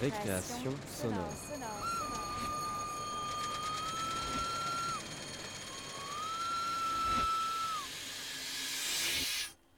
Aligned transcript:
Récréation 0.00 0.72
sonore. 0.88 1.32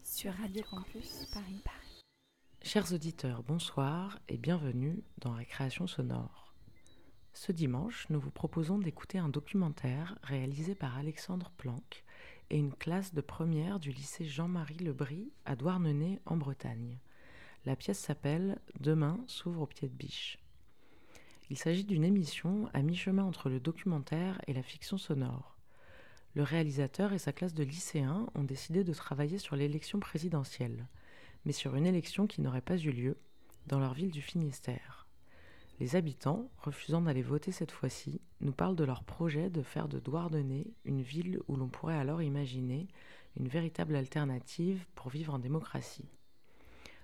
Sur 0.03 0.33
Radio 0.33 0.63
Campus 0.69 1.27
Paris. 1.33 1.63
Chers 2.65 2.93
auditeurs, 2.93 3.45
bonsoir 3.45 4.19
et 4.29 4.37
bienvenue 4.39 5.05
dans 5.19 5.31
Récréation 5.35 5.87
sonore. 5.87 6.53
Ce 7.33 7.53
dimanche, 7.53 8.07
nous 8.11 8.19
vous 8.19 8.33
proposons 8.33 8.79
d'écouter 8.79 9.19
un 9.19 9.29
documentaire 9.29 10.19
réalisé 10.25 10.75
par 10.75 10.99
Alexandre 10.99 11.53
Planck 11.57 12.05
et 12.51 12.59
une 12.59 12.75
classe 12.75 13.15
de 13.15 13.21
première 13.21 13.79
du 13.79 13.93
lycée 13.93 14.25
Jean-Marie 14.25 14.79
Lebris 14.79 15.31
à 15.45 15.55
Douarnenez 15.55 16.19
en 16.27 16.37
Bretagne. 16.37 16.99
La 17.69 17.77
pièce 17.77 17.99
s'appelle 17.99 18.59
Demain 18.81 19.23
s'ouvre 19.27 19.61
au 19.61 19.67
pied 19.67 19.89
de 19.89 19.95
biche. 19.95 20.39
Il 21.51 21.59
s'agit 21.59 21.85
d'une 21.85 22.03
émission 22.03 22.67
à 22.73 22.81
mi-chemin 22.81 23.23
entre 23.23 23.51
le 23.51 23.61
documentaire 23.61 24.41
et 24.47 24.55
la 24.55 24.63
fiction 24.63 24.97
sonore. 24.97 25.59
Le 26.35 26.45
réalisateur 26.45 27.13
et 27.13 27.19
sa 27.19 27.35
classe 27.35 27.53
de 27.53 27.65
lycéens 27.65 28.27
ont 28.35 28.45
décidé 28.45 28.85
de 28.85 28.95
travailler 28.95 29.37
sur 29.37 29.55
l'élection 29.55 30.01
présidentielle, 30.01 30.87
mais 31.45 31.53
sur 31.53 31.77
une 31.77 31.85
élection 31.85 32.27
qui 32.27 32.41
n'aurait 32.41 32.63
pas 32.63 32.79
eu 32.79 32.91
lieu 32.91 33.19
dans 33.67 33.81
leur 33.81 33.93
ville 33.93 34.13
du 34.13 34.23
Finistère. 34.23 35.07
Les 35.79 35.95
habitants, 35.95 36.49
refusant 36.57 37.03
d'aller 37.03 37.21
voter 37.21 37.53
cette 37.53 37.73
fois-ci, 37.73 38.23
nous 38.41 38.53
parlent 38.53 38.77
de 38.77 38.85
leur 38.85 39.05
projet 39.05 39.51
de 39.51 39.61
faire 39.61 39.89
de 39.89 39.99
Douarnenez 39.99 40.73
une 40.87 41.03
ville 41.03 41.39
où 41.49 41.57
l'on 41.57 41.69
pourrait 41.69 41.99
alors 41.99 42.23
imaginer 42.23 42.89
une 43.37 43.49
véritable 43.49 43.95
alternative 43.95 44.87
pour 44.95 45.11
vivre 45.11 45.35
en 45.35 45.39
démocratie. 45.39 46.09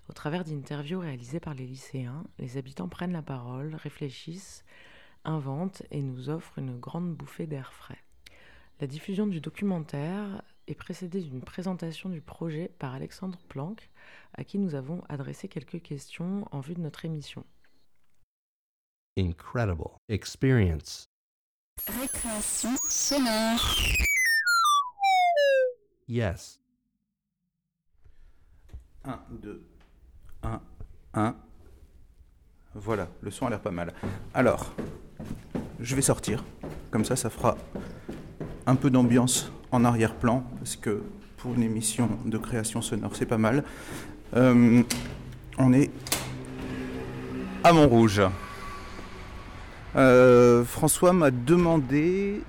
Au 0.09 0.13
travers 0.13 0.45
d'interviews 0.45 1.01
réalisées 1.01 1.41
par 1.41 1.55
les 1.55 1.67
lycéens, 1.67 2.25
les 2.39 2.57
habitants 2.59 2.89
prennent 2.89 3.13
la 3.13 3.23
parole, 3.23 3.75
réfléchissent, 3.75 4.65
inventent 5.25 5.83
et 5.91 6.03
nous 6.03 6.29
offrent 6.29 6.59
une 6.59 6.79
grande 6.79 7.15
bouffée 7.15 7.47
d'air 7.47 7.73
frais. 7.73 8.03
La 8.81 8.87
diffusion 8.87 9.27
du 9.27 9.41
documentaire 9.41 10.43
est 10.67 10.75
précédée 10.75 11.23
d'une 11.23 11.41
présentation 11.41 12.09
du 12.11 12.21
projet 12.21 12.71
par 12.79 12.93
Alexandre 12.93 13.39
Planck, 13.49 13.91
à 14.35 14.45
qui 14.45 14.59
nous 14.59 14.75
avons 14.75 15.03
adressé 15.09 15.49
quelques 15.49 15.81
questions 15.81 16.47
en 16.51 16.61
vue 16.61 16.75
de 16.75 16.81
notre 16.81 17.05
émission. 17.05 17.45
Incredible 19.17 19.85
experience. 20.09 21.09
Récréation 21.87 22.77
sonore. 22.89 23.77
Yes. 26.09 26.61
1, 29.05 29.23
2, 29.31 29.74
1, 30.45 30.61
1. 31.15 31.35
Voilà, 32.75 33.09
le 33.23 33.31
son 33.31 33.47
a 33.47 33.51
l'air 33.51 33.61
pas 33.61 33.71
mal. 33.71 33.93
Alors, 34.35 34.75
je 35.81 35.95
vais 35.95 36.03
sortir. 36.03 36.45
Comme 36.91 37.05
ça, 37.05 37.17
ça 37.17 37.31
fera 37.31 37.57
un 38.67 38.75
peu 38.75 38.91
d'ambiance 38.91 39.53
en 39.71 39.85
arrière-plan, 39.85 40.45
parce 40.59 40.77
que 40.77 41.03
pour 41.37 41.55
une 41.55 41.63
émission 41.63 42.09
de 42.25 42.39
création 42.39 42.83
sonore, 42.83 43.15
c'est 43.15 43.27
pas 43.27 43.39
mal. 43.39 43.65
Euh, 44.35 44.83
on 45.59 45.73
est 45.73 45.91
à 47.63 47.73
Montrouge. 47.73 48.23
Euh, 49.97 50.65
François 50.65 51.13
m'a 51.13 51.31
demandé 51.31 52.43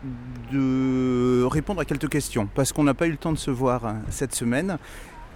de 0.51 1.43
répondre 1.43 1.81
à 1.81 1.85
quelques 1.85 2.09
questions, 2.09 2.47
parce 2.55 2.73
qu'on 2.73 2.83
n'a 2.83 2.93
pas 2.93 3.07
eu 3.07 3.11
le 3.11 3.17
temps 3.17 3.33
de 3.33 3.37
se 3.37 3.51
voir 3.51 3.85
hein, 3.85 4.01
cette 4.09 4.33
semaine. 4.33 4.77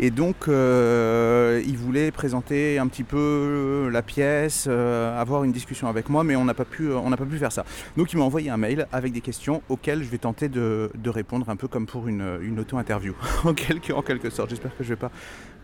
Et 0.02 0.11
donc, 0.11 0.47
euh, 0.47 1.61
il 1.66 1.78
voulait 1.78 2.09
présenter 2.11 2.80
un 2.80 2.88
petit 2.88 3.03
peu 3.03 3.89
la 3.92 4.02
pièce, 4.02 4.66
euh, 4.69 5.19
avoir 5.19 5.44
une 5.44 5.52
discussion 5.52 5.89
avec 5.89 6.08
moi, 6.08 6.23
mais 6.23 6.38
on 6.38 6.45
n'a 6.45 6.53
pas 6.53 6.64
pu, 6.64 6.88
pas 6.88 7.25
pu 7.25 7.38
faire 7.38 7.52
ça. 7.52 7.66
Donc, 7.97 8.14
il 8.14 8.17
m'a 8.17 8.23
envoyé 8.23 8.49
un 8.49 8.55
mail 8.55 8.87
avec 8.93 9.11
des 9.11 9.20
questions 9.20 9.61
auxquelles 9.67 10.02
je 10.02 10.10
vais 10.10 10.17
tenter 10.17 10.48
de, 10.48 10.89
répondre 11.05 11.49
un 11.49 11.58
peu 11.58 11.67
comme 11.67 11.86
pour 11.86 12.08
une, 12.08 12.60
auto-interview, 12.60 13.14
en 13.43 13.54
quelque, 13.54 14.30
sorte. 14.30 14.52
J'espère 14.52 14.76
que 14.77 14.86
je 14.86 14.89
vais 14.89 14.95
pas 14.95 15.11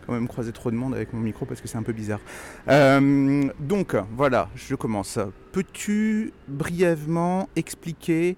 quand 0.06 0.12
même 0.12 0.28
croiser 0.28 0.52
trop 0.52 0.70
de 0.70 0.76
monde 0.76 0.94
avec 0.94 1.14
mon 1.14 1.20
micro 1.20 1.46
parce 1.46 1.62
que 1.62 1.66
c'est 1.66 1.78
un 1.78 1.82
peu 1.82 1.94
bizarre. 1.94 2.20
Euh, 2.68 3.48
donc, 3.58 3.96
voilà, 4.16 4.50
je 4.54 4.74
commence. 4.74 5.18
Peux-tu 5.52 6.32
brièvement 6.46 7.48
expliquer 7.56 8.36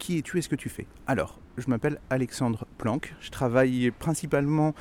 qui 0.00 0.18
es-tu 0.18 0.38
et 0.38 0.42
ce 0.42 0.48
que 0.48 0.56
tu 0.56 0.68
fais? 0.68 0.86
Alors, 1.06 1.38
je 1.58 1.68
m'appelle 1.68 2.00
Alexandre 2.08 2.66
Planck. 2.78 3.14
Je 3.20 3.30
travaille 3.30 3.92
principalement 3.92 4.74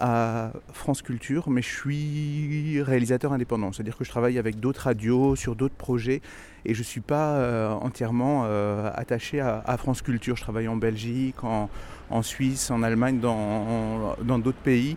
à 0.00 0.50
France 0.72 1.00
Culture, 1.00 1.48
mais 1.48 1.62
je 1.62 1.68
suis 1.68 2.82
réalisateur 2.82 3.32
indépendant. 3.32 3.72
C'est-à-dire 3.72 3.96
que 3.96 4.04
je 4.04 4.10
travaille 4.10 4.36
avec 4.36 4.58
d'autres 4.58 4.82
radios, 4.82 5.36
sur 5.36 5.54
d'autres 5.54 5.76
projets, 5.76 6.20
et 6.66 6.74
je 6.74 6.80
ne 6.80 6.84
suis 6.84 7.00
pas 7.00 7.36
euh, 7.36 7.70
entièrement 7.70 8.42
euh, 8.46 8.90
attaché 8.94 9.40
à, 9.40 9.76
France 9.78 10.02
Culture. 10.02 10.36
Je 10.36 10.42
travaille 10.42 10.66
en 10.68 10.76
Belgique, 10.76 11.36
en, 11.44 12.22
Suisse, 12.22 12.70
en 12.70 12.82
Allemagne, 12.82 13.20
dans 13.20 14.38
d'autres 14.38 14.58
pays. 14.58 14.96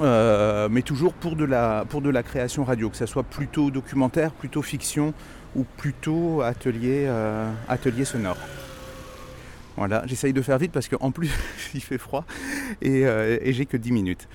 Euh, 0.00 0.68
mais 0.70 0.82
toujours 0.82 1.12
pour 1.12 1.34
de, 1.34 1.44
la, 1.44 2.22
création 2.22 2.62
radio, 2.62 2.90
que 2.90 2.96
ce 2.96 3.06
soit 3.06 3.24
plutôt 3.24 3.72
documentaire, 3.72 4.30
plutôt 4.30 4.62
fiction 4.62 5.12
ou 5.56 5.64
plutôt 5.64 6.42
atelier 6.42 7.08
sonore. 8.04 8.36
Voilà, 9.78 10.02
j'essaye 10.06 10.32
de 10.32 10.42
faire 10.42 10.58
vite 10.58 10.72
parce 10.72 10.88
qu'en 10.88 11.12
plus 11.12 11.30
il 11.74 11.80
fait 11.80 11.98
froid 11.98 12.24
et, 12.82 13.06
euh, 13.06 13.38
j'ai 13.44 13.64
que 13.64 13.76
10 13.76 13.92
minutes. 13.92 14.28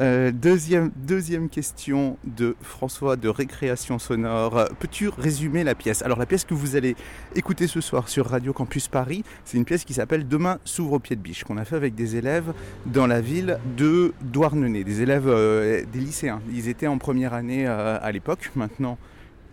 Euh, 0.00 0.32
deuxième, 0.32 0.90
deuxième 0.96 1.48
question 1.48 2.18
de 2.24 2.56
François 2.60 3.16
de 3.16 3.28
Récréation 3.28 4.00
Sonore. 4.00 4.68
Peux-tu 4.80 5.08
résumer 5.08 5.62
la 5.62 5.76
pièce? 5.76 6.02
Alors 6.02 6.18
la 6.18 6.26
pièce 6.26 6.44
que 6.44 6.52
vous 6.52 6.74
allez 6.74 6.96
écouter 7.36 7.68
ce 7.68 7.80
soir 7.80 8.08
sur 8.08 8.26
Radio 8.26 8.52
Campus 8.52 8.88
Paris, 8.88 9.22
c'est 9.44 9.56
une 9.56 9.64
pièce 9.64 9.84
qui 9.84 9.94
s'appelle 9.94 10.26
Demain 10.26 10.58
s'ouvre 10.64 10.94
au 10.94 10.98
pied 10.98 11.14
de 11.14 11.22
biche, 11.22 11.44
qu'on 11.44 11.58
a 11.58 11.64
fait 11.64 11.76
avec 11.76 11.94
des 11.94 12.16
élèves 12.16 12.52
dans 12.86 13.06
la 13.06 13.20
ville 13.20 13.60
de 13.76 14.12
Douarnenez, 14.20 14.82
des 14.82 15.00
élèves, 15.00 15.28
euh, 15.28 15.84
des 15.92 16.00
lycéens. 16.00 16.40
Ils 16.52 16.68
étaient 16.68 16.88
en 16.88 16.98
première 16.98 17.34
année 17.34 17.66
à 17.66 18.10
l'époque, 18.10 18.50
maintenant, 18.56 18.98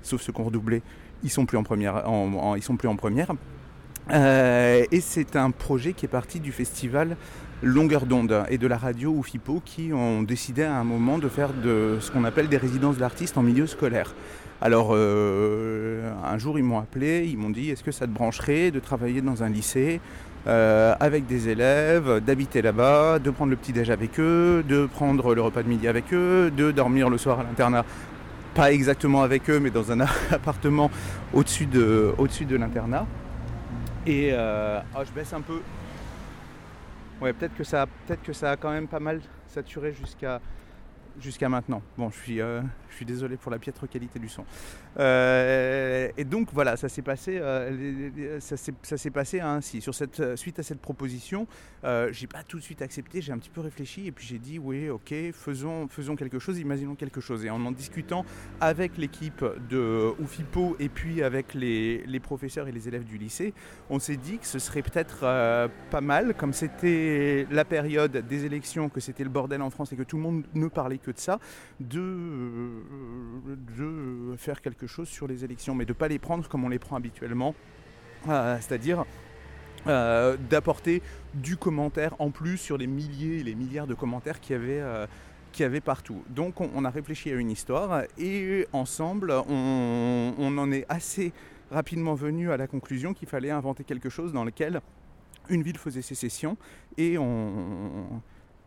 sauf 0.02 0.22
ceux 0.22 0.34
qui 0.34 0.42
ont 0.42 0.46
redoublé, 0.46 0.82
ils 1.24 1.30
sont 1.30 1.42
en 1.42 2.62
sont 2.62 2.78
plus 2.78 2.88
en 2.88 2.96
première. 2.96 3.32
Euh, 4.12 4.86
et 4.92 5.02
c'est 5.02 5.36
un 5.36 5.52
projet 5.52 5.94
qui 5.94 6.06
est 6.06 6.10
parti 6.10 6.40
du 6.40 6.52
festival 6.52 7.18
Longueur 7.64 8.06
d'onde 8.06 8.44
et 8.50 8.58
de 8.58 8.68
la 8.68 8.78
radio 8.78 9.12
ou 9.12 9.24
FIPO 9.24 9.62
qui 9.64 9.92
ont 9.94 10.22
décidé 10.22 10.64
à 10.64 10.76
un 10.76 10.84
moment 10.84 11.18
de 11.18 11.30
faire 11.30 11.50
de 11.54 11.98
ce 12.02 12.12
qu'on 12.12 12.26
appelle 12.26 12.50
des 12.50 12.58
résidences 12.58 12.98
d'artistes 12.98 13.38
en 13.38 13.44
milieu 13.44 13.66
scolaire. 13.66 14.14
Alors 14.62 14.90
euh, 14.92 16.12
un 16.24 16.38
jour 16.38 16.60
ils 16.60 16.64
m'ont 16.64 16.80
appelé, 16.80 17.26
ils 17.28 17.38
m'ont 17.38 17.50
dit 17.50 17.72
est-ce 17.72 17.84
que 17.84 17.92
ça 17.92 18.08
te 18.08 18.12
brancherait 18.12 18.72
de 18.72 18.80
travailler 18.80 19.22
dans 19.22 19.42
un 19.42 19.50
lycée 19.50 20.02
euh, 20.48 20.96
avec 21.00 21.28
des 21.28 21.48
élèves, 21.48 22.20
d'habiter 22.20 22.62
là-bas, 22.62 23.20
de 23.20 23.32
prendre 23.32 23.52
le 23.52 23.58
petit 23.58 23.74
déj 23.74 23.90
avec 23.90 24.20
eux, 24.20 24.64
de 24.68 24.86
prendre 24.86 25.34
le 25.34 25.42
repas 25.42 25.64
de 25.64 25.70
midi 25.70 25.88
avec 25.88 26.14
eux, 26.14 26.52
de 26.56 26.72
dormir 26.72 27.10
le 27.10 27.18
soir 27.18 27.40
à 27.40 27.44
l'internat 27.44 27.86
pas 28.54 28.72
exactement 28.72 29.24
avec 29.24 29.50
eux 29.50 29.60
mais 29.60 29.70
dans 29.70 29.92
un 29.92 30.00
appartement 30.32 30.92
au-dessus 31.34 31.66
de, 31.66 32.14
au-dessus 32.18 32.46
de 32.46 32.58
l'internat. 32.58 33.08
Et 34.06 34.30
euh, 34.32 34.80
oh, 34.96 35.02
je 35.04 35.12
baisse 35.12 35.34
un 35.34 35.42
peu. 35.42 35.62
Ouais, 37.20 37.34
peut-être 37.34 37.56
que 37.56 37.64
ça, 37.64 37.88
peut-être 38.06 38.22
que 38.22 38.34
ça 38.34 38.52
a 38.52 38.58
quand 38.58 38.72
même 38.72 38.88
pas 38.88 39.00
mal 39.00 39.20
saturé 39.48 39.94
jusqu'à 39.94 40.42
jusqu'à 41.20 41.50
maintenant. 41.50 41.82
Bon, 41.98 42.10
je 42.10 42.20
suis, 42.20 42.42
euh, 42.42 42.62
je 42.96 43.00
suis 43.00 43.06
désolé 43.06 43.36
pour 43.36 43.52
la 43.52 43.60
piètre 43.60 43.90
qualité 43.90 44.20
du 44.20 44.30
son. 44.30 44.46
Euh, 45.00 46.08
et 46.16 46.24
donc 46.24 46.48
voilà, 46.54 46.78
ça 46.78 46.88
s'est 46.88 47.02
passé, 47.02 47.40
euh, 47.42 48.40
ça 48.40 48.98
s'est 48.98 49.12
passé 49.12 49.42
ainsi. 49.42 49.82
Sur 49.82 49.94
cette, 49.94 50.38
suite 50.38 50.60
à 50.60 50.64
cette 50.64 50.80
proposition, 50.80 51.46
euh, 51.84 52.08
j'ai 52.14 52.28
pas 52.28 52.44
tout 52.44 52.58
de 52.58 52.64
suite 52.64 52.82
accepté, 52.82 53.22
j'ai 53.22 53.34
un 53.34 53.38
petit 53.38 53.50
peu 53.50 53.60
réfléchi 53.60 54.08
et 54.08 54.14
puis 54.14 54.26
j'ai 54.26 54.40
dit 54.40 54.60
oui, 54.60 54.90
ok, 54.90 55.14
faisons, 55.34 55.88
quelque 56.18 56.40
chose, 56.40 56.58
imaginons 56.58 56.96
quelque 56.96 57.20
chose. 57.20 57.44
Et 57.44 57.50
en 57.50 57.66
en 57.66 57.72
discutant 57.72 58.26
avec 58.62 58.98
l'équipe 58.98 59.44
de 59.70 60.14
Oufipo 60.20 60.78
et 60.80 60.88
puis 60.88 61.22
avec 61.22 61.54
les, 61.54 62.20
professeurs 62.24 62.70
et 62.70 62.72
les 62.72 62.88
élèves 62.88 63.04
du 63.04 63.18
lycée, 63.18 63.54
on 63.90 64.00
s'est 64.00 64.16
dit 64.16 64.38
que 64.38 64.48
ce 64.48 64.58
serait 64.58 64.82
peut-être 64.82 65.20
euh, 65.24 65.68
pas 65.92 66.02
mal, 66.02 66.34
comme 66.36 66.54
c'était 66.54 67.46
la 67.52 67.66
période 67.66 68.26
des 68.26 68.46
élections, 68.46 68.88
que 68.88 69.02
c'était 69.02 69.24
le 69.24 69.30
bordel 69.30 69.62
en 69.62 69.70
France 69.70 69.92
et 69.92 69.98
que 69.98 70.04
tout 70.04 70.16
le 70.16 70.24
monde 70.24 70.44
ne 70.54 70.68
parlait 70.68 70.98
que 70.98 71.12
de 71.12 71.20
ça, 71.20 71.40
de, 71.80 72.84
de 73.78 74.36
faire 74.38 74.62
quelque 74.62 74.88
chose 74.88 75.08
sur 75.08 75.28
les 75.28 75.44
élections, 75.44 75.76
mais 75.76 75.86
de 75.86 75.92
ne 75.92 75.98
pas 75.98 76.08
les 76.08 76.20
prendre 76.20 76.48
comme 76.48 76.64
on 76.64 76.70
les 76.70 76.80
prend 76.80 76.96
habituellement, 76.96 77.56
euh, 78.28 78.58
c'est-à-dire 78.60 79.06
euh, 79.88 80.38
d'apporter 80.50 81.02
du 81.34 81.58
commentaire 81.58 82.16
en 82.20 82.32
plus 82.32 82.58
sur 82.58 82.78
les 82.78 82.88
milliers 82.88 83.40
et 83.40 83.44
les 83.44 83.56
milliards 83.56 83.88
de 83.88 83.94
commentaires 83.94 84.40
qu'il 84.40 84.56
y 84.56 84.60
avait. 84.60 84.82
Euh, 84.82 85.08
partout. 85.86 86.22
Donc 86.28 86.60
on, 86.60 86.70
on, 86.76 86.84
a 86.84 86.90
réfléchi 86.90 87.32
à 87.32 87.36
une 87.36 87.50
histoire 87.50 88.04
et 88.18 88.68
ensemble 88.74 89.32
on, 89.32 90.34
on 90.38 90.58
en 90.58 90.70
est 90.70 90.86
assez 90.90 91.32
rapidement 91.72 92.14
venu 92.14 92.52
à 92.52 92.58
la 92.58 92.68
conclusion 92.68 93.14
qu'il 93.14 93.30
fallait 93.30 93.52
inventer 93.52 93.86
quelque 93.86 94.10
chose 94.10 94.34
dans 94.34 94.44
lequel 94.44 94.82
une 95.50 95.64
ville 95.64 95.78
faisait 95.78 96.02
sécession 96.02 96.58
et 96.98 97.18
on, 97.18 98.22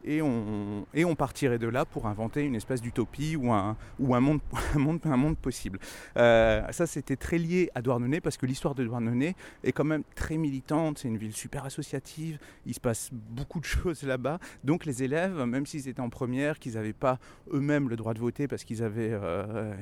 et 0.05 0.23
on, 0.23 1.15
partirait 1.17 1.59
de 1.59 1.67
là 1.67 1.85
pour 1.85 2.07
inventer 2.07 2.43
une 2.45 2.55
espèce 2.55 2.81
d'utopie 2.81 3.37
ou 3.37 3.53
un, 3.55 3.77
monde, 3.99 5.37
possible. 5.37 5.79
Euh, 6.17 6.63
ça, 6.71 6.87
c'était 6.87 7.17
très 7.17 7.39
lié 7.39 7.71
à 7.75 7.83
Douarnenez 7.83 8.21
parce 8.21 8.37
que 8.37 8.47
l'histoire 8.47 8.75
de 8.75 8.85
Douarnenez 8.85 9.35
est 9.65 9.73
quand 9.73 9.85
même 9.85 10.05
très 10.15 10.37
militante. 10.37 10.99
C'est 10.99 11.09
une 11.09 11.19
ville 11.19 11.35
super 11.35 11.65
associative. 11.65 12.39
Il 12.67 12.75
se 12.75 12.81
passe 12.81 13.11
beaucoup 13.13 13.61
de 13.61 13.65
choses 13.67 14.03
là-bas. 14.03 14.39
Donc, 14.65 14.87
les 14.87 15.03
élèves, 15.03 15.43
même 15.45 15.67
s'ils 15.67 15.89
étaient 15.89 16.01
en 16.01 16.11
première, 16.11 16.59
qu'ils 16.59 16.75
n'avaient 16.75 16.93
pas 16.93 17.19
eux-mêmes 17.53 17.89
le 17.89 17.97
droit 17.97 18.15
de 18.15 18.21
voter 18.21 18.49
parce 18.49 18.65
qu'ils 18.65 18.81
n'avaient 18.81 19.11
euh, 19.13 19.75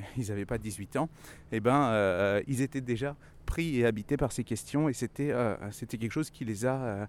pas 0.47 0.57
18 0.57 0.97
ans, 0.97 1.09
eh 1.51 1.59
ben, 1.59 1.89
euh, 1.91 2.41
ils 2.47 2.61
étaient 2.61 2.81
déjà 2.81 3.15
pris 3.45 3.79
et 3.79 3.85
habités 3.85 4.17
par 4.17 4.33
ces 4.33 4.43
questions 4.43 4.89
et 4.89 4.93
c'était 4.93 5.31
quelque 5.87 6.11
chose 6.11 6.29
qui 6.29 6.43
les 6.43 6.65
a 6.65 7.07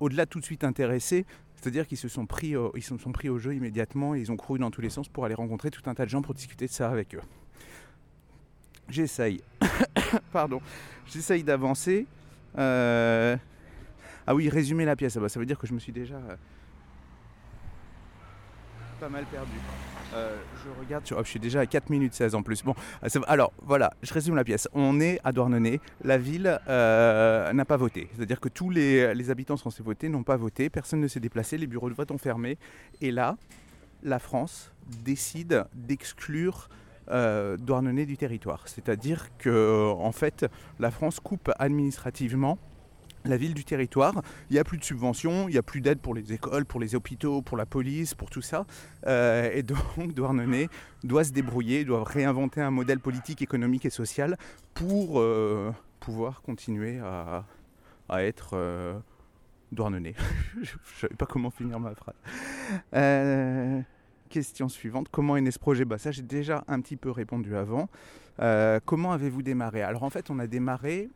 au-delà 0.00 0.26
tout 0.26 0.40
de 0.40 0.44
suite 0.44 0.64
intéressés 0.64 1.24
c'est-à-dire 1.62 1.86
qu'ils 1.86 1.98
se 1.98 2.08
sont 2.08 2.26
pris 2.26 2.56
au, 2.56 2.72
ils 2.76 2.82
se 2.82 2.98
sont 2.98 3.12
pris 3.12 3.28
au 3.28 3.38
jeu 3.38 3.54
immédiatement 3.54 4.16
et 4.16 4.20
ils 4.20 4.32
ont 4.32 4.36
couru 4.36 4.58
dans 4.58 4.72
tous 4.72 4.80
les 4.80 4.90
sens 4.90 5.08
pour 5.08 5.24
aller 5.24 5.34
rencontrer 5.34 5.70
tout 5.70 5.88
un 5.88 5.94
tas 5.94 6.04
de 6.04 6.10
gens 6.10 6.20
pour 6.20 6.34
discuter 6.34 6.66
de 6.66 6.72
ça 6.72 6.90
avec 6.90 7.14
eux. 7.14 7.20
J'essaye. 8.88 9.40
Pardon. 10.32 10.60
J'essaye 11.06 11.44
d'avancer. 11.44 12.06
Ah 12.56 13.38
oui 14.34 14.48
résumer 14.48 14.84
la 14.84 14.96
pièce. 14.96 15.16
Ah 15.16 15.20
bah, 15.20 15.28
ça 15.28 15.38
veut 15.38 15.46
dire 15.46 15.58
que 15.58 15.68
je 15.68 15.72
me 15.72 15.78
suis 15.78 15.92
déjà 15.92 16.20
pas 18.98 19.08
mal 19.08 19.24
perdu 19.24 19.50
euh, 20.14 20.36
je 20.64 20.80
regarde 20.80 21.06
sur. 21.06 21.18
Oh, 21.18 21.22
je 21.24 21.28
suis 21.28 21.40
déjà 21.40 21.60
à 21.60 21.66
4 21.66 21.90
minutes 21.90 22.14
16 22.14 22.34
en 22.34 22.42
plus. 22.42 22.62
Bon, 22.62 22.74
euh, 23.02 23.20
alors 23.26 23.52
voilà, 23.62 23.92
je 24.02 24.12
résume 24.12 24.34
la 24.34 24.44
pièce. 24.44 24.68
On 24.72 25.00
est 25.00 25.20
à 25.24 25.32
Douarnenez. 25.32 25.80
La 26.04 26.18
ville 26.18 26.58
euh, 26.68 27.52
n'a 27.52 27.64
pas 27.64 27.76
voté. 27.76 28.08
C'est-à-dire 28.14 28.40
que 28.40 28.48
tous 28.48 28.70
les, 28.70 29.14
les 29.14 29.30
habitants 29.30 29.56
censés 29.56 29.82
voter 29.82 30.08
n'ont 30.08 30.22
pas 30.22 30.36
voté. 30.36 30.70
Personne 30.70 31.00
ne 31.00 31.08
s'est 31.08 31.20
déplacé. 31.20 31.58
Les 31.58 31.66
bureaux 31.66 31.90
de 31.90 31.94
vote 31.94 32.10
ont 32.10 32.18
fermé. 32.18 32.58
Et 33.00 33.10
là, 33.10 33.36
la 34.02 34.18
France 34.18 34.72
décide 35.04 35.64
d'exclure 35.74 36.68
euh, 37.10 37.56
Douarnenez 37.56 38.06
du 38.06 38.16
territoire. 38.16 38.62
C'est-à-dire 38.66 39.36
que, 39.38 39.90
en 39.90 40.12
fait, 40.12 40.46
la 40.78 40.90
France 40.90 41.20
coupe 41.20 41.50
administrativement 41.58 42.58
la 43.24 43.36
ville 43.36 43.54
du 43.54 43.64
territoire. 43.64 44.22
Il 44.50 44.54
n'y 44.54 44.58
a 44.58 44.64
plus 44.64 44.78
de 44.78 44.84
subventions, 44.84 45.48
il 45.48 45.52
n'y 45.52 45.58
a 45.58 45.62
plus 45.62 45.80
d'aide 45.80 46.00
pour 46.00 46.14
les 46.14 46.32
écoles, 46.32 46.64
pour 46.64 46.80
les 46.80 46.94
hôpitaux, 46.94 47.42
pour 47.42 47.56
la 47.56 47.66
police, 47.66 48.14
pour 48.14 48.30
tout 48.30 48.42
ça. 48.42 48.66
Euh, 49.06 49.50
et 49.52 49.62
donc 49.62 49.78
Douarnenez 50.14 50.68
doit 51.04 51.24
se 51.24 51.32
débrouiller, 51.32 51.84
doit 51.84 52.04
réinventer 52.04 52.60
un 52.60 52.70
modèle 52.70 53.00
politique, 53.00 53.42
économique 53.42 53.84
et 53.84 53.90
social 53.90 54.36
pour 54.74 55.20
euh, 55.20 55.72
pouvoir 56.00 56.42
continuer 56.42 56.98
à, 57.00 57.44
être 58.22 58.50
euh, 58.54 58.98
Douarnenez. 59.72 60.14
Je 60.54 60.60
ne 60.60 61.00
savais 61.00 61.14
pas 61.14 61.26
comment 61.26 61.50
finir 61.50 61.80
ma 61.80 61.94
phrase. 61.94 63.84
Question 64.28 64.70
suivante, 64.70 65.08
comment 65.10 65.36
est 65.36 65.42
né 65.42 65.50
ce 65.50 65.58
projet? 65.58 65.84
Bah, 65.84 65.98
Ça 65.98 66.10
j'ai 66.10 66.22
déjà 66.22 66.64
un 66.66 66.80
petit 66.80 66.96
peu 66.96 67.10
répondu 67.10 67.54
avant. 67.54 67.88
comment 68.86 69.12
avez-vous 69.12 69.42
démarré? 69.42 69.82
Alors 69.82 70.04
en 70.04 70.10
fait 70.10 70.30
on 70.30 70.38
a 70.38 70.46
démarré 70.46 71.10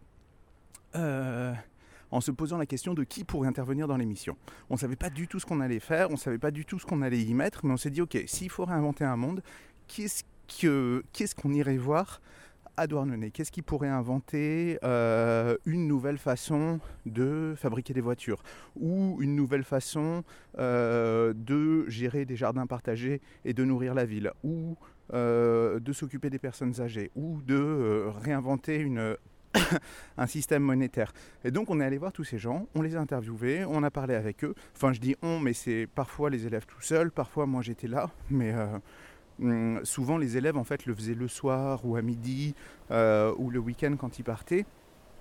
en 2.11 2.21
se 2.21 2.31
posant 2.31 2.59
la 2.59 2.67
question 2.67 2.95
de 2.95 3.05
qui 3.05 3.25
pourrait 3.25 3.49
intervenir 3.49 3.89
dans 3.89 3.97
l'émission. 3.97 4.37
On 4.71 4.75
ne 4.75 4.79
savait 4.79 4.97
pas 4.97 5.11
du 5.11 5.29
tout 5.29 5.41
ce 5.41 5.47
qu'on 5.47 5.61
allait 5.61 5.81
faire, 5.81 6.09
on 6.11 6.15
ne 6.15 6.19
savait 6.19 6.39
pas 6.39 6.51
du 6.51 6.65
tout 6.65 6.79
ce 6.79 6.87
qu'on 6.87 7.03
allait 7.03 7.23
y 7.23 7.35
mettre, 7.35 7.65
mais 7.65 7.73
on 7.73 7.77
s'est 7.77 7.91
dit, 7.91 8.03
ok, 8.03 8.19
s'il 8.27 8.51
faut 8.51 8.65
réinventer 8.65 9.05
un 9.05 9.17
monde, 9.17 9.43
qu'est-ce 9.89 11.35
qu'on 11.35 11.53
irait 11.53 11.77
voir 11.77 12.21
à 12.77 12.87
Douarnenez? 12.87 13.31
Qu'est-ce 13.31 13.53
qui 13.53 13.63
pourrait 13.63 13.89
inventer 13.89 14.79
euh, 14.85 15.57
une 15.65 15.87
nouvelle 15.87 16.19
façon 16.19 16.81
de 17.07 17.55
fabriquer 17.57 17.95
des 17.95 18.01
voitures? 18.01 18.43
Ou 18.79 19.19
une 19.21 19.35
nouvelle 19.35 19.65
façon 19.65 20.25
euh, 20.59 21.33
de 21.35 21.89
gérer 21.89 22.25
des 22.25 22.37
jardins 22.37 22.67
partagés 22.67 23.21
et 23.45 23.55
de 23.55 23.65
nourrir 23.65 23.95
la 23.95 24.05
ville? 24.05 24.33
Ou 24.45 24.77
euh, 25.15 25.81
de 25.81 25.93
s'occuper 25.93 26.31
des 26.31 26.39
personnes 26.39 26.81
âgées? 26.81 27.11
Ou 27.17 27.41
de 27.43 28.07
réinventer 28.23 28.77
une 28.77 29.17
un 30.19 30.27
système 30.27 30.63
monétaire. 30.63 31.13
Et 31.45 31.51
donc 31.51 31.71
on 31.71 31.81
est 31.81 31.85
allé 31.85 31.99
voir 31.99 32.13
tous 32.13 32.25
ces 32.25 32.39
gens, 32.39 32.67
on 32.75 32.83
les 32.83 32.97
a 32.97 33.01
interviewés, 33.01 33.65
on 33.65 33.83
a 33.83 33.91
parlé 33.91 34.15
avec 34.15 34.45
eux. 34.45 34.55
Enfin 34.75 34.93
je 34.93 35.01
dis 35.01 35.17
on, 35.23 35.39
mais 35.41 35.53
c'est 35.53 35.87
parfois 35.95 36.31
les 36.31 36.47
élèves 36.47 36.67
tout 36.67 36.81
seuls, 36.81 37.11
parfois 37.11 37.47
moi 37.47 37.63
j'étais 37.63 37.89
là, 37.89 38.11
mais 38.31 38.53
euh, 38.53 38.67
hum, 39.41 39.81
souvent 39.85 40.19
les 40.19 40.37
élèves 40.37 40.57
en 40.57 40.65
fait 40.65 40.87
le 40.87 40.95
faisaient 40.95 41.15
le 41.15 41.29
soir 41.29 41.85
ou 41.85 41.97
à 41.97 42.03
midi 42.03 42.55
euh, 42.91 43.33
ou 43.39 43.51
le 43.51 43.59
week-end 43.59 43.95
quand 43.99 44.19
ils 44.19 44.25
partaient. 44.25 44.67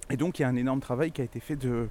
Et 0.09 0.17
donc 0.17 0.39
il 0.39 0.43
y 0.43 0.45
a 0.45 0.49
un 0.49 0.55
énorme 0.55 0.81
travail 0.81 1.11
qui 1.11 1.21
a 1.21 1.23
été 1.23 1.39
fait 1.39 1.55
de, 1.55 1.89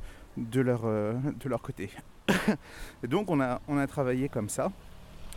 euh, 0.57 1.15
leur 1.45 1.63
côté. 1.63 1.91
et 3.03 3.07
donc 3.07 3.31
on 3.31 3.41
a, 3.41 3.61
on 3.69 3.77
a 3.77 3.87
travaillé 3.87 4.29
comme 4.29 4.49
ça 4.49 4.71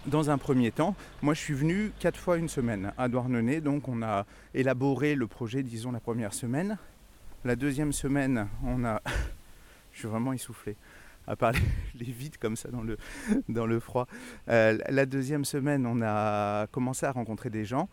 dans 0.08 0.30
un 0.30 0.38
premier 0.38 0.72
temps. 0.72 0.96
Moi, 1.22 1.34
je 1.34 1.42
suis 1.42 1.54
venu 1.54 1.92
quatre 2.00 2.18
fois 2.18 2.38
une 2.38 2.50
semaine 2.50 2.94
à 2.98 3.08
Douarnenez, 3.10 3.62
donc 3.62 3.88
on 3.88 4.02
a 4.02 4.26
élaboré 4.54 5.16
le 5.16 5.28
projet, 5.28 5.64
disons, 5.64 5.92
la 5.92 6.00
première 6.00 6.34
semaine. 6.34 6.78
La 7.48 7.56
deuxième 7.56 7.94
semaine, 7.94 8.50
on 8.62 8.84
a. 8.84 9.02
je 9.94 10.00
suis 10.00 10.08
vraiment 10.10 10.34
essoufflé 10.34 10.76
à 11.28 11.38
parler 11.38 11.62
les 11.96 12.12
vides 12.12 12.38
comme 12.38 12.58
ça 12.58 12.68
dans 12.68 12.82
le, 12.82 12.98
dans 13.48 13.66
le 13.66 13.80
froid. 13.80 14.06
Euh, 14.50 14.78
la 14.90 15.06
deuxième 15.06 15.46
semaine, 15.46 15.86
on 15.86 16.02
a 16.02 16.68
commencé 16.74 17.06
à 17.06 17.14
rencontrer 17.14 17.50
des 17.50 17.64
gens. 17.64 17.88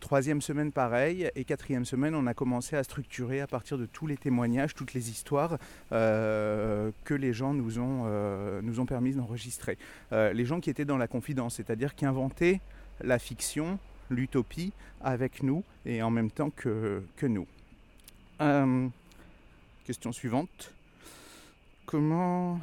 Troisième 0.00 0.42
semaine, 0.42 0.70
pareil. 0.70 1.30
Et 1.34 1.44
quatrième 1.44 1.86
semaine, 1.86 2.14
on 2.14 2.26
a 2.26 2.34
commencé 2.34 2.76
à 2.76 2.84
structurer 2.84 3.40
à 3.40 3.46
partir 3.46 3.78
de 3.78 3.86
tous 3.86 4.06
les 4.06 4.18
témoignages, 4.18 4.74
toutes 4.74 4.92
les 4.92 5.08
histoires 5.08 5.56
euh, 5.92 6.90
que 7.04 7.14
les 7.14 7.32
gens 7.32 7.54
nous 7.54 7.78
ont, 7.78 8.02
euh, 8.04 8.60
nous 8.60 8.80
ont 8.80 8.86
permis 8.86 9.14
d'enregistrer. 9.14 9.78
les 10.12 10.44
gens 10.44 10.60
qui 10.60 10.68
étaient 10.68 10.84
dans 10.84 10.98
la 10.98 11.08
confidence, 11.08 11.54
c'est-à-dire 11.54 11.94
qui 11.94 12.04
inventaient 12.04 12.60
la 13.00 13.18
fiction, 13.18 13.78
l'utopie 14.10 14.74
avec 15.00 15.42
nous 15.42 15.64
et 15.86 16.02
en 16.02 16.10
même 16.10 16.30
temps 16.30 16.50
que, 16.50 17.02
que 17.16 17.24
nous. 17.24 17.46
Euh, 18.40 18.88
question 19.84 20.12
suivante. 20.12 20.72
Comment. 21.84 22.60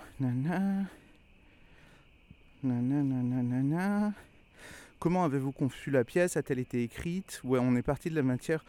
Comment 5.00 5.24
avez-vous 5.24 5.52
conçu 5.52 5.92
la 5.92 6.04
pièce? 6.04 6.36
A-t-elle 6.38 6.60
été 6.60 6.82
écrite? 6.82 7.42
Ouais, 7.44 7.60
on 7.62 7.76
est 7.76 7.84
parti 7.84 8.10
de 8.10 8.16
la 8.16 8.24
matière 8.24 8.66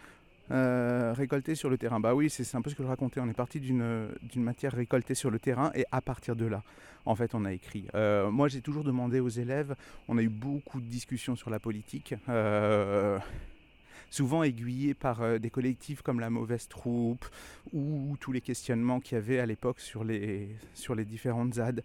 euh, 0.50 1.14
récoltée 1.16 1.54
sur 1.54 1.70
le 1.70 1.78
terrain. 1.78 1.98
Bah 1.98 2.14
oui, 2.14 2.28
c'est 2.28 2.54
un 2.54 2.60
peu 2.60 2.68
ce 2.68 2.74
que 2.74 2.82
je 2.82 2.88
racontais. 2.88 3.20
On 3.20 3.28
est 3.28 3.34
parti 3.34 3.58
d'une 3.60 4.12
matière 4.36 4.72
récoltée 4.72 5.14
sur 5.14 5.30
le 5.30 5.38
terrain 5.38 5.70
et 5.74 5.86
à 5.90 6.02
partir 6.02 6.36
de 6.36 6.44
là, 6.44 6.62
en 7.06 7.14
fait, 7.14 7.34
on 7.34 7.46
a 7.46 7.52
écrit. 7.54 7.86
Euh, 7.94 8.30
moi, 8.30 8.48
j'ai 8.48 8.60
toujours 8.60 8.84
demandé 8.84 9.20
aux 9.20 9.28
élèves. 9.28 9.74
On 10.08 10.18
a 10.18 10.22
eu 10.22 10.28
beaucoup 10.28 10.82
de 10.82 10.86
discussions 10.86 11.36
sur 11.36 11.48
la 11.48 11.58
politique. 11.58 12.14
Souvent 14.10 14.42
aiguillés 14.42 14.94
par 14.94 15.22
euh, 15.22 15.38
des 15.38 15.50
collectifs 15.50 16.02
comme 16.02 16.20
la 16.20 16.30
mauvaise 16.30 16.68
troupe 16.68 17.26
ou 17.72 18.16
tous 18.20 18.32
les 18.32 18.40
questionnements 18.40 19.00
qu'il 19.00 19.16
y 19.16 19.18
avait 19.18 19.38
à 19.38 19.46
l'époque 19.46 19.80
sur 19.80 20.04
les, 20.04 20.48
sur 20.74 20.94
les 20.94 21.04
différentes 21.04 21.54
ZAD. 21.54 21.82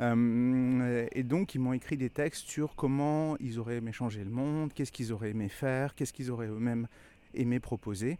Euh, 0.00 1.06
et 1.12 1.22
donc 1.22 1.54
ils 1.54 1.58
m'ont 1.58 1.74
écrit 1.74 1.96
des 1.96 2.08
textes 2.08 2.48
sur 2.48 2.74
comment 2.74 3.36
ils 3.38 3.58
auraient 3.58 3.76
aimé 3.76 3.92
changer 3.92 4.24
le 4.24 4.30
monde, 4.30 4.72
qu'est-ce 4.72 4.92
qu'ils 4.92 5.12
auraient 5.12 5.30
aimé 5.30 5.48
faire, 5.48 5.94
qu'est-ce 5.94 6.12
qu'ils 6.12 6.30
auraient 6.30 6.48
eux-mêmes 6.48 6.86
aimé 7.34 7.60
proposer. 7.60 8.18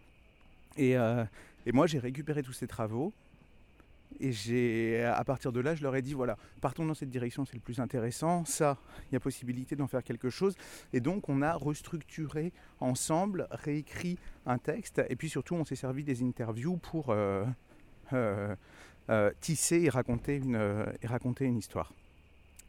Et, 0.77 0.97
euh, 0.97 1.25
et 1.65 1.73
moi 1.73 1.87
j'ai 1.87 1.99
récupéré 1.99 2.43
tous 2.43 2.53
ces 2.53 2.67
travaux 2.67 3.13
et 4.19 4.33
j'ai, 4.33 5.05
à 5.05 5.23
partir 5.25 5.53
de 5.53 5.61
là, 5.61 5.75
je 5.75 5.83
leur 5.83 5.95
ai 5.95 6.03
dit 6.03 6.15
voilà, 6.15 6.37
partons 6.61 6.85
dans 6.85 6.95
cette 6.95 7.11
direction, 7.11 7.45
c'est 7.45 7.55
le 7.55 7.61
plus 7.61 7.81
intéressant. 7.81 8.45
Ça, 8.45 8.77
il 9.11 9.15
y 9.15 9.17
a 9.17 9.21
possibilité 9.21 9.77
d'en 9.77 9.87
faire 9.87 10.03
quelque 10.03 10.31
chose. 10.31 10.57
Et 10.93 11.01
donc, 11.01 11.29
on 11.29 11.43
a 11.43 11.55
restructuré 11.55 12.53
ensemble, 12.81 13.47
réécrit 13.51 14.19
un 14.47 14.59
texte. 14.59 15.03
Et 15.09 15.17
puis 15.17 15.29
surtout, 15.29 15.55
on 15.55 15.65
s'est 15.65 15.77
servi 15.77 16.05
des 16.05 16.23
interviews 16.23 16.77
pour 16.77 17.11
euh, 17.11 17.45
euh, 18.13 18.55
euh, 19.09 19.31
tisser 19.41 19.83
et 19.83 19.89
raconter, 19.89 20.37
une, 20.37 20.87
et 21.03 21.07
raconter 21.07 21.45
une 21.45 21.59
histoire. 21.59 21.93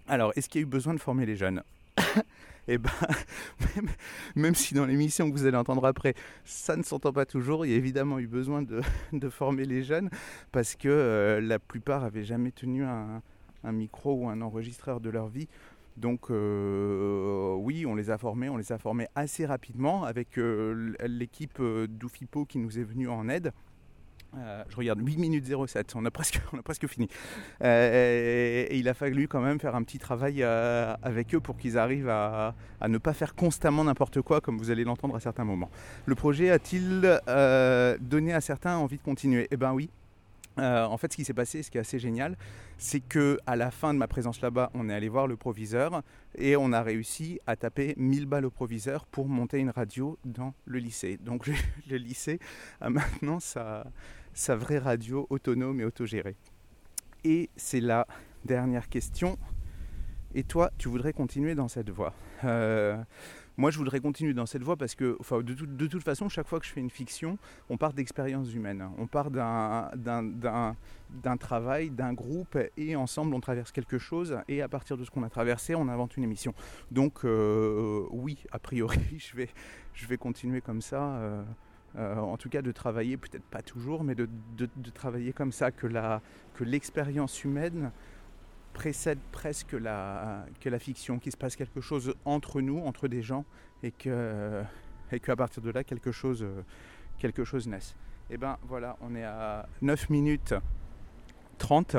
Alors, 0.08 0.34
est-ce 0.36 0.50
qu'il 0.50 0.62
y 0.62 0.64
a 0.64 0.68
eu 0.68 0.70
besoin 0.70 0.94
de 0.94 1.00
former 1.00 1.26
les 1.26 1.36
jeunes? 1.36 1.64
Et 2.68 2.74
eh 2.74 2.78
ben, 2.78 2.92
même, 4.36 4.54
si 4.54 4.76
dans 4.76 4.86
l'émission 4.86 5.30
que 5.30 5.36
vous 5.36 5.46
allez 5.46 5.58
entendre 5.58 5.84
après, 5.86 6.14
ça 6.46 6.76
ne 6.76 6.84
s'entend 6.84 7.12
pas 7.12 7.26
toujours, 7.26 7.66
il 7.66 7.72
y 7.72 7.74
a 7.74 7.78
évidemment 7.78 8.20
eu 8.20 8.28
besoin 8.28 8.62
de, 8.62 8.82
former 9.30 9.66
les 9.66 9.84
jeunes 9.84 10.10
parce 10.52 10.76
que 10.76 10.88
euh, 10.88 11.42
la 11.42 11.58
plupart 11.58 12.04
avaient 12.04 12.24
jamais 12.24 12.52
tenu 12.52 12.84
un, 12.84 13.22
micro 13.64 14.14
ou 14.14 14.30
un 14.30 14.42
enregistreur 14.42 15.00
de 15.00 15.10
leur 15.10 15.28
vie. 15.28 15.48
Donc 15.98 16.30
euh, 16.30 17.54
oui, 17.56 17.86
on 17.86 17.96
les 17.96 18.12
a 18.12 18.18
formés, 18.18 18.48
on 18.50 18.58
les 18.58 18.72
a 18.72 18.78
formés 18.78 19.08
assez 19.16 19.46
rapidement 19.46 20.04
avec 20.04 20.38
euh, 20.38 20.94
l'équipe 21.06 21.62
d'Ufipo 21.62 22.46
qui 22.46 22.60
nous 22.60 22.78
est 22.78 22.84
venue 22.84 23.10
en 23.10 23.28
aide. 23.28 23.52
Euh, 24.38 24.64
je 24.70 24.78
regarde 24.78 25.02
8 25.06 25.18
minutes 25.18 25.46
07, 25.68 25.94
on 25.96 26.06
a 26.06 26.12
presque, 26.12 26.42
on 26.54 26.60
a 26.60 26.62
presque 26.62 26.88
fini. 26.88 27.10
Euh, 27.64 28.68
et, 28.70 28.78
il 28.78 28.88
a 28.88 28.94
fallu 28.94 29.28
quand 29.28 29.42
même 29.42 29.60
faire 29.60 29.76
un 29.76 29.84
petit 29.84 30.00
travail 30.00 30.42
euh, 30.42 30.96
avec 31.02 31.36
eux 31.36 31.40
pour 31.40 31.58
qu'ils 31.58 31.78
arrivent 31.78 32.10
à, 32.10 32.56
ne 32.88 32.98
pas 32.98 33.14
faire 33.14 33.36
constamment 33.36 33.84
n'importe 33.84 34.22
quoi, 34.22 34.42
comme 34.42 34.58
vous 34.58 34.72
allez 34.72 34.84
l'entendre 34.84 35.16
à 35.16 35.20
certains 35.20 35.44
moments. 35.44 35.70
Le 36.06 36.16
projet 36.16 36.50
a-t-il 36.50 37.02
donné 38.02 38.34
à 38.34 38.42
certains 38.42 38.78
envie 38.78 38.98
de 38.98 39.04
continuer? 39.04 39.48
Eh 39.52 39.58
bien 39.58 39.74
oui, 39.74 39.90
en 40.58 40.98
fait, 40.98 41.12
ce 41.12 41.18
qui 41.18 41.26
s'est 41.26 41.34
passé, 41.34 41.64
ce 41.64 41.72
qui 41.72 41.78
est 41.78 41.82
assez 41.82 42.00
génial, 42.00 42.38
c'est 42.78 43.00
que 43.00 43.38
à 43.46 43.56
la 43.56 43.72
fin 43.72 43.94
de 43.94 44.00
ma 44.00 44.08
présence 44.08 44.42
là-bas, 44.42 44.72
on 44.74 44.90
est 44.90 44.94
allé 44.94 45.10
voir 45.10 45.28
le 45.28 45.38
proviseur 45.38 46.02
et 46.36 46.56
on 46.56 46.72
a 46.74 46.82
réussi 46.82 47.40
à 47.48 47.56
taper 47.56 47.94
1000 47.98 48.26
balles 48.26 48.46
au 48.46 48.52
proviseur 48.52 49.06
pour 49.06 49.28
monter 49.28 49.60
une 49.60 49.70
radio 49.70 50.18
dans 50.26 50.54
le 50.66 50.80
lycée. 50.80 51.18
Donc 51.18 51.48
le 51.90 51.98
lycée 51.98 52.40
a 52.80 52.90
maintenant 52.90 53.40
sa, 53.40 53.86
sa 54.34 54.56
vraie 54.56 54.80
radio 54.80 55.28
autonome 55.30 55.80
et 55.82 55.86
autogérée. 55.86 56.36
Et 57.24 57.50
c'est 57.56 57.82
la 57.82 58.08
dernière 58.46 58.90
question. 58.90 59.38
Et 60.34 60.44
toi, 60.44 60.72
tu 60.78 60.88
voudrais 60.90 61.14
continuer 61.14 61.56
dans 61.56 61.68
cette 61.68 61.90
voie? 61.90 62.14
Euh, 62.46 62.98
Moi, 63.58 63.70
je 63.70 63.78
voudrais 63.78 64.00
continuer 64.00 64.34
dans 64.34 64.46
cette 64.46 64.64
voie 64.64 64.78
parce 64.78 64.96
que, 64.96 65.18
enfin, 65.20 65.42
de, 65.42 65.54
tout- 65.54 65.66
de 65.68 65.86
toute 65.88 66.02
façon, 66.04 66.30
chaque 66.30 66.48
fois 66.48 66.60
que 66.60 66.66
je 66.66 66.72
fais 66.72 66.80
une 66.80 66.90
fiction, 66.90 67.38
on 67.70 67.76
part 67.78 67.92
d'expériences 67.94 68.52
humaines. 68.54 68.90
On 68.98 69.06
part 69.08 69.30
d'un- 69.30 69.92
travail, 71.38 71.90
d'un 71.90 72.14
groupe, 72.14 72.58
et 72.78 72.96
ensemble, 72.96 73.36
on 73.36 73.42
traverse 73.42 73.72
quelque 73.74 73.98
chose. 73.98 74.38
Et 74.48 74.62
à 74.62 74.70
partir 74.70 74.98
de 74.98 75.04
ce 75.04 75.12
qu'on 75.12 75.24
a 75.24 75.30
traversé, 75.30 75.76
on 75.76 75.90
invente 75.90 76.16
une 76.18 76.24
émission. 76.24 76.54
Donc, 76.92 77.26
euh, 77.26 78.06
oui, 78.12 78.38
a 78.52 78.58
priori, 78.58 78.98
je 79.20 79.36
vais, 79.36 79.50
je 79.94 80.08
vais 80.08 80.18
continuer 80.18 80.62
comme 80.62 80.82
ça. 80.82 81.04
euh, 81.04 81.44
en 82.32 82.38
tout 82.38 82.50
cas, 82.50 82.62
de 82.62 82.72
travailler, 82.72 83.18
peut-être 83.18 83.44
pas 83.44 83.62
toujours, 83.62 84.04
mais 84.04 84.16
de, 84.16 84.28
travailler 84.94 85.34
comme 85.34 85.52
ça, 85.52 85.72
que 85.72 85.88
l'expérience 86.62 87.44
humaine 87.44 87.92
précède 88.74 89.20
presque 89.32 89.74
la, 89.74 90.46
que 90.60 90.70
la 90.70 90.80
fiction, 90.80 91.20
qu'il 91.20 91.32
se 91.32 91.38
passe 91.38 91.56
quelque 91.56 91.82
chose 91.82 92.14
entre 92.26 92.62
nous, 92.62 92.80
entre 92.80 93.08
des 93.08 93.22
gens, 93.22 93.46
et 93.84 93.92
que 93.92 94.64
et 95.12 95.20
qu'à 95.20 95.36
partir 95.36 95.62
de 95.62 95.70
là, 95.72 95.84
quelque 95.84 96.12
chose, 96.12 96.46
naisse. 97.68 97.96
Et 98.30 98.38
ben 98.38 98.58
voilà, 98.68 98.96
on 99.02 99.14
est 99.16 99.24
à 99.24 99.68
9 99.82 100.10
minutes 100.10 100.54
30. 101.58 101.98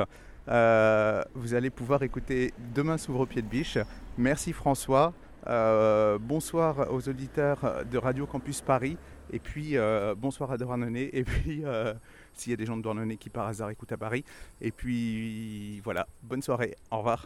Euh, 0.49 1.23
vous 1.35 1.53
allez 1.53 1.69
pouvoir 1.69 2.03
écouter 2.03 2.53
Demain 2.73 2.97
s'ouvre 2.97 3.25
pied 3.25 3.41
de 3.41 3.47
biche. 3.47 3.77
Merci 4.17 4.51
François. 4.51 5.13
Euh, 5.45 6.17
bonsoir 6.19 6.91
aux 6.91 7.07
auditeurs 7.07 7.85
de 7.89 7.97
Radio 7.97 8.25
Campus 8.25 8.61
Paris. 8.61 8.97
Et 9.31 9.39
puis 9.39 9.77
euh, 9.77 10.15
bonsoir 10.15 10.51
à 10.51 10.57
Douarnenez. 10.57 11.09
Et 11.13 11.23
puis 11.23 11.63
euh, 11.65 11.93
s'il 12.33 12.51
y 12.51 12.53
a 12.53 12.57
des 12.57 12.65
gens 12.65 12.77
de 12.77 12.81
Douarnenez 12.81 13.17
qui 13.17 13.29
par 13.29 13.47
hasard 13.47 13.69
écoutent 13.69 13.91
à 13.91 13.97
Paris. 13.97 14.23
Et 14.61 14.71
puis 14.71 15.79
voilà, 15.81 16.07
bonne 16.23 16.41
soirée. 16.41 16.75
Au 16.91 16.97
revoir. 16.99 17.25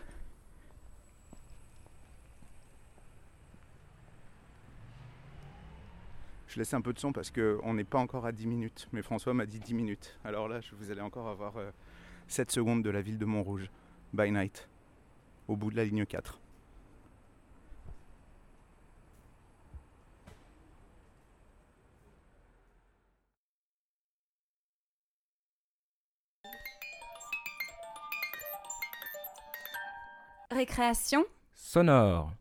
Je 6.47 6.57
laisse 6.59 6.73
un 6.73 6.81
peu 6.81 6.93
de 6.93 6.99
son 6.99 7.11
parce 7.11 7.29
qu'on 7.31 7.73
n'est 7.73 7.83
pas 7.83 7.99
encore 7.99 8.25
à 8.25 8.31
10 8.31 8.47
minutes. 8.47 8.87
Mais 8.93 9.01
François 9.01 9.33
m'a 9.33 9.45
dit 9.45 9.59
10 9.59 9.73
minutes. 9.73 10.17
Alors 10.23 10.47
là, 10.47 10.61
je- 10.61 10.75
vous 10.75 10.91
allez 10.91 11.01
encore 11.01 11.27
avoir 11.27 11.57
euh, 11.57 11.69
7 12.27 12.51
secondes 12.51 12.83
de 12.83 12.89
la 12.89 13.01
ville 13.01 13.17
de 13.17 13.25
Montrouge. 13.25 13.69
By 14.13 14.31
night. 14.31 14.67
Au 15.47 15.55
bout 15.55 15.71
de 15.71 15.75
la 15.75 15.83
ligne 15.85 16.05
4. 16.05 16.39
Récréation 30.57 31.23
Sonore. 31.53 32.31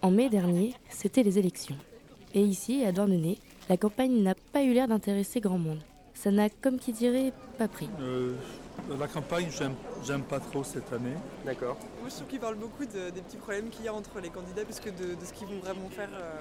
En 0.00 0.10
mai 0.10 0.30
dernier, 0.30 0.72
c'était 0.88 1.22
les 1.22 1.38
élections. 1.38 1.76
Et 2.32 2.40
ici, 2.40 2.82
à 2.84 2.92
Douarnenez, 2.92 3.38
la 3.68 3.76
campagne 3.76 4.22
n'a 4.22 4.34
pas 4.34 4.62
eu 4.62 4.72
l'air 4.72 4.88
d'intéresser 4.88 5.40
grand 5.40 5.58
monde. 5.58 5.82
Ça 6.14 6.30
n'a, 6.30 6.48
comme 6.48 6.78
qui 6.78 6.92
dirait, 6.92 7.34
pas 7.58 7.68
pris. 7.68 7.90
Euh, 8.00 8.34
la 8.98 9.08
campagne, 9.08 9.48
j'aime, 10.04 10.22
pas 10.22 10.40
trop 10.40 10.62
cette 10.64 10.92
année. 10.92 11.14
D'accord. 11.44 11.76
Moi, 12.00 12.08
je 12.08 12.14
trouve 12.14 12.26
qu'ils 12.28 12.40
parlent 12.40 12.56
beaucoup 12.56 12.84
de- 12.84 13.10
des 13.10 13.20
petits 13.20 13.36
problèmes 13.36 13.68
qu'il 13.68 13.84
y 13.84 13.88
a 13.88 13.94
entre 13.94 14.20
les 14.20 14.28
candidats, 14.30 14.64
plus 14.64 14.78
que 14.80 14.90
de, 14.90 15.14
de 15.14 15.24
ce 15.24 15.32
qu'ils 15.32 15.48
vont 15.48 15.58
vraiment 15.58 15.88
faire 15.90 16.08
euh, 16.12 16.34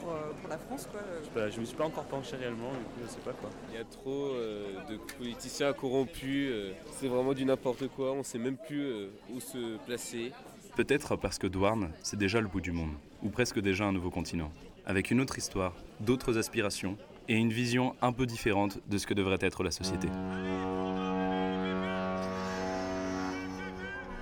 pour, 0.00 0.12
euh, 0.12 0.30
pour 0.40 0.48
la 0.48 0.58
France. 0.58 0.88
Quoi. 0.90 1.00
Bah, 1.34 1.50
je 1.50 1.58
me 1.60 1.64
suis 1.64 1.76
pas 1.76 1.84
encore 1.84 2.04
penché 2.04 2.36
réellement, 2.36 2.70
du 2.70 2.78
coup 2.84 3.00
je 3.04 3.10
sais 3.10 3.20
pas 3.20 3.32
quoi. 3.32 3.50
Il 3.72 3.76
y 3.78 3.80
a 3.80 3.84
trop 3.84 4.26
euh, 4.34 4.74
de 4.88 4.96
politiciens 5.18 5.72
corrompus, 5.72 6.48
euh, 6.52 6.72
c'est 6.98 7.08
vraiment 7.08 7.32
du 7.34 7.44
n'importe 7.44 7.88
quoi, 7.88 8.12
on 8.12 8.22
sait 8.22 8.38
même 8.38 8.56
plus 8.56 8.80
euh, 8.82 9.08
où 9.34 9.40
se 9.40 9.76
placer. 9.84 10.32
Peut-être 10.76 11.16
parce 11.16 11.38
que 11.38 11.46
Douarn, 11.48 11.90
c'est 12.02 12.18
déjà 12.18 12.40
le 12.40 12.46
bout 12.46 12.60
du 12.60 12.70
monde, 12.72 12.92
ou 13.24 13.28
presque 13.30 13.58
déjà 13.60 13.84
un 13.84 13.92
nouveau 13.92 14.10
continent, 14.10 14.52
avec 14.86 15.10
une 15.10 15.20
autre 15.20 15.36
histoire, 15.36 15.72
d'autres 16.00 16.38
aspirations, 16.38 16.96
et 17.30 17.34
une 17.34 17.52
vision 17.52 17.94
un 18.00 18.12
peu 18.12 18.24
différente 18.24 18.78
de 18.88 18.96
ce 18.96 19.06
que 19.06 19.12
devrait 19.12 19.36
être 19.42 19.62
la 19.62 19.70
société. 19.70 20.08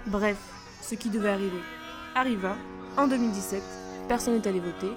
Bref, 0.07 0.37
ce 0.83 0.95
qui 0.95 1.11
devait 1.11 1.31
arriver 1.31 1.59
arriva 2.15 2.57
en 2.97 3.09
2017. 3.09 3.61
Personne 4.09 4.35
n'est 4.35 4.47
allé 4.47 4.61
voter, 4.61 4.91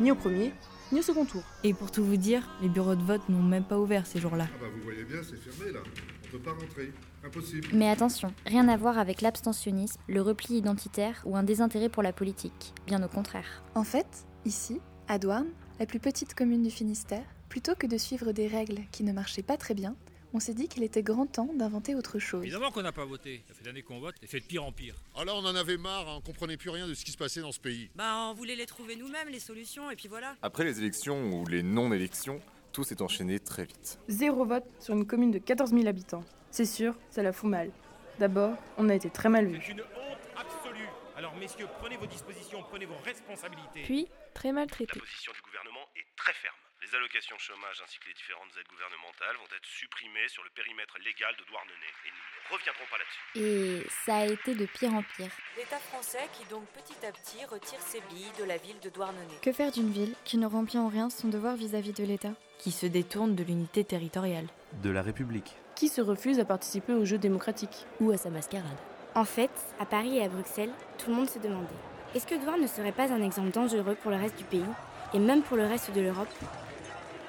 ni 0.00 0.10
au 0.10 0.16
premier, 0.16 0.52
ni 0.90 0.98
au 0.98 1.02
second 1.02 1.24
tour. 1.24 1.42
Et 1.62 1.72
pour 1.72 1.92
tout 1.92 2.04
vous 2.04 2.16
dire, 2.16 2.42
les 2.60 2.68
bureaux 2.68 2.96
de 2.96 3.02
vote 3.02 3.28
n'ont 3.28 3.42
même 3.42 3.62
pas 3.62 3.78
ouvert 3.78 4.06
ces 4.06 4.20
jours-là. 4.20 4.48
Ah 4.48 4.58
bah 4.60 4.66
vous 4.74 4.82
voyez 4.82 5.04
bien, 5.04 5.18
c'est 5.22 5.36
fermé 5.36 5.72
là. 5.72 5.80
On 6.24 6.30
peut 6.32 6.42
pas 6.42 6.50
rentrer. 6.50 6.92
Impossible. 7.24 7.68
Mais 7.72 7.88
attention, 7.88 8.34
rien 8.44 8.66
à 8.68 8.76
voir 8.76 8.98
avec 8.98 9.20
l'abstentionnisme, 9.20 10.00
le 10.08 10.20
repli 10.20 10.56
identitaire 10.56 11.22
ou 11.24 11.36
un 11.36 11.44
désintérêt 11.44 11.88
pour 11.88 12.02
la 12.02 12.12
politique. 12.12 12.74
Bien 12.86 13.02
au 13.04 13.08
contraire. 13.08 13.62
En 13.76 13.84
fait, 13.84 14.26
ici, 14.44 14.80
à 15.06 15.18
Douarn, 15.18 15.46
la 15.78 15.86
plus 15.86 16.00
petite 16.00 16.34
commune 16.34 16.64
du 16.64 16.70
Finistère, 16.70 17.24
plutôt 17.48 17.76
que 17.76 17.86
de 17.86 17.96
suivre 17.98 18.32
des 18.32 18.48
règles 18.48 18.80
qui 18.90 19.04
ne 19.04 19.12
marchaient 19.12 19.42
pas 19.42 19.56
très 19.56 19.74
bien, 19.74 19.94
on 20.36 20.40
s'est 20.40 20.52
dit 20.52 20.68
qu'il 20.68 20.82
était 20.82 21.02
grand 21.02 21.24
temps 21.24 21.48
d'inventer 21.54 21.94
autre 21.94 22.18
chose. 22.18 22.42
Évidemment 22.42 22.70
qu'on 22.70 22.82
n'a 22.82 22.92
pas 22.92 23.06
voté. 23.06 23.42
Ça 23.48 23.54
fait 23.54 23.64
d'années 23.64 23.80
qu'on 23.80 24.00
vote 24.00 24.14
et 24.22 24.26
fait 24.26 24.40
de 24.40 24.44
pire 24.44 24.64
en 24.64 24.70
pire. 24.70 24.94
Alors 25.16 25.38
on 25.38 25.46
en 25.46 25.54
avait 25.54 25.78
marre, 25.78 26.06
hein, 26.06 26.16
on 26.18 26.20
comprenait 26.20 26.58
plus 26.58 26.68
rien 26.68 26.86
de 26.86 26.92
ce 26.92 27.06
qui 27.06 27.10
se 27.10 27.16
passait 27.16 27.40
dans 27.40 27.52
ce 27.52 27.58
pays. 27.58 27.88
Bah, 27.94 28.28
on 28.28 28.34
voulait 28.34 28.54
les 28.54 28.66
trouver 28.66 28.96
nous-mêmes, 28.96 29.30
les 29.30 29.40
solutions, 29.40 29.90
et 29.90 29.96
puis 29.96 30.08
voilà. 30.08 30.36
Après 30.42 30.64
les 30.64 30.78
élections 30.78 31.32
ou 31.32 31.46
les 31.46 31.62
non-élections, 31.62 32.42
tout 32.74 32.84
s'est 32.84 33.00
enchaîné 33.00 33.40
très 33.40 33.64
vite. 33.64 33.98
Zéro 34.08 34.44
vote 34.44 34.66
sur 34.78 34.92
une 34.92 35.06
commune 35.06 35.30
de 35.30 35.38
14 35.38 35.70
000 35.70 35.86
habitants. 35.86 36.24
C'est 36.50 36.66
sûr, 36.66 36.94
ça 37.08 37.22
la 37.22 37.32
fout 37.32 37.48
mal. 37.48 37.70
D'abord, 38.18 38.58
on 38.76 38.90
a 38.90 38.94
été 38.94 39.08
très 39.08 39.30
mal 39.30 39.46
vus. 39.46 39.58
C'est 39.64 39.72
une 39.72 39.80
honte 39.80 40.36
absolue. 40.36 40.88
Alors 41.16 41.34
messieurs, 41.36 41.66
prenez 41.80 41.96
vos 41.96 42.06
dispositions, 42.06 42.62
prenez 42.68 42.84
vos 42.84 42.98
responsabilités. 43.06 43.84
Puis, 43.84 44.06
très 44.34 44.52
maltraités. 44.52 44.96
La 44.96 45.00
position 45.00 45.32
du 45.32 45.40
gouvernement 45.40 45.88
est 45.96 46.04
très 46.14 46.34
ferme. 46.34 46.56
Les 46.86 46.94
allocations 46.94 47.36
chômage 47.38 47.82
ainsi 47.82 47.98
que 47.98 48.06
les 48.06 48.14
différentes 48.14 48.50
aides 48.60 48.68
gouvernementales 48.70 49.34
vont 49.38 49.50
être 49.56 49.66
supprimées 49.66 50.28
sur 50.28 50.44
le 50.44 50.50
périmètre 50.50 50.94
légal 51.04 51.34
de 51.34 51.42
Douarnenez. 51.50 51.92
Et 52.06 52.10
nous 52.14 52.22
ne 52.46 52.54
reviendrons 52.54 52.86
pas 52.86 52.98
là-dessus. 52.98 53.22
Et 53.34 53.90
ça 54.04 54.18
a 54.18 54.26
été 54.26 54.54
de 54.54 54.66
pire 54.66 54.94
en 54.94 55.02
pire. 55.02 55.32
L'État 55.56 55.80
français 55.80 56.28
qui 56.32 56.44
donc 56.44 56.64
petit 56.68 57.04
à 57.04 57.10
petit 57.10 57.44
retire 57.46 57.80
ses 57.80 58.00
billes 58.02 58.30
de 58.38 58.44
la 58.44 58.56
ville 58.58 58.78
de 58.78 58.90
Douarnenez. 58.90 59.40
Que 59.42 59.52
faire 59.52 59.72
d'une 59.72 59.90
ville 59.90 60.14
qui 60.24 60.38
ne 60.38 60.46
remplit 60.46 60.78
en 60.78 60.86
rien 60.86 61.10
son 61.10 61.26
devoir 61.26 61.56
vis-à-vis 61.56 61.92
de 61.92 62.04
l'État? 62.04 62.34
Qui 62.58 62.70
se 62.70 62.86
détourne 62.86 63.34
de 63.34 63.42
l'unité 63.42 63.82
territoriale. 63.82 64.46
De 64.74 64.90
la 64.90 65.02
République. 65.02 65.56
Qui 65.74 65.88
se 65.88 66.00
refuse 66.00 66.38
à 66.38 66.44
participer 66.44 66.92
aux 66.92 67.04
jeux 67.04 67.18
démocratiques 67.18 67.86
Ou 67.98 68.12
à 68.12 68.16
sa 68.16 68.30
mascarade. 68.30 68.78
En 69.16 69.24
fait, 69.24 69.50
à 69.80 69.86
Paris 69.86 70.18
et 70.18 70.22
à 70.22 70.28
Bruxelles, 70.28 70.72
tout 70.98 71.10
le 71.10 71.16
monde 71.16 71.30
se 71.30 71.40
demandait 71.40 71.74
est-ce 72.14 72.26
que 72.26 72.36
Douarn 72.36 72.60
ne 72.60 72.66
serait 72.66 72.92
pas 72.92 73.12
un 73.12 73.22
exemple 73.22 73.50
dangereux 73.50 73.96
pour 74.00 74.10
le 74.10 74.16
reste 74.16 74.38
du 74.38 74.44
pays 74.44 74.64
et 75.12 75.18
même 75.18 75.42
pour 75.42 75.56
le 75.56 75.66
reste 75.66 75.92
de 75.92 76.00
l'Europe? 76.00 76.28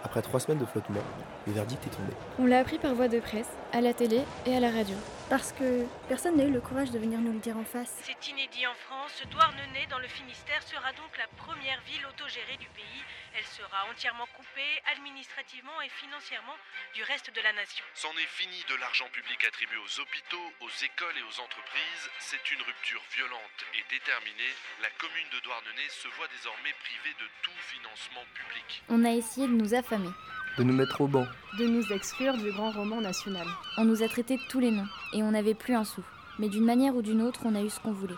Après 0.07 0.21
trois 0.21 0.39
semaines 0.39 0.59
de 0.59 0.65
flottement, 0.65 1.01
le 1.47 1.51
verdict 1.51 1.85
est 1.85 1.89
tombé. 1.89 2.13
On 2.39 2.45
l'a 2.45 2.59
appris 2.59 2.77
par 2.77 2.95
voie 2.95 3.09
de 3.09 3.19
presse, 3.19 3.49
à 3.73 3.81
la 3.81 3.93
télé 3.93 4.21
et 4.45 4.55
à 4.55 4.61
la 4.61 4.71
radio. 4.71 4.95
Parce 5.29 5.51
que 5.51 5.83
personne 6.07 6.37
n'a 6.37 6.45
eu 6.45 6.55
le 6.55 6.61
courage 6.61 6.91
de 6.91 6.99
venir 6.99 7.19
nous 7.19 7.33
le 7.33 7.43
dire 7.43 7.57
en 7.57 7.65
face. 7.65 7.91
C'est 8.07 8.31
inédit 8.31 8.65
en 8.65 8.73
France. 8.87 9.11
Douarnenez, 9.29 9.83
dans 9.91 9.99
le 9.99 10.07
Finistère, 10.07 10.63
sera 10.63 10.93
donc 10.95 11.11
la 11.19 11.27
première 11.35 11.81
ville 11.83 12.05
autogérée 12.07 12.55
du 12.55 12.67
pays. 12.71 13.03
Elle 13.35 13.43
sera 13.43 13.83
entièrement 13.91 14.25
coupée, 14.31 14.73
administrativement 14.95 15.75
et 15.83 15.91
financièrement, 15.99 16.55
du 16.95 17.03
reste 17.03 17.27
de 17.35 17.41
la 17.43 17.51
nation. 17.51 17.83
C'en 17.93 18.15
est 18.15 18.31
fini 18.39 18.55
de 18.71 18.75
l'argent 18.79 19.11
public 19.11 19.43
attribué 19.43 19.75
aux 19.75 19.99
hôpitaux, 19.99 20.47
aux 20.63 20.71
écoles 20.79 21.19
et 21.19 21.27
aux 21.27 21.37
entreprises. 21.43 22.07
C'est 22.23 22.47
une 22.55 22.63
rupture 22.63 23.03
violente 23.11 23.59
et 23.75 23.83
déterminée. 23.91 24.53
La 24.79 24.89
commune 24.95 25.27
de 25.35 25.43
Douarnenez 25.43 25.91
se 25.91 26.07
voit 26.15 26.31
désormais 26.39 26.71
privée 26.79 27.15
de 27.19 27.27
tout 27.43 27.59
financement 27.67 28.23
public. 28.31 28.81
On 28.87 29.03
a 29.03 29.11
essayé 29.11 29.43
de 29.45 29.59
nous 29.59 29.75
affamer. 29.75 30.15
De 30.57 30.63
nous 30.63 30.73
mettre 30.73 31.01
au 31.01 31.07
banc. 31.07 31.25
De 31.59 31.67
nous 31.67 31.93
exclure 31.93 32.35
du 32.35 32.51
grand 32.51 32.71
roman 32.71 32.99
national. 32.99 33.45
On 33.77 33.85
nous 33.85 34.01
a 34.01 34.07
traités 34.07 34.37
de 34.37 34.41
tous 34.49 34.59
les 34.59 34.71
noms 34.71 34.87
et 35.13 35.21
on 35.21 35.31
n'avait 35.31 35.53
plus 35.53 35.75
un 35.75 35.83
sou. 35.83 36.01
Mais 36.39 36.49
d'une 36.49 36.65
manière 36.65 36.95
ou 36.95 37.03
d'une 37.03 37.21
autre, 37.21 37.41
on 37.45 37.53
a 37.53 37.61
eu 37.61 37.69
ce 37.69 37.79
qu'on 37.79 37.91
voulait. 37.91 38.15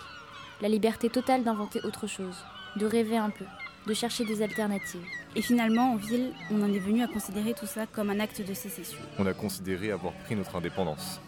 La 0.61 0.69
liberté 0.69 1.09
totale 1.09 1.43
d'inventer 1.43 1.81
autre 1.83 2.07
chose, 2.07 2.37
de 2.77 2.85
rêver 2.85 3.17
un 3.17 3.29
peu, 3.29 3.43
de 3.87 3.93
chercher 3.93 4.23
des 4.23 4.41
alternatives. 4.41 5.03
Et 5.35 5.41
finalement, 5.41 5.91
en 5.93 5.95
ville, 5.97 6.31
on 6.49 6.61
en 6.61 6.73
est 6.73 6.79
venu 6.79 7.03
à 7.03 7.07
considérer 7.07 7.53
tout 7.53 7.65
ça 7.65 7.85
comme 7.85 8.09
un 8.09 8.21
acte 8.21 8.41
de 8.45 8.53
sécession. 8.53 8.99
On 9.17 9.25
a 9.25 9.33
considéré 9.33 9.91
avoir 9.91 10.13
pris 10.13 10.35
notre 10.35 10.55
indépendance. 10.55 11.19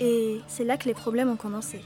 Et 0.00 0.40
c'est 0.48 0.64
là 0.64 0.76
que 0.76 0.84
les 0.84 0.94
problèmes 0.94 1.30
ont 1.30 1.36
commencé. 1.36 1.82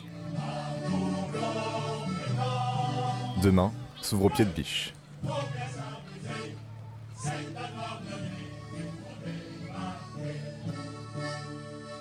Demain 3.42 3.72
s'ouvre 4.00 4.24
au 4.24 4.30
pied 4.30 4.44
de 4.44 4.50
biche. 4.50 4.92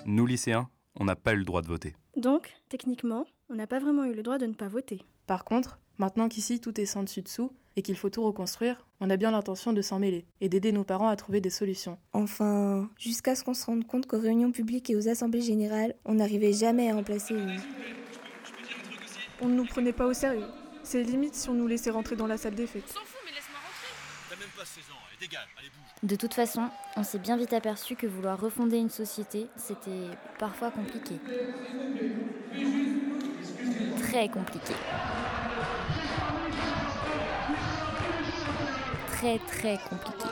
Nous, 0.06 0.26
lycéens, 0.26 0.68
on 0.96 1.04
n'a 1.04 1.16
pas 1.16 1.32
eu 1.32 1.36
le 1.36 1.44
droit 1.44 1.62
de 1.62 1.68
voter. 1.68 1.94
Donc, 2.16 2.52
techniquement, 2.68 3.24
on 3.48 3.54
n'a 3.54 3.66
pas 3.66 3.78
vraiment 3.78 4.04
eu 4.04 4.14
le 4.14 4.22
droit 4.22 4.38
de 4.38 4.46
ne 4.46 4.54
pas 4.54 4.68
voter. 4.68 5.00
Par 5.26 5.44
contre, 5.44 5.78
maintenant 5.98 6.28
qu'ici 6.28 6.60
tout 6.60 6.80
est 6.80 6.86
sans 6.86 7.04
dessus 7.04 7.22
dessous 7.22 7.52
et 7.76 7.82
qu'il 7.82 7.96
faut 7.96 8.10
tout 8.10 8.22
reconstruire, 8.22 8.86
on 9.00 9.10
a 9.10 9.16
bien 9.16 9.30
l'intention 9.30 9.72
de 9.72 9.80
s'en 9.80 9.98
mêler 9.98 10.26
et 10.40 10.48
d'aider 10.48 10.72
nos 10.72 10.84
parents 10.84 11.08
à 11.08 11.16
trouver 11.16 11.40
des 11.40 11.50
solutions. 11.50 11.98
Enfin, 12.12 12.90
jusqu'à 12.98 13.34
ce 13.34 13.44
qu'on 13.44 13.54
se 13.54 13.64
rende 13.64 13.86
compte 13.86 14.06
qu'aux 14.06 14.20
réunions 14.20 14.52
publiques 14.52 14.90
et 14.90 14.96
aux 14.96 15.08
assemblées 15.08 15.40
générales, 15.40 15.94
on 16.04 16.14
n'arrivait 16.14 16.52
jamais 16.52 16.90
à 16.90 16.96
en 16.96 17.02
placer 17.02 17.34
une. 17.34 17.60
On 19.40 19.48
ne 19.48 19.54
nous 19.54 19.66
prenait 19.66 19.92
pas 19.92 20.06
au 20.06 20.12
sérieux. 20.12 20.46
C'est 20.82 21.02
limite 21.02 21.34
si 21.34 21.48
on 21.48 21.54
nous 21.54 21.66
laissait 21.66 21.90
rentrer 21.90 22.16
dans 22.16 22.26
la 22.26 22.36
salle 22.36 22.54
des 22.54 22.66
fêtes. 22.66 22.94
De 26.02 26.16
toute 26.16 26.34
façon, 26.34 26.68
on 26.96 27.04
s'est 27.04 27.20
bien 27.20 27.36
vite 27.36 27.52
aperçu 27.52 27.94
que 27.94 28.08
vouloir 28.08 28.40
refonder 28.40 28.76
une 28.76 28.90
société, 28.90 29.46
c'était 29.54 30.08
parfois 30.36 30.72
compliqué. 30.72 31.14
Très 34.00 34.28
compliqué. 34.28 34.74
Très 39.12 39.38
très 39.38 39.78
compliqué. 39.88 40.24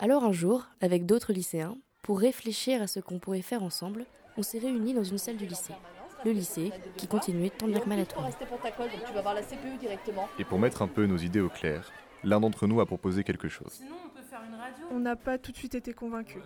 Alors 0.00 0.24
un 0.24 0.32
jour, 0.32 0.66
avec 0.82 1.06
d'autres 1.06 1.32
lycéens, 1.32 1.76
pour 2.02 2.20
réfléchir 2.20 2.82
à 2.82 2.86
ce 2.86 3.00
qu'on 3.00 3.18
pourrait 3.18 3.40
faire 3.40 3.62
ensemble, 3.62 4.04
on 4.36 4.42
s'est 4.42 4.58
réunis 4.58 4.92
dans 4.92 5.04
une 5.04 5.16
salle 5.16 5.36
du 5.38 5.46
lycée. 5.46 5.74
Le 6.24 6.30
lycée 6.30 6.70
qui 6.96 7.06
continuait 7.06 7.50
tant 7.50 7.66
bien 7.66 7.80
que 7.80 7.88
mal 7.88 8.00
à 8.00 8.06
tourner. 8.06 8.30
Et 10.38 10.44
pour 10.44 10.58
mettre 10.58 10.82
un 10.82 10.88
peu 10.88 11.06
nos 11.06 11.16
idées 11.16 11.40
au 11.40 11.48
clair, 11.48 11.90
l'un 12.22 12.40
d'entre 12.40 12.66
nous 12.66 12.80
a 12.80 12.86
proposé 12.86 13.24
quelque 13.24 13.48
chose. 13.48 13.82
On 14.90 15.00
n'a 15.00 15.16
pas 15.16 15.38
tout 15.38 15.52
de 15.52 15.56
suite 15.56 15.74
été 15.74 15.92
convaincus. 15.92 16.42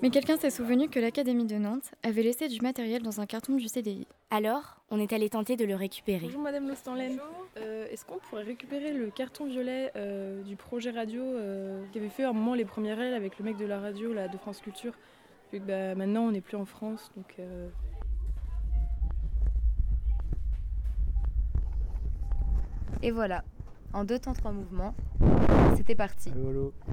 Mais 0.00 0.10
quelqu'un 0.10 0.36
s'est 0.36 0.50
souvenu 0.50 0.88
que 0.88 1.00
l'Académie 1.00 1.46
de 1.46 1.56
Nantes 1.56 1.92
avait 2.02 2.22
laissé 2.22 2.48
du 2.48 2.60
matériel 2.60 3.02
dans 3.02 3.20
un 3.20 3.26
carton 3.26 3.56
du 3.56 3.68
CDI. 3.68 4.06
Alors, 4.30 4.76
on 4.90 4.98
est 4.98 5.12
allé 5.12 5.28
tenter 5.28 5.56
de 5.56 5.64
le 5.64 5.74
récupérer. 5.74 6.26
Bonjour 6.26 6.40
Madame 6.40 6.68
Lostanlen. 6.68 7.18
Euh, 7.58 7.86
Est-ce 7.90 8.04
qu'on 8.04 8.18
pourrait 8.18 8.44
récupérer 8.44 8.92
le 8.92 9.10
carton 9.10 9.46
violet 9.46 9.92
euh, 9.96 10.42
du 10.42 10.56
projet 10.56 10.90
radio 10.90 11.22
euh, 11.22 11.84
qui 11.92 11.98
avait 11.98 12.08
fait 12.08 12.24
un 12.24 12.32
moment 12.32 12.54
les 12.54 12.64
premières 12.64 13.00
ailes 13.00 13.14
avec 13.14 13.38
le 13.38 13.44
mec 13.44 13.56
de 13.56 13.66
la 13.66 13.80
radio 13.80 14.12
là, 14.12 14.28
de 14.28 14.38
France 14.38 14.60
Culture 14.60 14.94
Vu 15.52 15.60
que 15.60 15.64
bah, 15.64 15.94
maintenant 15.94 16.22
on 16.22 16.30
n'est 16.32 16.40
plus 16.40 16.56
en 16.56 16.64
France, 16.64 17.10
donc... 17.16 17.36
Et 23.02 23.10
voilà, 23.10 23.44
en 23.92 24.04
deux 24.04 24.18
temps 24.18 24.32
trois 24.32 24.52
mouvements, 24.52 24.94
c'était 25.76 25.94
parti. 25.94 26.32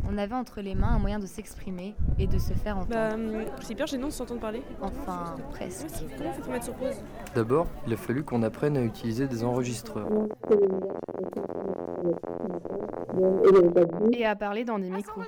On 0.09 0.17
avait 0.17 0.35
entre 0.35 0.61
les 0.61 0.75
mains 0.75 0.89
un 0.89 0.99
moyen 0.99 1.19
de 1.19 1.25
s'exprimer 1.25 1.95
et 2.17 2.27
de 2.27 2.39
se 2.39 2.53
faire 2.53 2.77
entendre. 2.77 3.17
Bah, 3.45 3.51
c'est 3.61 3.73
hyper 3.73 3.87
gênant 3.87 4.07
de 4.07 4.13
s'entendre 4.13 4.39
parler. 4.39 4.61
Enfin, 4.81 5.35
presque. 5.51 5.87
Comment 6.17 6.33
faut-il 6.33 6.51
mettre 6.51 6.65
sur 6.65 6.75
pause 6.75 6.95
D'abord, 7.35 7.67
il 7.85 7.93
a 7.93 7.97
fallu 7.97 8.23
qu'on 8.23 8.43
apprenne 8.43 8.77
à 8.77 8.81
utiliser 8.81 9.27
des 9.27 9.43
enregistreurs. 9.43 10.07
Et 14.13 14.25
à 14.25 14.35
parler 14.35 14.63
dans 14.63 14.79
des 14.79 14.89
micros. 14.89 15.21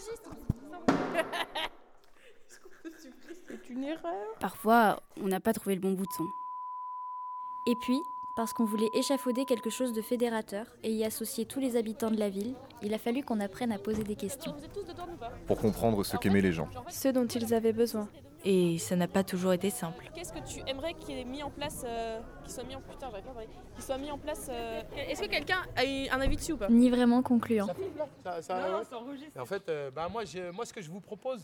C'est 3.48 3.70
une 3.70 3.84
erreur. 3.84 4.14
Parfois, 4.40 5.02
on 5.22 5.28
n'a 5.28 5.40
pas 5.40 5.54
trouvé 5.54 5.76
le 5.76 5.82
bon 5.82 5.92
bout 5.94 6.06
de 6.06 6.12
son. 6.18 6.26
Et 7.68 7.76
puis, 7.82 8.00
parce 8.42 8.54
qu'on 8.54 8.66
voulait 8.66 8.90
échafauder 8.96 9.46
quelque 9.46 9.70
chose 9.70 9.94
de 9.94 10.02
fédérateur 10.02 10.66
et 10.82 10.92
y 10.92 11.06
associer 11.06 11.46
tous 11.46 11.60
les 11.60 11.76
habitants 11.78 12.10
de 12.10 12.18
la 12.18 12.28
ville, 12.28 12.56
il 12.82 12.92
a 12.92 12.98
fallu 12.98 13.22
qu'on 13.24 13.40
apprenne 13.40 13.72
à 13.72 13.78
poser 13.78 14.04
des 14.04 14.16
questions. 14.16 14.56
Pour 15.46 15.60
comprendre 15.60 16.04
ce 16.04 16.18
qu'aimaient 16.18 16.42
les 16.42 16.52
gens. 16.52 16.68
Ce 16.90 17.10
dont 17.10 17.28
ils 17.28 17.54
avaient 17.54 17.72
besoin. 17.72 18.10
Et 18.44 18.80
ça 18.80 18.96
n'a 18.96 19.08
pas 19.08 19.24
toujours 19.24 19.54
été 19.54 19.70
simple. 19.70 20.10
Qu'est-ce 20.16 20.34
que 20.34 20.40
tu 20.40 20.60
aimerais 20.68 20.96
qu'il 20.96 21.20
ait 21.20 21.24
mis 21.24 21.44
en 21.44 21.52
place, 21.52 21.84
euh, 21.86 22.20
qu'il 22.44 22.52
soit 22.52 22.64
mis 22.64 22.76
en 22.76 22.82
putain, 22.82 23.10
j'arrive 23.12 23.26
pas 23.26 23.30
à 23.30 23.34
parler, 23.34 23.50
qu'il 23.76 23.84
soit 23.84 23.98
mis 24.00 24.10
en 24.10 24.18
place. 24.18 24.48
euh, 24.50 24.82
Est-ce 25.08 25.22
que 25.22 25.28
quelqu'un 25.28 25.62
a 25.76 25.86
eu 25.86 26.08
un 26.10 26.20
avis 26.20 26.38
dessus 26.38 26.54
ou 26.54 26.58
pas? 26.58 26.68
Ni 26.68 26.90
vraiment 26.90 27.22
concluant. 27.22 27.68
Ça- 28.24 28.42
ça- 28.42 28.68
Non, 28.72 28.78
ouais. 28.80 28.84
ça 28.90 28.98
enregistre. 28.98 29.38
Et 29.38 29.40
en 29.40 29.46
fait, 29.46 29.70
euh, 29.70 29.92
bah, 29.92 30.10
moi, 30.12 30.24
moi, 30.56 30.66
ce 30.66 30.74
que 30.74 30.82
je 30.82 30.90
vous 30.90 31.00
propose, 31.02 31.42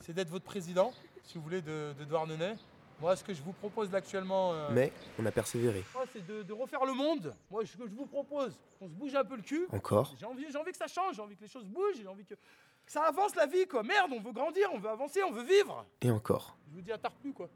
c'est 0.00 0.14
d'être 0.14 0.30
votre 0.30 0.46
président, 0.46 0.90
si 1.24 1.36
vous 1.36 1.44
voulez, 1.44 1.60
de, 1.60 1.92
de 1.98 2.04
Douarnenez. 2.06 2.54
Moi, 3.00 3.16
ce 3.16 3.24
que 3.24 3.32
je 3.32 3.42
vous 3.42 3.52
propose 3.52 3.90
là 3.90 3.98
actuellement, 3.98 4.52
euh, 4.52 4.68
Mais 4.72 4.92
on 5.18 5.24
a 5.26 5.30
persévéré. 5.30 5.82
moi, 5.94 6.04
c'est 6.12 6.24
de, 6.26 6.42
de 6.42 6.52
refaire 6.52 6.84
le 6.84 6.92
monde. 6.92 7.34
Moi, 7.50 7.64
ce 7.64 7.76
que 7.76 7.86
je 7.88 7.94
vous 7.94 8.06
propose, 8.06 8.58
qu'on 8.78 8.88
se 8.88 8.92
bouge 8.94 9.14
un 9.14 9.24
peu 9.24 9.36
le 9.36 9.42
cul. 9.42 9.66
Encore 9.72 10.14
J'ai 10.18 10.26
envie, 10.26 10.46
j'ai 10.50 10.58
envie 10.58 10.70
que 10.72 10.76
ça 10.76 10.86
change, 10.86 11.16
j'ai 11.16 11.22
envie 11.22 11.36
que 11.36 11.42
les 11.42 11.48
choses 11.48 11.64
bougent, 11.66 11.96
j'ai 11.96 12.06
envie 12.08 12.24
que, 12.24 12.34
que 12.34 12.92
ça 12.92 13.04
avance 13.04 13.34
la 13.36 13.46
vie, 13.46 13.66
quoi. 13.66 13.82
Merde, 13.82 14.10
on 14.12 14.20
veut 14.20 14.32
grandir, 14.32 14.68
on 14.74 14.78
veut 14.78 14.90
avancer, 14.90 15.22
on 15.22 15.30
veut 15.32 15.44
vivre. 15.44 15.86
Et 16.02 16.10
encore. 16.10 16.56
Je 16.68 16.74
vous 16.74 16.82
dis 16.82 16.92
à 16.92 16.98
tard 16.98 17.12
plus, 17.12 17.32
quoi. 17.32 17.48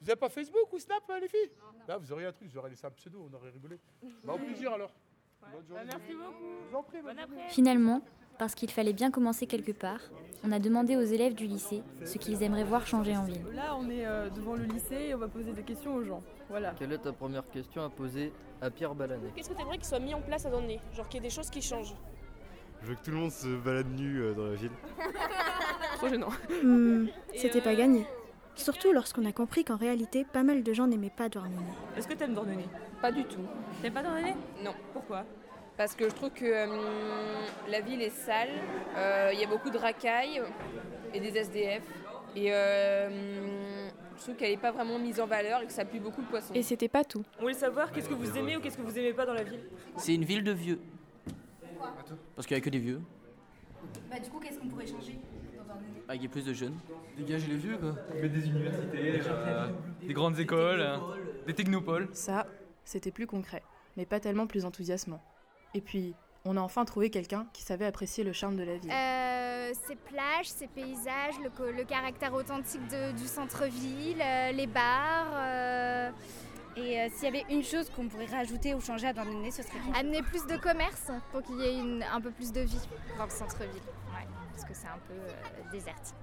Vous 0.00 0.08
avez 0.10 0.16
pas 0.16 0.28
Facebook 0.28 0.72
ou 0.72 0.78
Snap, 0.78 1.02
euh, 1.10 1.18
les 1.20 1.28
filles 1.28 1.50
Là, 1.88 1.98
vous 1.98 2.12
auriez 2.12 2.26
un 2.26 2.32
truc, 2.32 2.48
j'aurais 2.52 2.70
laissé 2.70 2.86
un 2.86 2.90
pseudo, 2.90 3.28
on 3.30 3.34
aurait 3.34 3.50
rigolé. 3.50 3.78
Bah, 4.24 4.34
au 4.34 4.38
plaisir 4.38 4.72
alors. 4.72 4.90
Bonne 5.52 5.66
journée. 5.66 5.84
Merci 5.86 6.12
beaucoup. 6.14 6.44
Je 6.64 6.70
vous 6.70 6.76
en 6.76 6.82
prie, 6.82 7.02
bonne 7.02 7.18
après. 7.18 7.48
Finalement, 7.50 8.02
parce 8.38 8.54
qu'il 8.54 8.70
fallait 8.70 8.92
bien 8.92 9.10
commencer 9.10 9.46
quelque 9.46 9.72
part, 9.72 10.00
on 10.44 10.52
a 10.52 10.58
demandé 10.58 10.96
aux 10.96 11.02
élèves 11.02 11.34
du 11.34 11.46
lycée 11.46 11.82
ce 12.04 12.18
qu'ils 12.18 12.42
aimeraient 12.42 12.64
voir 12.64 12.86
changer 12.86 13.16
en 13.16 13.24
ville. 13.24 13.42
Là, 13.54 13.76
on 13.78 13.88
est 13.90 14.06
euh, 14.06 14.28
devant 14.30 14.54
le 14.54 14.64
lycée 14.64 15.06
et 15.08 15.14
on 15.14 15.18
va 15.18 15.28
poser 15.28 15.52
des 15.52 15.62
questions 15.62 15.94
aux 15.94 16.04
gens. 16.04 16.22
Voilà. 16.48 16.74
Quelle 16.78 16.92
est 16.92 16.98
ta 16.98 17.12
première 17.12 17.48
question 17.50 17.84
à 17.84 17.88
poser 17.90 18.32
à 18.60 18.70
Pierre 18.70 18.94
Balanet 18.94 19.30
Qu'est-ce 19.34 19.48
que 19.50 19.54
tu 19.54 19.62
aimerais 19.62 19.76
qu'il 19.78 19.86
soit 19.86 19.98
mis 19.98 20.14
en 20.14 20.20
place 20.20 20.46
à 20.46 20.50
Douarnenez 20.50 20.80
Genre 20.94 21.08
qu'il 21.08 21.20
y 21.22 21.24
ait 21.24 21.28
des 21.28 21.34
choses 21.34 21.50
qui 21.50 21.60
changent. 21.62 21.94
Je 22.82 22.88
veux 22.88 22.94
que 22.94 23.02
tout 23.02 23.10
le 23.10 23.16
monde 23.16 23.32
se 23.32 23.48
balade 23.56 23.88
nu 23.90 24.20
euh, 24.20 24.34
dans 24.34 24.46
la 24.46 24.54
ville. 24.54 24.70
Trop 25.96 26.08
gênant. 26.08 26.28
Hmm, 26.62 27.06
C'était 27.34 27.58
euh, 27.60 27.64
pas 27.64 27.74
gagné. 27.74 28.06
Surtout 28.54 28.92
lorsqu'on 28.92 29.24
a 29.26 29.32
compris 29.32 29.64
qu'en 29.64 29.76
réalité, 29.76 30.24
pas 30.24 30.42
mal 30.42 30.62
de 30.62 30.72
gens 30.72 30.86
n'aimaient 30.86 31.10
pas 31.10 31.28
Douarnenez. 31.28 31.56
Est-ce 31.96 32.06
que 32.06 32.14
t'aimes 32.14 32.34
Douarnenez 32.34 32.68
Pas 33.02 33.10
du 33.10 33.24
tout. 33.24 33.40
T'aimes 33.82 33.94
pas 33.94 34.02
Douarnenez 34.02 34.34
Non. 34.62 34.72
Pourquoi? 34.92 35.24
Parce 35.76 35.94
que 35.94 36.08
je 36.08 36.14
trouve 36.14 36.30
que 36.30 36.44
euh, 36.44 36.66
la 37.68 37.80
ville 37.80 38.00
est 38.00 38.10
sale, 38.10 38.48
euh, 38.96 39.30
il 39.34 39.40
y 39.40 39.44
a 39.44 39.46
beaucoup 39.46 39.68
de 39.70 39.76
racailles 39.76 40.42
et 41.12 41.20
des 41.20 41.36
SDF. 41.36 41.82
Et 42.34 42.52
euh, 42.52 43.88
je 44.16 44.22
trouve 44.22 44.36
qu'elle 44.36 44.50
n'est 44.50 44.56
pas 44.56 44.72
vraiment 44.72 44.98
mise 44.98 45.20
en 45.20 45.26
valeur 45.26 45.62
et 45.62 45.66
que 45.66 45.72
ça 45.72 45.84
pue 45.84 46.00
beaucoup 46.00 46.22
le 46.22 46.26
poisson. 46.28 46.54
Et 46.54 46.62
c'était 46.62 46.88
pas 46.88 47.04
tout. 47.04 47.24
On 47.38 47.42
voulait 47.42 47.54
savoir 47.54 47.92
qu'est-ce 47.92 48.08
que 48.08 48.14
vous 48.14 48.36
aimez 48.38 48.56
ou 48.56 48.60
qu'est-ce 48.60 48.78
que 48.78 48.82
vous 48.82 48.98
aimez 48.98 49.12
pas 49.12 49.26
dans 49.26 49.34
la 49.34 49.44
ville. 49.44 49.60
C'est 49.96 50.14
une 50.14 50.24
ville 50.24 50.44
de 50.44 50.52
vieux. 50.52 50.80
Parce 52.34 52.46
qu'il 52.46 52.56
n'y 52.56 52.62
a 52.62 52.64
que 52.64 52.70
des 52.70 52.78
vieux. 52.78 53.00
Bah 54.10 54.18
du 54.18 54.30
coup, 54.30 54.38
qu'est-ce 54.38 54.58
qu'on 54.58 54.68
pourrait 54.68 54.86
changer 54.86 55.18
Ah, 56.08 56.14
il 56.14 56.22
y 56.22 56.26
a 56.26 56.28
plus 56.28 56.44
de 56.44 56.54
jeunes. 56.54 56.76
Dégagez 57.18 57.48
les 57.48 57.56
vieux, 57.56 57.76
quoi. 57.78 57.94
Mais 58.20 58.28
des 58.28 58.46
universités, 58.46 59.20
euh, 59.26 59.68
des 60.02 60.14
grandes 60.14 60.38
écoles, 60.38 60.84
des 61.46 61.54
technopoles. 61.54 62.08
Ça, 62.12 62.46
c'était 62.84 63.10
plus 63.10 63.26
concret, 63.26 63.62
mais 63.96 64.06
pas 64.06 64.20
tellement 64.20 64.46
plus 64.46 64.64
enthousiasmant. 64.64 65.22
Et 65.76 65.82
puis, 65.82 66.14
on 66.46 66.56
a 66.56 66.60
enfin 66.60 66.86
trouvé 66.86 67.10
quelqu'un 67.10 67.46
qui 67.52 67.62
savait 67.62 67.84
apprécier 67.84 68.24
le 68.24 68.32
charme 68.32 68.56
de 68.56 68.62
la 68.62 68.78
ville. 68.78 68.90
Euh, 68.90 69.72
ces 69.86 69.94
plages, 69.94 70.46
ces 70.46 70.68
paysages, 70.68 71.34
le, 71.44 71.84
caractère 71.84 72.32
authentique 72.32 72.86
de- 72.88 73.12
du 73.12 73.26
centre-ville, 73.26 74.22
euh, 74.22 74.52
les 74.52 74.66
bars. 74.66 75.28
euh, 75.34 76.10
Et 76.78 77.00
euh, 77.00 77.08
s'il 77.14 77.24
y 77.24 77.28
avait 77.28 77.44
une 77.50 77.62
chose 77.62 77.90
qu'on 77.90 78.06
pourrait 78.08 78.26
rajouter 78.26 78.74
ou 78.74 78.80
changer 78.80 79.06
à 79.08 79.12
Douarnenez, 79.12 79.50
ce 79.50 79.62
serait 79.62 79.78
quoi 79.78 79.96
Amener 79.98 80.22
plus 80.22 80.46
de 80.46 80.56
commerce 80.58 81.10
pour 81.32 81.42
qu'il 81.42 81.56
y 81.58 81.62
ait 81.64 81.78
une- 81.78 82.02
un 82.02 82.20
peu 82.22 82.30
plus 82.30 82.52
de 82.52 82.60
vie 82.60 82.80
dans 83.18 83.24
le 83.24 83.30
centre-ville. 83.30 83.68
Ouais, 84.14 84.26
parce 84.52 84.64
que 84.66 84.74
c'est 84.74 84.86
un 84.86 84.98
peu 85.08 85.14
euh, 85.14 85.70
désertique. 85.72 86.14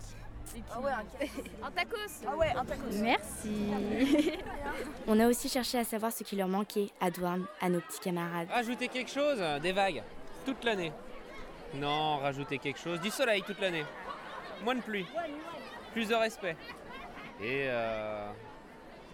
Ah 0.72 0.80
ouais, 0.80 0.92
un 1.63 1.72
tacos 1.72 1.98
Ah 2.28 2.36
ouais, 2.36 2.50
un 2.56 2.66
tacos. 2.66 2.84
Merci. 3.02 3.68
On 5.08 5.20
a 5.20 5.28
aussi 5.28 5.50
cherché 5.50 5.78
à 5.80 5.84
savoir 5.84 6.12
ce 6.12 6.24
qui 6.24 6.36
leur 6.36 6.48
manquait 6.48 6.89
à 7.02 7.10
Douarn, 7.12 7.46
à 7.62 7.70
nos 7.70 7.80
petits 7.82 8.00
camarades. 8.00 8.50
Rajouter 8.50 8.88
quelque 8.88 9.12
chose, 9.12 9.39
des 9.62 9.72
vagues, 9.72 10.04
toute 10.46 10.63
l'année. 10.63 10.92
Non, 11.74 12.18
rajouter 12.18 12.60
quelque 12.60 12.80
chose, 12.80 13.02
du 13.02 13.10
soleil 13.10 13.42
toute 13.42 13.60
l'année. 13.60 13.86
Moins 14.63 14.76
de 14.76 14.82
pluie, 14.82 15.06
plus 15.92 16.08
de 16.08 16.16
respect. 16.16 16.56
Et, 17.42 17.66
euh, 17.68 18.30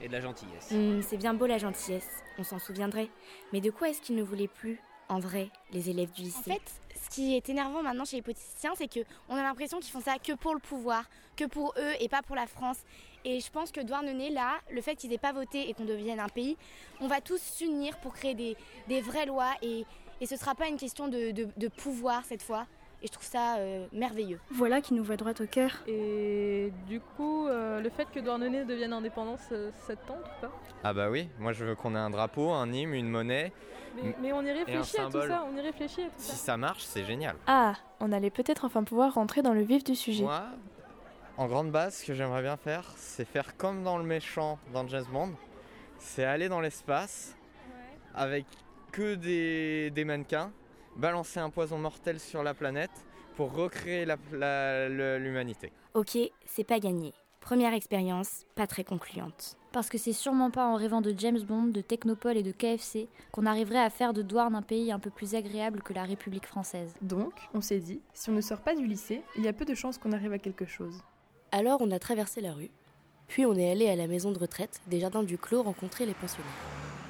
et 0.02 0.08
de 0.08 0.14
la 0.14 0.20
gentillesse. 0.20 0.72
Hmm, 0.72 1.02
c'est 1.02 1.18
bien 1.18 1.34
beau 1.34 1.46
la 1.46 1.58
gentillesse, 1.58 2.22
on 2.38 2.44
s'en 2.44 2.60
souviendrait. 2.60 3.10
Mais 3.54 3.62
de 3.62 3.72
quoi 3.72 3.90
est-ce 3.90 4.02
qu'ils 4.02 4.16
ne 4.16 4.24
voulaient 4.24 4.50
plus, 4.50 4.82
en 5.10 5.20
vrai, 5.20 5.50
les 5.72 5.90
élèves 5.90 6.12
du 6.12 6.22
lycée 6.24 6.38
En 6.40 6.54
fait, 6.54 6.62
ce 7.04 7.10
qui 7.10 7.36
est 7.36 7.50
énervant 7.50 7.82
maintenant 7.84 8.06
chez 8.06 8.18
les 8.18 8.22
politiciens, 8.22 8.74
c'est 8.78 8.88
qu'on 8.88 9.36
a 9.36 9.42
l'impression 9.44 9.80
qu'ils 9.80 9.92
font 9.92 10.02
ça 10.02 10.18
que 10.20 10.34
pour 10.34 10.54
le 10.54 10.60
pouvoir, 10.60 11.04
que 11.36 11.46
pour 11.46 11.74
eux 11.78 11.94
et 12.00 12.08
pas 12.10 12.22
pour 12.22 12.36
la 12.36 12.46
France. 12.48 12.78
Et 13.26 13.40
je 13.40 13.50
pense 13.52 13.72
que 13.72 13.82
Douarnenez, 13.82 14.30
là, 14.30 14.60
le 14.72 14.82
fait 14.82 14.96
qu'ils 14.96 15.12
aient 15.12 15.18
pas 15.18 15.34
voté 15.34 15.70
et 15.70 15.74
qu'on 15.74 15.86
devienne 15.86 16.20
un 16.20 16.30
pays, 16.30 16.56
on 17.02 17.08
va 17.08 17.20
tous 17.22 17.42
s'unir 17.42 17.98
pour 18.00 18.14
créer 18.14 18.36
des, 18.36 18.56
des 18.88 19.02
vraies 19.02 19.26
lois 19.26 19.52
et, 19.62 19.86
et 20.22 20.26
ce 20.26 20.38
sera 20.38 20.56
pas 20.56 20.68
une 20.68 20.78
question 20.78 21.08
de, 21.08 21.32
de- 21.32 21.50
de 21.58 21.68
pouvoir 21.68 22.24
cette 22.26 22.44
fois, 22.44 22.66
Et 23.02 23.08
je 23.08 23.12
trouve 23.14 23.26
ça 23.26 23.56
euh, 23.58 23.86
merveilleux. 23.94 24.40
Voilà 24.52 24.82
qui 24.82 24.94
nous 24.94 25.04
voit 25.04 25.16
droit 25.16 25.32
au 25.40 25.46
cœur. 25.46 25.72
Et 25.88 26.74
du 26.88 27.00
coup, 27.00 27.48
euh, 27.48 27.80
le 27.80 27.90
fait 27.90 28.08
que 28.12 28.20
Douarnenez 28.20 28.66
devienne 28.66 28.92
indépendant, 28.92 29.38
ça, 29.38 29.56
ça 29.88 29.96
te 29.96 30.06
tente 30.08 30.18
ou 30.20 30.42
pas? 30.42 30.52
Ah 30.84 30.94
bah 30.94 31.10
oui, 31.10 31.30
moi 31.40 31.54
je 31.54 31.64
veux 31.64 31.76
qu'on 31.76 31.96
ait 31.96 32.00
un 32.00 32.10
drapeau, 32.10 32.50
un 32.52 32.72
hymne, 32.74 32.94
une 32.94 33.08
monnaie. 33.10 33.54
mais, 33.96 34.16
mais 34.22 34.34
on 34.34 34.42
y 34.42 34.52
réfléchit 34.52 34.98
à 35.00 35.06
tout 35.06 35.22
ça, 35.22 35.46
on 35.50 35.56
y 35.56 35.62
réfléchit 35.62 36.02
à 36.02 36.06
tout 36.08 36.12
Si 36.18 36.32
ça. 36.32 36.36
ça 36.38 36.58
marche, 36.58 36.84
c'est 36.84 37.06
génial. 37.06 37.36
Ah, 37.48 37.76
on 38.02 38.12
allait 38.12 38.30
peut-être 38.32 38.66
enfin 38.66 38.84
pouvoir 38.84 39.14
rentrer 39.14 39.42
dans 39.42 39.54
le 39.54 39.62
vif 39.62 39.84
du 39.86 39.96
sujet. 39.96 40.24
Moi, 40.24 40.44
en 41.38 41.48
grande 41.48 41.72
base, 41.72 42.00
ce 42.00 42.06
que 42.06 42.14
j'aimerais 42.14 42.42
bien 42.42 42.58
faire, 42.58 42.84
c'est 42.98 43.24
faire 43.26 43.56
comme 43.56 43.84
dans 43.84 43.98
le 43.98 44.04
méchant 44.04 44.60
dans 44.74 44.86
James 44.90 45.06
Bond. 45.14 45.32
C'est 46.00 46.26
aller 46.26 46.50
dans 46.50 46.60
l'espace 46.60 47.38
avec 48.14 48.46
que 48.92 49.16
des, 49.16 49.90
des 49.92 50.04
mannequins, 50.04 50.52
balancer 51.00 51.40
un 51.40 51.50
poison 51.50 51.78
mortel 51.78 52.20
sur 52.20 52.44
la 52.44 52.54
planète 52.54 52.92
pour 53.36 53.54
recréer 53.54 54.06
l'humanité. 54.06 55.72
Ok, 55.94 56.18
c'est 56.46 56.64
pas 56.64 56.80
gagné. 56.80 57.14
Première 57.40 57.74
expérience, 57.74 58.46
pas 58.54 58.68
très 58.68 58.84
concluante. 58.84 59.56
Parce 59.72 59.88
que 59.88 59.98
c'est 59.98 60.14
sûrement 60.14 60.52
pas 60.52 60.68
en 60.68 60.76
rêvant 60.76 61.00
de 61.00 61.14
James 61.18 61.40
Bond, 61.40 61.68
de 61.68 61.80
Technopole 61.80 62.36
et 62.36 62.44
de 62.44 62.52
KFC 62.52 63.08
qu'on 63.32 63.46
arriverait 63.46 63.80
à 63.80 63.90
faire 63.90 64.14
de 64.14 64.22
Douarn 64.22 64.54
un 64.56 64.62
pays 64.62 64.92
un 64.92 65.00
peu 65.00 65.10
plus 65.10 65.36
agréable 65.36 65.82
que 65.82 65.94
la 65.94 66.04
République 66.04 66.46
française. 66.46 66.94
Donc, 67.02 67.34
on 67.54 67.62
s'est 67.62 67.80
dit, 67.80 68.02
si 68.14 68.30
on 68.30 68.34
ne 68.34 68.42
sort 68.42 68.60
pas 68.60 68.76
du 68.76 68.86
lycée, 68.86 69.22
il 69.38 69.44
y 69.44 69.48
a 69.48 69.54
peu 69.54 69.66
de 69.66 69.74
chances 69.76 69.98
qu'on 69.98 70.12
arrive 70.12 70.34
à 70.34 70.40
quelque 70.40 70.66
chose. 70.66 71.02
Alors 71.52 71.82
on 71.82 71.92
a 71.92 71.98
traversé 71.98 72.42
la 72.42 72.54
rue, 72.54 72.72
puis 73.28 73.46
on 73.46 73.56
est 73.56 73.72
allé 73.72 73.88
à 73.90 73.96
la 73.96 74.08
maison 74.08 74.32
de 74.32 74.38
retraite 74.38 74.82
des 74.88 75.00
jardins 75.00 75.24
du 75.24 75.38
Clos 75.38 75.64
rencontrer 75.64 76.06
les 76.06 76.14
pensionnaires. 76.14 76.52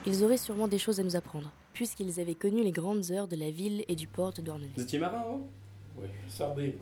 Ils 0.05 0.23
auraient 0.23 0.37
sûrement 0.37 0.67
des 0.67 0.77
choses 0.77 0.99
à 0.99 1.03
nous 1.03 1.15
apprendre, 1.15 1.51
puisqu'ils 1.73 2.19
avaient 2.19 2.35
connu 2.35 2.63
les 2.63 2.71
grandes 2.71 3.11
heures 3.11 3.27
de 3.27 3.35
la 3.35 3.51
ville 3.51 3.83
et 3.87 3.95
du 3.95 4.07
port 4.07 4.33
de 4.33 4.41
Douarnenez. 4.41 4.69
Vous 4.75 4.81
étiez 4.83 4.99
marin, 4.99 5.23
vous 5.27 5.47
Oui, 6.01 6.07
sardine, 6.27 6.73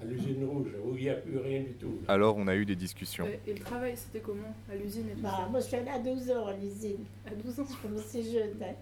à 0.00 0.04
l'usine 0.04 0.44
rouge, 0.44 0.68
où 0.84 0.96
il 0.96 1.02
n'y 1.04 1.08
a 1.08 1.14
plus 1.14 1.38
rien 1.38 1.60
du 1.62 1.72
tout. 1.74 1.98
Alors 2.08 2.36
on 2.36 2.46
a 2.48 2.54
eu 2.56 2.64
des 2.64 2.76
discussions. 2.76 3.26
Et 3.46 3.52
le 3.54 3.60
travail, 3.60 3.94
c'était 3.96 4.20
comment? 4.20 4.54
À 4.70 4.74
l'usine 4.76 5.08
et 5.10 5.14
tout 5.14 5.22
Bah, 5.22 5.48
moi, 5.50 5.60
je 5.60 5.66
suis 5.66 5.76
allée 5.76 5.90
à 5.90 5.98
12 5.98 6.30
ans 6.30 6.46
à 6.46 6.52
l'usine. 6.56 7.04
À 7.26 7.34
12 7.34 7.60
ans? 7.60 7.64
Je 7.70 7.88
commençais 7.88 8.22
jeune. 8.22 8.50
hein. 8.62 8.74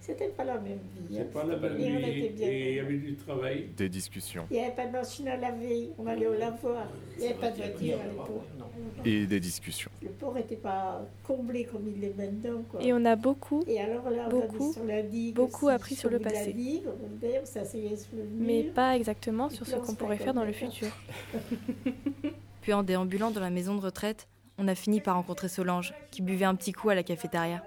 C'était 0.00 0.28
pas 0.28 0.44
la 0.44 0.58
même 0.58 0.78
vie. 1.08 1.18
hein. 1.20 1.24
Pas 1.32 1.44
la 1.44 1.56
même 1.56 1.78
Et 1.78 1.92
on 1.92 1.98
vie, 1.98 2.18
était 2.18 2.28
bien. 2.30 2.48
et 2.48 2.70
il 2.70 2.74
y 2.76 2.80
avait 2.80 2.96
du 2.96 3.14
travail. 3.16 3.68
Des 3.76 3.88
discussions. 3.88 4.46
Il 4.50 4.54
n'y 4.56 4.62
avait 4.64 4.74
pas 4.74 4.86
de 4.86 4.92
machine 4.92 5.28
à 5.28 5.36
laver. 5.36 5.90
On 5.98 6.06
allait 6.06 6.26
au 6.26 6.32
lavoir. 6.34 6.86
Il 7.16 7.20
n'y 7.20 7.26
avait 7.30 7.38
pas 7.38 7.50
de 7.50 7.56
voiture 7.56 7.98
à 8.00 8.06
l'époque. 8.06 8.42
Et 9.04 9.26
des 9.26 9.40
discussions. 9.40 9.90
Le 10.02 10.08
port 10.08 10.34
n'était 10.34 10.56
pas 10.56 11.06
comblé 11.22 11.64
comme 11.64 11.86
il 11.86 12.00
l'est 12.00 12.14
maintenant. 12.16 12.62
Quoi. 12.70 12.82
Et 12.82 12.92
on 12.94 13.04
a 13.04 13.14
beaucoup, 13.14 13.62
Et 13.66 13.78
alors 13.78 14.08
là, 14.10 14.28
on 14.32 14.40
beaucoup, 14.40 14.72
sur 14.72 14.84
la 14.84 15.02
digue, 15.02 15.34
beaucoup 15.34 15.66
aussi, 15.66 15.74
appris 15.74 15.94
sur 15.94 16.08
le 16.08 16.18
de 16.18 16.24
passé. 16.24 16.52
digue, 16.54 16.82
on 17.42 17.44
s'asseyait 17.46 17.96
sur 17.96 18.16
le 18.16 18.22
mur. 18.24 18.46
mais 18.46 18.62
pas 18.64 18.96
exactement 18.96 19.50
sur 19.50 19.64
puis 19.64 19.72
ce 19.72 19.76
on 19.76 19.82
qu'on 19.82 19.94
pourrait 19.94 20.16
faire 20.16 20.34
dans 20.34 20.44
le 20.44 20.52
futur. 20.52 20.88
Puis 22.62 22.72
en 22.72 22.82
déambulant 22.82 23.30
dans 23.30 23.40
la 23.40 23.50
maison 23.50 23.74
de 23.76 23.80
retraite, 23.80 24.28
on 24.58 24.66
a 24.68 24.74
fini 24.74 25.00
par 25.00 25.16
rencontrer 25.16 25.48
Solange, 25.48 25.94
qui 26.10 26.22
buvait 26.22 26.44
un 26.46 26.54
petit 26.54 26.72
coup 26.72 26.88
à 26.90 26.94
la 26.94 27.02
cafétéria. 27.02 27.62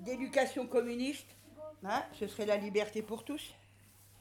D'éducation 0.00 0.66
communiste, 0.66 1.36
hein, 1.84 2.02
ce 2.12 2.26
serait 2.26 2.46
la 2.46 2.56
liberté 2.56 3.02
pour 3.02 3.24
tous. 3.24 3.54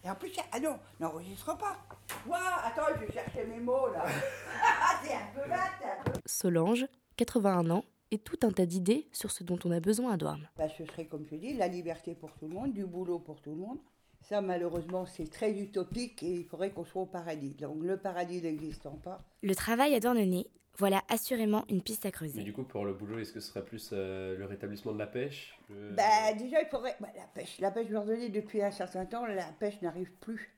Et 0.03 0.09
en 0.09 0.15
plus, 0.15 0.31
ah 0.51 0.59
non, 0.59 0.79
n'enregistre 0.99 1.57
pas. 1.57 1.77
Ouah, 2.25 2.63
attends, 2.63 2.97
je 3.01 3.11
cherchais 3.11 3.45
mes 3.45 3.59
mots 3.59 3.91
là. 3.91 4.05
t'es 5.03 5.13
un 5.13 5.27
peu 5.33 5.49
là, 5.49 5.65
t'es 5.79 5.85
un 5.85 6.03
peu. 6.03 6.19
Solange, 6.25 6.85
81 7.17 7.69
ans, 7.69 7.83
et 8.11 8.17
tout 8.17 8.39
un 8.43 8.51
tas 8.51 8.65
d'idées 8.65 9.07
sur 9.11 9.31
ce 9.31 9.43
dont 9.43 9.59
on 9.65 9.71
a 9.71 9.79
besoin 9.79 10.13
à 10.13 10.17
Douarn. 10.17 10.49
Bah, 10.57 10.69
ce 10.69 10.85
serait, 10.85 11.05
comme 11.05 11.25
je 11.29 11.35
dis, 11.35 11.53
la 11.53 11.67
liberté 11.67 12.15
pour 12.15 12.31
tout 12.33 12.47
le 12.47 12.53
monde, 12.53 12.73
du 12.73 12.85
boulot 12.85 13.19
pour 13.19 13.41
tout 13.41 13.51
le 13.51 13.57
monde. 13.57 13.77
Ça, 14.21 14.41
malheureusement, 14.41 15.05
c'est 15.05 15.29
très 15.29 15.51
utopique 15.51 16.23
et 16.23 16.31
il 16.31 16.45
faudrait 16.45 16.71
qu'on 16.71 16.85
soit 16.85 17.03
au 17.03 17.05
paradis. 17.05 17.53
Donc, 17.55 17.83
le 17.83 17.97
paradis 17.97 18.41
n'existant 18.41 18.99
pas. 19.03 19.19
Le 19.41 19.55
travail 19.55 19.95
à 19.95 19.99
Douarnenez, 19.99 20.49
voilà 20.79 21.03
assurément 21.09 21.65
une 21.69 21.81
piste 21.81 22.05
à 22.05 22.11
creuser. 22.11 22.37
Mais 22.39 22.43
du 22.45 22.53
coup, 22.53 22.63
pour 22.63 22.85
le 22.85 22.93
boulot, 22.93 23.19
est-ce 23.19 23.33
que 23.33 23.39
ce 23.41 23.49
serait 23.49 23.63
plus 23.65 23.89
euh, 23.93 24.37
le 24.37 24.45
rétablissement 24.45 24.93
de 24.93 24.97
la 24.97 25.07
pêche 25.07 25.59
le- 25.69 25.91
Bah, 25.91 26.33
déjà, 26.33 26.61
il 26.61 26.67
faudrait. 26.69 26.95
bah, 26.99 27.09
la 27.15 27.27
pêche, 27.27 27.59
la 27.59 27.69
pêche, 27.69 27.87
je 27.87 27.93
leur 27.93 28.05
donnais 28.05 28.29
depuis 28.29 28.61
un 28.63 28.71
certain 28.71 29.05
temps, 29.05 29.25
la 29.25 29.51
pêche 29.59 29.81
n'arrive 29.81 30.11
plus. 30.21 30.55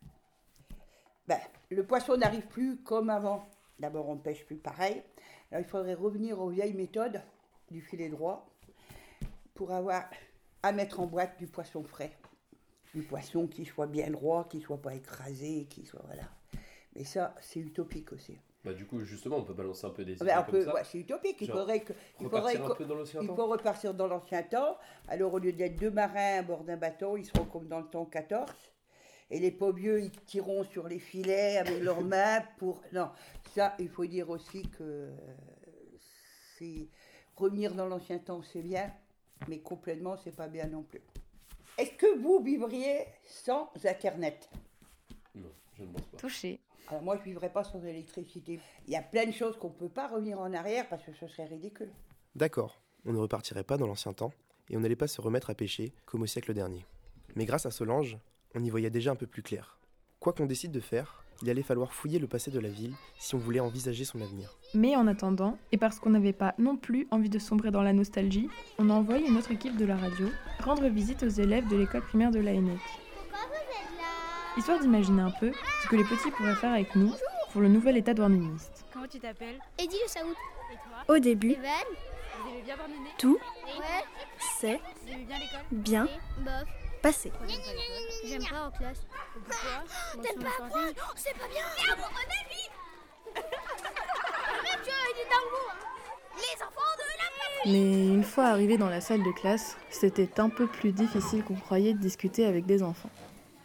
Bah, 1.27 1.39
le 1.69 1.83
poisson 1.85 2.15
n'arrive 2.17 2.45
plus 2.47 2.77
comme 2.83 3.09
avant. 3.09 3.45
D'abord, 3.79 4.09
on 4.09 4.15
ne 4.15 4.21
pêche 4.21 4.45
plus 4.45 4.57
pareil. 4.57 5.01
Alors, 5.51 5.65
il 5.65 5.69
faudrait 5.69 5.95
revenir 5.95 6.39
aux 6.39 6.49
vieilles 6.49 6.73
méthodes 6.73 7.21
du 7.69 7.81
filet 7.81 8.09
droit 8.09 8.47
pour 9.55 9.71
avoir 9.71 10.05
à 10.63 10.71
mettre 10.71 10.99
en 10.99 11.07
boîte 11.07 11.37
du 11.39 11.47
poisson 11.47 11.83
frais. 11.83 12.11
Du 12.93 13.01
poisson 13.03 13.47
qui 13.47 13.65
soit 13.65 13.87
bien 13.87 14.09
droit, 14.11 14.47
qui 14.49 14.61
soit 14.61 14.81
pas 14.81 14.93
écrasé, 14.93 15.65
qui 15.69 15.85
soit. 15.85 16.01
Voilà. 16.05 16.23
Mais 16.95 17.05
ça, 17.05 17.33
c'est 17.41 17.59
utopique 17.59 18.11
aussi. 18.11 18.37
Bah, 18.63 18.73
du 18.73 18.85
coup, 18.85 18.99
justement, 19.03 19.37
on 19.37 19.43
peut 19.43 19.53
balancer 19.55 19.85
un 19.87 19.89
peu 19.89 20.05
des 20.05 20.15
Ah 20.21 20.23
idées 20.23 20.33
on 20.37 20.43
comme 20.43 20.51
peut- 20.51 20.65
ça. 20.65 20.73
ouais, 20.75 20.83
c'est 20.83 20.99
utopique. 20.99 21.37
Il 21.41 21.47
Genre, 21.47 21.57
faudrait 21.57 21.79
que. 21.79 21.93
Il 22.19 22.25
repartir 22.27 22.51
faudrait 22.51 22.65
un 22.65 22.69
que- 22.73 22.77
peu 22.77 22.85
dans 22.85 22.95
l'ancien 22.95 23.21
il 23.21 23.27
temps. 23.27 23.35
faut 23.35 23.47
repartir 23.47 23.93
dans 23.95 24.07
l'ancien 24.07 24.43
temps. 24.43 24.77
Alors, 25.07 25.33
au 25.33 25.39
lieu 25.39 25.51
d'être 25.51 25.77
deux 25.77 25.89
marins 25.89 26.37
à 26.39 26.41
bord 26.43 26.63
d'un 26.63 26.77
bateau, 26.77 27.17
ils 27.17 27.25
seront 27.25 27.45
comme 27.45 27.67
dans 27.67 27.79
le 27.79 27.87
temps 27.87 28.05
14. 28.05 28.49
Et 29.31 29.39
les 29.39 29.57
vieux 29.75 30.01
ils 30.01 30.11
tireront 30.11 30.63
sur 30.65 30.87
les 30.87 30.99
filets 30.99 31.57
avec 31.57 31.79
leurs 31.79 32.01
mains 32.03 32.41
pour. 32.57 32.81
Non, 32.93 33.09
ça, 33.55 33.73
il 33.79 33.89
faut 33.89 34.05
dire 34.05 34.29
aussi 34.29 34.61
que. 34.69 35.09
C'est. 36.57 36.87
Revenir 37.35 37.73
dans 37.73 37.87
l'ancien 37.87 38.19
temps, 38.19 38.43
c'est 38.43 38.61
bien, 38.61 38.91
mais 39.47 39.59
complètement, 39.59 40.15
c'est 40.17 40.35
pas 40.35 40.47
bien 40.47 40.67
non 40.67 40.83
plus. 40.83 41.01
Est-ce 41.77 41.93
que 41.93 42.19
vous 42.19 42.39
vivriez 42.43 43.05
sans 43.25 43.71
Internet? 43.83 44.47
Non, 45.33 45.49
je 45.73 45.83
ne 45.83 45.87
pense 45.93 46.01
pas. 46.05 46.17
Touché. 46.17 46.59
Alors 46.87 47.01
moi, 47.03 47.15
je 47.15 47.21
ne 47.21 47.25
vivrais 47.25 47.51
pas 47.51 47.63
sans 47.63 47.83
électricité. 47.83 48.59
Il 48.87 48.93
y 48.93 48.97
a 48.97 49.01
plein 49.01 49.25
de 49.25 49.31
choses 49.31 49.57
qu'on 49.57 49.69
ne 49.69 49.73
peut 49.73 49.89
pas 49.89 50.07
revenir 50.07 50.39
en 50.39 50.53
arrière 50.53 50.87
parce 50.89 51.03
que 51.03 51.13
ce 51.13 51.27
serait 51.27 51.45
ridicule. 51.45 51.91
D'accord, 52.35 52.81
on 53.05 53.13
ne 53.13 53.17
repartirait 53.17 53.63
pas 53.63 53.77
dans 53.77 53.87
l'ancien 53.87 54.13
temps, 54.13 54.33
et 54.69 54.77
on 54.77 54.79
n'allait 54.79 54.95
pas 54.95 55.07
se 55.07 55.21
remettre 55.21 55.49
à 55.49 55.55
pêcher 55.55 55.93
comme 56.05 56.21
au 56.21 56.27
siècle 56.27 56.53
dernier. 56.53 56.85
Mais 57.35 57.45
grâce 57.45 57.65
à 57.65 57.71
Solange, 57.71 58.17
on 58.55 58.63
y 58.63 58.69
voyait 58.69 58.89
déjà 58.89 59.11
un 59.11 59.15
peu 59.15 59.27
plus 59.27 59.41
clair. 59.41 59.77
Quoi 60.19 60.33
qu'on 60.33 60.45
décide 60.45 60.71
de 60.71 60.79
faire, 60.79 61.23
il 61.41 61.49
allait 61.49 61.63
falloir 61.63 61.93
fouiller 61.93 62.19
le 62.19 62.27
passé 62.27 62.51
de 62.51 62.59
la 62.59 62.69
ville 62.69 62.93
si 63.17 63.33
on 63.35 63.39
voulait 63.39 63.59
envisager 63.59 64.05
son 64.05 64.21
avenir. 64.21 64.57
Mais 64.73 64.95
en 64.95 65.07
attendant, 65.07 65.57
et 65.71 65.77
parce 65.77 65.99
qu'on 65.99 66.11
n'avait 66.11 66.33
pas 66.33 66.53
non 66.57 66.77
plus 66.77 67.07
envie 67.11 67.29
de 67.29 67.39
sombrer 67.39 67.71
dans 67.71 67.81
la 67.81 67.93
nostalgie, 67.93 68.47
on 68.77 68.89
a 68.89 68.93
envoyé 68.93 69.29
notre 69.29 69.51
équipe 69.51 69.77
de 69.77 69.85
la 69.85 69.97
radio 69.97 70.27
rendre 70.59 70.87
visite 70.87 71.23
aux 71.23 71.29
élèves 71.29 71.67
de 71.67 71.77
l'école 71.77 72.03
primaire 72.03 72.31
de 72.31 72.39
l'ANEC. 72.39 72.79
Histoire 74.57 74.79
d'imaginer 74.79 75.21
un 75.21 75.31
peu 75.31 75.51
ce 75.83 75.87
que 75.87 75.95
les 75.95 76.03
petits 76.03 76.31
pourraient 76.31 76.55
faire 76.55 76.73
avec 76.73 76.95
nous 76.95 77.13
pour 77.51 77.61
le 77.61 77.67
nouvel 77.67 77.97
état 77.97 78.13
douarneniste. 78.13 78.85
Comment 78.93 79.07
tu 79.07 79.19
t'appelles 79.19 79.59
Eddie 79.77 79.97
le 80.03 80.07
Saoud. 80.09 80.35
Et 80.71 80.75
Au 81.03 81.05
toi 81.05 81.19
début, 81.19 81.51
Evan 81.51 81.63
Vous 82.43 82.49
aimez 82.49 82.61
bien 82.63 82.75
tout 83.17 83.39
Ouais. 83.79 84.03
c'est 84.59 84.79
bien 85.17 85.37
bien 85.71 86.07
Bof. 86.39 86.51
passé. 87.01 87.31
J'aime 88.25 88.43
pas 88.43 88.65
en 88.67 88.71
classe. 88.71 89.01
Pourquoi 89.33 90.21
T'aimes 90.23 90.43
pas 90.43 90.49
apprendre 90.65 91.13
C'est 91.15 91.33
pas 91.37 91.47
bien 91.47 91.63
Mais 91.77 91.91
à 91.91 91.95
mon 91.95 92.03
avis 92.03 92.69
Même 93.35 94.81
tu 94.83 94.89
vois, 94.89 95.07
il 95.09 95.21
est 95.21 95.29
dingo. 95.29 95.65
Les 96.37 96.61
enfants 96.61 96.95
de 96.97 97.03
la 97.17 97.29
patrie 97.37 97.71
Mais 97.71 98.07
une 98.13 98.23
fois 98.23 98.45
arrivé 98.45 98.77
dans 98.77 98.89
la 98.89 99.01
salle 99.01 99.23
de 99.23 99.31
classe, 99.31 99.77
c'était 99.89 100.39
un 100.39 100.49
peu 100.49 100.67
plus 100.67 100.91
difficile 100.91 101.43
qu'on 101.43 101.55
croyait 101.55 101.93
de 101.93 101.99
discuter 101.99 102.45
avec 102.45 102.65
des 102.65 102.83
enfants. 102.83 103.09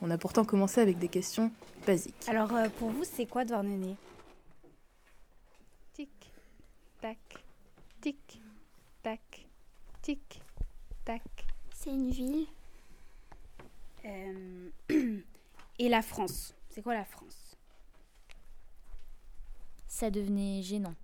On 0.02 0.10
a 0.10 0.18
pourtant 0.18 0.44
commencé 0.44 0.80
avec 0.80 0.98
des 0.98 1.08
questions 1.08 1.50
basiques. 1.86 2.28
Alors 2.28 2.52
euh, 2.54 2.68
pour 2.78 2.90
vous, 2.90 3.04
c'est 3.04 3.26
quoi 3.26 3.44
Douarnenez 3.44 3.96
Tic, 5.94 6.10
tac, 7.00 7.18
tic, 8.00 8.40
tac, 9.02 9.46
tic, 10.02 10.40
tac. 11.04 11.22
C'est 11.74 11.90
une 11.90 12.10
ville. 12.10 12.46
Euh, 14.04 14.70
Et 15.78 15.88
la 15.88 16.02
France 16.02 16.54
C'est 16.70 16.82
quoi 16.82 16.94
la 16.94 17.04
France? 17.04 17.56
Ça 19.88 20.10
devenait 20.10 20.62
gênant. 20.62 20.94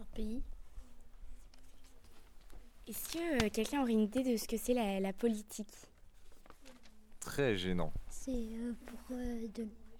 Un 0.00 0.04
pays 0.14 0.42
Est-ce 2.88 3.08
que 3.10 3.44
euh, 3.44 3.50
quelqu'un 3.50 3.82
aurait 3.82 3.92
une 3.92 4.00
idée 4.00 4.22
de 4.22 4.36
ce 4.36 4.48
que 4.48 4.56
c'est 4.56 4.74
la, 4.74 5.00
la 5.00 5.12
politique? 5.12 5.68
Très 7.20 7.56
gênant. 7.56 7.92
C'est 8.26 8.32
euh, 8.32 8.72
pour 8.86 8.98
euh, 9.12 9.46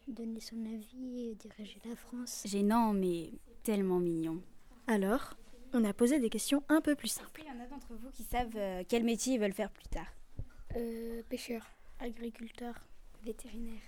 donner 0.09 0.41
son 0.41 0.57
avis 0.67 1.29
et 1.29 1.35
diriger 1.37 1.79
la 1.89 1.95
France. 1.95 2.43
Gênant, 2.45 2.93
mais 2.93 3.31
tellement 3.63 4.01
mignon. 4.01 4.43
Alors, 4.89 5.35
on 5.73 5.85
a 5.85 5.93
posé 5.93 6.19
des 6.19 6.29
questions 6.29 6.65
un 6.69 6.81
peu 6.81 6.97
plus 6.97 7.07
simples. 7.07 7.43
Il 7.45 7.47
y 7.47 7.57
en 7.57 7.65
a 7.65 7.69
d'entre 7.69 7.95
vous 7.95 8.11
qui 8.11 8.25
savent 8.25 8.57
euh, 8.57 8.83
quel 8.89 9.05
métier 9.05 9.35
ils 9.35 9.41
veulent 9.41 9.53
faire 9.53 9.71
plus 9.71 9.87
tard? 9.87 10.09
Euh, 10.75 11.23
pêcheur, 11.29 11.63
agriculteur, 12.01 12.75
vétérinaire, 13.23 13.83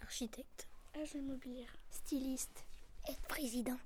architecte, 0.00 0.68
agent 0.94 1.18
immobilier, 1.18 1.66
styliste, 1.90 2.64
être 3.06 3.20
président. 3.28 3.76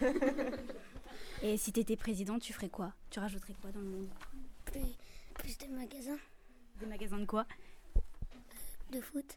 Et 1.42 1.56
si 1.56 1.72
t'étais 1.72 1.96
président, 1.96 2.38
tu 2.38 2.52
ferais 2.52 2.68
quoi? 2.68 2.94
Tu 3.10 3.18
rajouterais 3.18 3.54
quoi 3.60 3.72
dans 3.72 3.80
le 3.80 3.90
monde? 3.90 4.08
Plus, 4.66 4.94
plus 5.34 5.58
de 5.58 5.66
magasins 5.74 6.18
Des 6.78 6.86
magasins 6.86 7.18
de 7.18 7.26
quoi? 7.26 7.44
De 8.92 9.00
foot. 9.00 9.36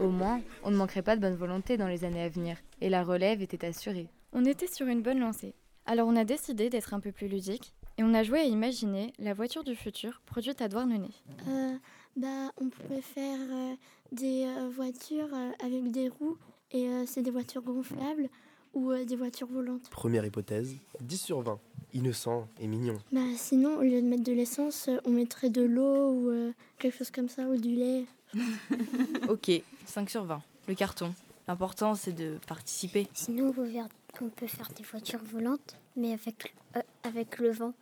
Au 0.00 0.08
moins, 0.08 0.40
on 0.62 0.70
ne 0.70 0.76
manquerait 0.76 1.02
pas 1.02 1.16
de 1.16 1.20
bonne 1.20 1.34
volonté 1.36 1.76
dans 1.76 1.88
les 1.88 2.04
années 2.04 2.22
à 2.22 2.28
venir, 2.28 2.56
et 2.80 2.88
la 2.88 3.02
relève 3.04 3.42
était 3.42 3.66
assurée. 3.66 4.08
On 4.32 4.44
était 4.44 4.66
sur 4.66 4.86
une 4.86 5.02
bonne 5.02 5.18
lancée. 5.20 5.54
Alors 5.86 6.06
on 6.08 6.16
a 6.16 6.24
décidé 6.24 6.68
d'être 6.70 6.92
un 6.94 7.00
peu 7.00 7.12
plus 7.12 7.28
ludique 7.28 7.72
et 7.96 8.04
on 8.04 8.12
a 8.14 8.22
joué 8.22 8.40
à 8.40 8.44
imaginer 8.44 9.12
la 9.18 9.32
voiture 9.32 9.64
du 9.64 9.74
futur 9.74 10.20
produite 10.26 10.60
à 10.60 10.68
Douarnenez. 10.68 11.08
Euh, 11.48 11.74
bah, 12.16 12.52
on 12.60 12.68
pourrait 12.68 13.00
faire 13.00 13.38
euh, 13.50 13.74
des 14.12 14.44
euh, 14.44 14.68
voitures 14.68 15.32
euh, 15.32 15.50
avec 15.64 15.90
des 15.90 16.08
roues 16.10 16.36
et 16.72 16.86
euh, 16.88 17.04
c'est 17.06 17.22
des 17.22 17.30
voitures 17.30 17.62
gonflables 17.62 18.28
ou 18.74 18.90
euh, 18.92 19.06
des 19.06 19.16
voitures 19.16 19.46
volantes. 19.48 19.88
Première 19.88 20.26
hypothèse, 20.26 20.76
10 21.00 21.16
sur 21.20 21.40
20. 21.40 21.58
Innocent 21.94 22.46
et 22.60 22.66
mignon. 22.66 22.98
Bah, 23.12 23.20
sinon, 23.34 23.78
au 23.78 23.82
lieu 23.82 24.02
de 24.02 24.06
mettre 24.06 24.24
de 24.24 24.32
l'essence, 24.32 24.90
on 25.06 25.10
mettrait 25.10 25.48
de 25.48 25.62
l'eau 25.62 26.10
ou 26.12 26.28
euh, 26.28 26.52
quelque 26.78 26.98
chose 26.98 27.10
comme 27.10 27.30
ça 27.30 27.44
ou 27.48 27.56
du 27.56 27.74
lait. 27.74 28.04
ok, 29.28 29.50
5 29.86 30.10
sur 30.10 30.24
20. 30.24 30.42
Le 30.66 30.74
carton. 30.74 31.14
L'important, 31.46 31.94
c'est 31.94 32.12
de 32.12 32.38
participer. 32.46 33.08
Sinon, 33.14 33.48
on 33.48 33.52
peut, 33.52 33.66
faire, 33.70 33.88
on 34.20 34.28
peut 34.28 34.46
faire 34.46 34.68
des 34.76 34.82
voitures 34.82 35.22
volantes, 35.24 35.76
mais 35.96 36.12
avec, 36.12 36.54
euh, 36.76 36.82
avec 37.04 37.38
le 37.38 37.50
vent. 37.50 37.72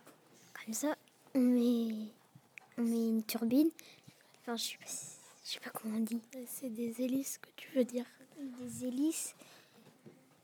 Comme 0.65 0.73
ça, 0.73 0.95
on 1.35 1.39
met, 1.41 1.93
on 2.77 2.83
met 2.83 3.07
une 3.09 3.23
turbine. 3.23 3.69
Enfin, 4.41 4.55
je 4.55 4.63
sais 4.63 4.77
pas, 4.77 4.89
je 5.45 5.51
sais 5.51 5.59
pas 5.59 5.69
comment 5.71 5.97
on 5.97 6.01
dit. 6.01 6.21
C'est 6.47 6.69
des 6.69 7.01
hélices 7.01 7.39
que 7.39 7.49
tu 7.57 7.69
veux 7.75 7.83
dire. 7.83 8.05
Des 8.39 8.85
hélices. 8.85 9.35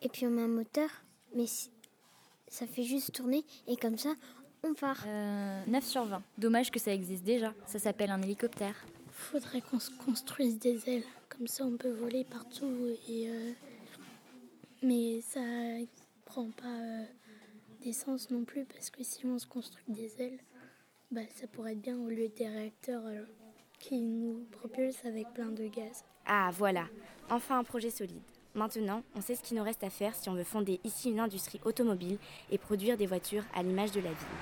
Et 0.02 0.10
puis 0.10 0.28
on 0.28 0.32
met 0.32 0.42
un 0.42 0.48
moteur, 0.50 0.89
mais 1.34 1.46
ça 2.50 2.68
fait 2.68 2.84
juste 2.84 3.13
tourner 3.13 3.46
et 3.68 3.78
comme 3.78 3.98
ça, 3.98 4.13
on 4.63 4.74
part. 4.74 5.06
9 5.06 5.08
Euh, 5.08 5.82
sur 5.82 6.04
20. 6.04 6.22
Dommage 6.38 6.72
que 6.72 6.80
ça 6.80 6.94
existe 6.94 7.24
déjà. 7.24 7.54
Ça 7.66 7.80
s'appelle 7.80 8.12
un 8.12 8.22
hélicoptère. 8.22 8.76
Faudrait 9.32 9.62
qu'on 9.62 9.80
se 9.80 9.90
construise 9.90 10.60
des 10.60 10.90
ailes. 10.90 11.04
Comme 11.30 11.48
ça, 11.48 11.64
on 11.66 11.78
peut 11.78 11.92
voler 11.92 12.26
partout. 12.26 12.72
Et, 13.08 13.30
euh, 13.30 13.52
Mais 14.84 15.22
ça 15.22 15.40
prend 16.26 16.50
pas 16.52 16.68
euh, 16.68 17.04
d'essence 17.82 18.30
non 18.30 18.44
plus, 18.44 18.66
parce 18.66 18.90
que 18.90 19.02
si 19.02 19.26
on 19.26 19.40
se 19.40 19.48
construit 19.48 19.86
des 19.88 20.22
ailes, 20.22 20.40
bah, 21.10 21.22
ça 21.36 21.48
pourrait 21.48 21.72
être 21.72 21.82
bien 21.82 21.98
au 21.98 22.10
lieu 22.10 22.28
des 22.36 22.48
réacteurs 22.48 23.04
euh, 23.06 23.24
qui 23.80 24.02
nous 24.02 24.46
propulsent 24.52 25.06
avec 25.06 25.34
plein 25.34 25.50
de 25.50 25.68
gaz. 25.68 26.04
Ah 26.26 26.52
voilà, 26.54 26.86
enfin 27.30 27.58
un 27.60 27.64
projet 27.64 27.90
solide. 27.90 28.22
Maintenant, 28.56 29.04
on 29.16 29.22
sait 29.22 29.36
ce 29.36 29.42
qu'il 29.42 29.58
nous 29.58 29.64
reste 29.64 29.84
à 29.84 29.90
faire 29.90 30.16
si 30.16 30.30
on 30.30 30.34
veut 30.34 30.44
fonder 30.44 30.80
ici 30.84 31.10
une 31.10 31.20
industrie 31.20 31.62
automobile 31.66 32.18
et 32.52 32.58
produire 32.58 32.98
des 32.98 33.08
voitures 33.08 33.46
à 33.56 33.64
l'image 33.64 33.92
de 33.92 34.02
la 34.02 34.10
ville. 34.10 34.38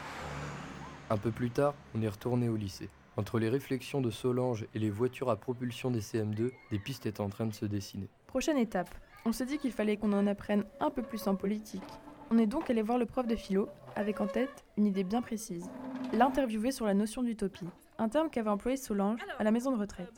Un 1.10 1.18
peu 1.18 1.32
plus 1.32 1.52
tard, 1.52 1.76
on 1.94 2.02
est 2.02 2.10
retourné 2.10 2.50
au 2.50 2.56
lycée. 2.56 2.90
Entre 3.18 3.40
les 3.40 3.50
réflexions 3.50 4.00
de 4.00 4.10
Solange 4.10 4.66
et 4.74 4.80
les 4.80 4.90
voitures 4.90 5.30
à 5.30 5.36
propulsion 5.36 5.92
des 5.92 6.00
CM2, 6.00 6.52
des 6.72 6.80
pistes 6.80 7.06
étaient 7.06 7.20
en 7.20 7.30
train 7.30 7.46
de 7.46 7.54
se 7.54 7.66
dessiner. 7.66 8.08
Prochaine 8.28 8.58
étape. 8.58 8.90
On 9.26 9.34
s'est 9.34 9.46
dit 9.46 9.58
qu'il 9.58 9.74
fallait 9.74 9.98
qu'on 9.98 10.14
en 10.14 10.28
apprenne 10.28 10.64
un 10.80 10.90
peu 10.90 11.02
plus 11.02 11.28
en 11.28 11.36
politique. 11.36 11.84
On 12.32 12.38
est 12.38 12.48
donc 12.48 12.70
allé 12.70 12.82
voir 12.82 12.98
le 12.98 13.06
prof 13.06 13.28
de 13.28 13.36
philo, 13.36 13.68
avec 13.98 14.22
en 14.22 14.28
tête 14.28 14.64
une 14.78 14.86
idée 14.86 15.04
bien 15.04 15.22
précise. 15.22 15.70
L'interviewer 16.14 16.72
sur 16.72 16.86
la 16.86 16.94
notion 16.94 17.22
d'utopie, 17.22 17.68
un 17.98 18.08
terme 18.08 18.30
qu'avait 18.30 18.50
employé 18.50 18.78
Solange 18.78 19.20
à 19.38 19.44
la 19.44 19.52
maison 19.52 19.72
de 19.72 19.78
retraite, 19.78 20.14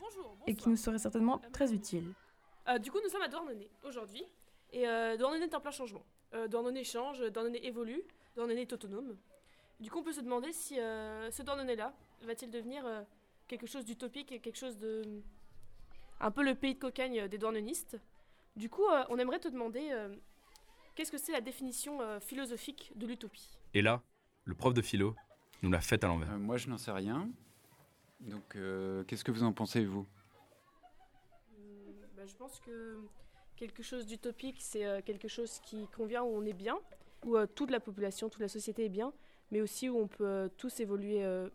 et 0.46 0.54
qui 0.54 0.68
nous 0.68 0.76
serait 0.76 0.98
certainement 0.98 1.40
très 1.52 1.72
utile. 1.72 2.12
Euh, 2.68 2.78
du 2.78 2.92
coup, 2.92 2.98
nous 3.02 3.10
sommes 3.10 3.22
à 3.22 3.28
Douarnenez 3.28 3.68
aujourd'hui. 3.82 4.24
Et 4.72 4.88
euh, 4.88 5.16
Douarnenez 5.16 5.46
est 5.46 5.54
en 5.54 5.60
plein 5.60 5.72
changement. 5.72 6.04
Euh, 6.34 6.46
Douarnenez 6.46 6.84
change, 6.84 7.20
Douarnenez 7.32 7.66
évolue, 7.66 8.02
Douarnenez 8.36 8.62
est 8.62 8.72
autonome. 8.72 9.16
Du 9.80 9.90
coup, 9.90 9.98
on 9.98 10.02
peut 10.02 10.12
se 10.12 10.20
demander 10.20 10.52
si 10.52 10.78
euh, 10.78 11.30
ce 11.30 11.42
Douarnenez-là 11.42 11.92
va-t-il 12.26 12.50
devenir 12.50 12.84
euh, 12.86 13.02
quelque 13.48 13.66
chose 13.66 13.84
d'utopique 13.84 14.32
et 14.32 14.40
quelque 14.40 14.58
chose 14.58 14.76
de. 14.78 15.02
un 16.20 16.30
peu 16.30 16.44
le 16.44 16.54
pays 16.54 16.74
de 16.74 16.80
cocagne 16.80 17.28
des 17.28 17.38
douarnenistes. 17.38 17.98
Du 18.56 18.68
coup, 18.68 18.86
euh, 18.86 19.04
on 19.08 19.18
aimerait 19.18 19.40
te 19.40 19.48
demander 19.48 19.88
euh, 19.90 20.14
qu'est-ce 20.94 21.10
que 21.10 21.18
c'est 21.18 21.32
la 21.32 21.40
définition 21.40 22.00
euh, 22.00 22.20
philosophique 22.20 22.92
de 22.94 23.06
l'utopie? 23.06 23.58
Et 23.74 23.82
là, 23.82 24.02
le 24.44 24.54
prof 24.54 24.74
de 24.74 24.82
philo 24.82 25.16
nous 25.62 25.70
l'a 25.70 25.80
fait 25.80 26.04
à 26.04 26.06
l'envers. 26.06 26.32
Euh, 26.32 26.38
moi, 26.38 26.56
je 26.56 26.68
n'en 26.68 26.78
sais 26.78 26.92
rien. 26.92 27.28
Donc, 28.20 28.56
euh, 28.56 29.02
qu'est-ce 29.04 29.24
que 29.24 29.32
vous 29.32 29.42
en 29.42 29.52
pensez, 29.52 29.84
vous? 29.84 30.06
Bah, 32.16 32.26
je 32.26 32.34
pense 32.36 32.60
que 32.60 33.00
quelque 33.56 33.82
chose 33.82 34.06
d'utopique, 34.06 34.56
c'est 34.60 34.86
euh, 34.86 35.00
quelque 35.02 35.28
chose 35.28 35.58
qui 35.60 35.86
convient 35.88 36.22
où 36.22 36.36
on 36.36 36.44
est 36.44 36.52
bien, 36.54 36.78
où 37.24 37.36
euh, 37.36 37.46
toute 37.46 37.70
la 37.70 37.80
population, 37.80 38.28
toute 38.28 38.40
la 38.40 38.48
société 38.48 38.86
est 38.86 38.88
bien, 38.90 39.12
mais 39.50 39.60
aussi 39.60 39.88
où 39.88 39.98
on 39.98 40.06
peut 40.06 40.26
euh, 40.26 40.48
tous 40.56 40.80
évoluer 40.80 41.24
euh, 41.24 41.48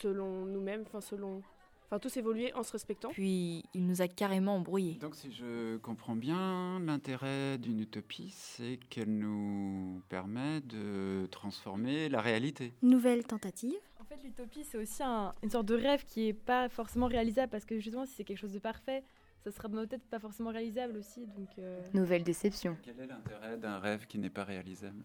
selon 0.00 0.46
nous-mêmes, 0.46 0.82
enfin 0.86 1.00
selon, 1.00 1.42
enfin 1.86 1.98
tous 1.98 2.16
évoluer 2.16 2.52
en 2.54 2.62
se 2.62 2.72
respectant. 2.72 3.10
Puis 3.10 3.62
il 3.74 3.86
nous 3.86 4.02
a 4.02 4.08
carrément 4.08 4.56
embrouillés. 4.56 4.94
Donc, 4.94 5.14
si 5.14 5.32
je 5.32 5.76
comprends 5.78 6.16
bien, 6.16 6.80
l'intérêt 6.80 7.58
d'une 7.58 7.80
utopie, 7.80 8.30
c'est 8.30 8.78
qu'elle 8.90 9.16
nous 9.16 10.02
permet 10.08 10.60
de 10.62 11.26
transformer 11.30 12.08
la 12.08 12.20
réalité. 12.20 12.72
Nouvelle 12.82 13.24
tentative. 13.24 13.74
En 14.00 14.04
fait, 14.04 14.22
l'utopie, 14.22 14.64
c'est 14.64 14.78
aussi 14.78 15.02
un- 15.02 15.34
une 15.42 15.50
sorte 15.50 15.66
de 15.66 15.74
rêve 15.74 16.04
qui 16.04 16.28
est 16.28 16.32
pas 16.34 16.68
forcément 16.68 17.06
réalisable 17.06 17.50
parce 17.50 17.64
que 17.64 17.78
justement, 17.78 18.04
si 18.06 18.12
c'est 18.14 18.24
quelque 18.24 18.38
chose 18.38 18.52
de 18.52 18.58
parfait, 18.58 19.02
ça 19.42 19.50
sera 19.50 19.68
dans 19.68 19.76
nos 19.76 19.86
têtes 19.86 20.04
pas 20.10 20.18
forcément 20.18 20.50
réalisable 20.50 20.96
aussi. 20.98 21.26
Donc, 21.36 21.48
euh, 21.58 21.80
Nouvelle 21.94 22.22
déception. 22.22 22.76
Quel 22.82 22.98
est 23.00 23.06
l'intérêt 23.06 23.56
d'un 23.58 23.78
rêve 23.78 24.06
qui 24.06 24.18
n'est 24.18 24.30
pas 24.30 24.44
réalisable? 24.44 25.04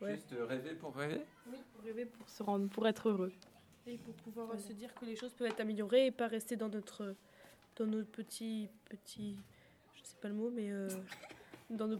Ouais. 0.00 0.14
Juste 0.14 0.34
rêver 0.48 0.74
pour 0.74 0.94
rêver? 0.96 1.20
Oui, 1.46 1.56
pour 1.74 1.84
rêver, 1.84 2.06
pour 2.06 2.28
se 2.28 2.42
rendre, 2.42 2.68
pour 2.68 2.86
être 2.88 3.08
heureux. 3.08 3.32
Et 3.86 3.98
pour 3.98 4.14
pouvoir 4.14 4.50
euh, 4.52 4.58
se 4.58 4.72
dire 4.72 4.94
que 4.94 5.04
les 5.04 5.16
choses 5.16 5.32
peuvent 5.32 5.48
être 5.48 5.60
améliorées 5.60 6.06
et 6.06 6.10
pas 6.10 6.28
rester 6.28 6.56
dans 6.56 6.68
notre, 6.68 7.14
dans 7.76 7.86
notre 7.86 8.08
petit, 8.10 8.68
petit, 8.88 9.36
je 9.94 10.00
sais 10.04 10.16
pas 10.20 10.28
le 10.28 10.34
mot, 10.34 10.50
mais 10.50 10.70
euh, 10.70 10.88
dans 11.70 11.88
nos. 11.88 11.98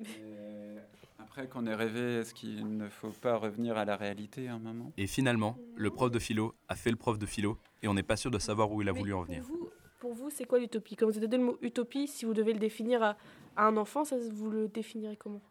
Et 0.00 0.76
Après 1.18 1.46
qu'on 1.48 1.66
ait 1.66 1.74
rêvé, 1.74 2.20
est-ce 2.20 2.32
qu'il 2.32 2.76
ne 2.76 2.88
faut 2.88 3.10
pas 3.10 3.36
revenir 3.36 3.76
à 3.76 3.84
la 3.84 3.96
réalité 3.96 4.48
à 4.48 4.54
un 4.54 4.58
moment? 4.58 4.92
Et 4.96 5.06
finalement, 5.06 5.58
le 5.76 5.90
prof 5.90 6.10
de 6.10 6.18
philo 6.18 6.54
a 6.68 6.76
fait 6.76 6.90
le 6.90 6.96
prof 6.96 7.18
de 7.18 7.26
philo 7.26 7.58
et 7.82 7.88
on 7.88 7.94
n'est 7.94 8.02
pas 8.02 8.16
sûr 8.16 8.30
de 8.30 8.38
savoir 8.38 8.70
où 8.72 8.80
il 8.80 8.88
a 8.88 8.92
voulu 8.92 9.12
en 9.12 9.22
venir. 9.22 9.42
Pour 9.44 9.56
vous, 9.56 9.70
pour 9.98 10.14
vous, 10.14 10.30
c'est 10.30 10.44
quoi 10.44 10.60
l'utopie? 10.60 10.96
Quand 10.96 11.06
vous 11.06 11.18
avez 11.18 11.26
donné 11.26 11.42
le 11.44 11.50
mot 11.50 11.58
utopie, 11.60 12.06
si 12.06 12.24
vous 12.24 12.32
devez 12.32 12.52
le 12.52 12.60
définir 12.60 13.02
à, 13.02 13.16
à 13.56 13.66
un 13.66 13.76
enfant, 13.76 14.04
ça, 14.04 14.16
vous 14.16 14.50
le 14.50 14.68
définirez 14.68 15.16
comment? 15.16 15.42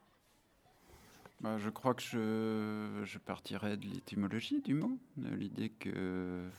Bah, 1.41 1.57
je 1.59 1.69
crois 1.69 1.93
que 1.93 2.01
je, 2.01 3.01
je 3.05 3.17
partirais 3.19 3.77
de 3.77 3.85
l'étymologie 3.85 4.61
du 4.61 4.73
mot, 4.73 4.97
de 5.17 5.29
l'idée 5.35 5.69
que 5.69 6.49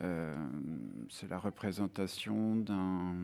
euh, 0.00 0.48
c'est 1.08 1.30
la 1.30 1.38
représentation 1.38 2.56
d'un- 2.56 3.14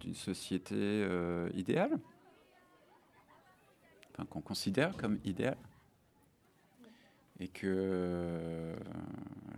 d'une 0.00 0.14
société 0.14 0.74
euh, 0.74 1.48
idéale, 1.54 1.98
enfin, 4.12 4.24
qu'on 4.26 4.40
considère 4.40 4.96
comme 4.96 5.20
idéale, 5.24 5.56
et 7.38 7.46
que 7.46 7.66
euh, 7.68 8.76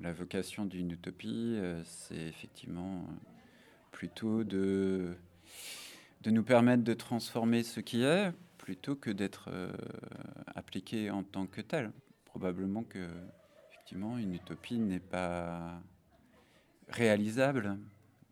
la 0.02 0.12
vocation 0.12 0.66
d'une 0.66 0.90
utopie, 0.90 1.58
c'est 1.84 2.26
effectivement 2.26 3.02
plutôt 3.92 4.44
de, 4.44 5.16
de 6.20 6.30
nous 6.30 6.42
permettre 6.42 6.84
de 6.84 6.92
transformer 6.92 7.62
ce 7.62 7.80
qui 7.80 8.02
est 8.02 8.30
plutôt 8.68 8.96
que 8.96 9.08
d'être 9.08 9.48
euh, 9.50 9.72
appliqué 10.54 11.10
en 11.10 11.22
tant 11.22 11.46
que 11.46 11.62
tel. 11.62 11.90
Probablement 12.26 12.82
que, 12.82 13.08
effectivement, 13.70 14.18
une 14.18 14.34
utopie 14.34 14.78
n'est 14.78 15.00
pas 15.00 15.80
réalisable 16.90 17.78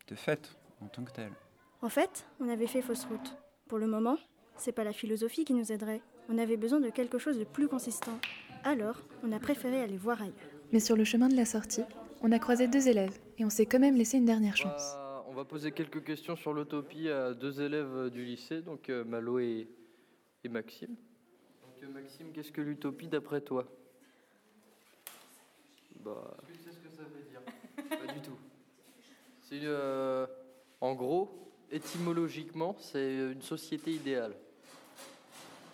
de 0.08 0.14
fait 0.14 0.54
en 0.82 0.88
tant 0.88 1.04
que 1.04 1.12
telle. 1.12 1.32
En 1.80 1.88
fait, 1.88 2.26
on 2.38 2.50
avait 2.50 2.66
fait 2.66 2.82
fausse 2.82 3.06
route. 3.06 3.38
Pour 3.66 3.78
le 3.78 3.86
moment, 3.86 4.18
c'est 4.58 4.72
pas 4.72 4.84
la 4.84 4.92
philosophie 4.92 5.46
qui 5.46 5.54
nous 5.54 5.72
aiderait. 5.72 6.02
On 6.28 6.36
avait 6.36 6.58
besoin 6.58 6.80
de 6.80 6.90
quelque 6.90 7.16
chose 7.16 7.38
de 7.38 7.44
plus 7.44 7.66
consistant. 7.66 8.18
Alors, 8.62 9.00
on 9.24 9.32
a 9.32 9.38
préféré 9.38 9.80
aller 9.80 9.96
voir 9.96 10.20
ailleurs. 10.20 10.34
Mais 10.70 10.80
sur 10.80 10.96
le 10.96 11.04
chemin 11.04 11.28
de 11.28 11.36
la 11.36 11.46
sortie, 11.46 11.84
on 12.20 12.30
a 12.30 12.38
croisé 12.38 12.68
deux 12.68 12.88
élèves 12.88 13.18
et 13.38 13.46
on 13.46 13.50
s'est 13.50 13.64
quand 13.64 13.80
même 13.80 13.96
laissé 13.96 14.18
une 14.18 14.26
dernière 14.26 14.58
chance. 14.58 14.96
Bah, 14.96 15.24
on 15.28 15.32
va 15.32 15.46
poser 15.46 15.72
quelques 15.72 16.04
questions 16.04 16.36
sur 16.36 16.52
l'utopie 16.52 17.08
à 17.08 17.32
deux 17.32 17.62
élèves 17.62 18.10
du 18.10 18.22
lycée, 18.22 18.60
donc 18.60 18.90
euh, 18.90 19.02
Malo 19.02 19.38
et, 19.38 19.66
et 20.46 20.48
Maxime. 20.48 20.94
Donc 21.62 21.82
euh, 21.82 21.88
Maxime, 21.88 22.32
qu'est-ce 22.32 22.52
que 22.52 22.60
l'utopie 22.60 23.08
d'après 23.08 23.40
toi? 23.40 23.66
Bah. 26.00 26.36
Est-ce 26.42 26.46
que 26.46 26.56
tu 26.56 26.62
sais 26.62 26.70
ce 26.70 26.78
que 26.78 26.96
ça 26.96 27.02
veut 27.02 27.24
dire 27.28 27.40
Pas 28.06 28.12
du 28.12 28.20
tout. 28.20 28.38
C'est 29.42 29.60
euh, 29.62 30.26
en 30.80 30.94
gros, 30.94 31.52
étymologiquement, 31.70 32.76
c'est 32.78 33.32
une 33.32 33.42
société 33.42 33.92
idéale. 33.92 34.34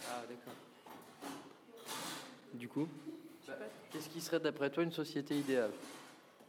Ah 0.09 0.23
d'accord. 0.29 0.55
Du 2.55 2.69
coup? 2.69 2.89
Bah, 3.47 3.55
Qu'est-ce 3.91 4.09
qui 4.09 4.21
serait 4.21 4.41
d'après 4.41 4.71
toi 4.71 4.83
une 4.85 4.93
société 4.93 5.39
idéale? 5.39 5.73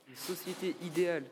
Une 0.07 0.15
société 0.15 0.75
idéale. 0.81 1.25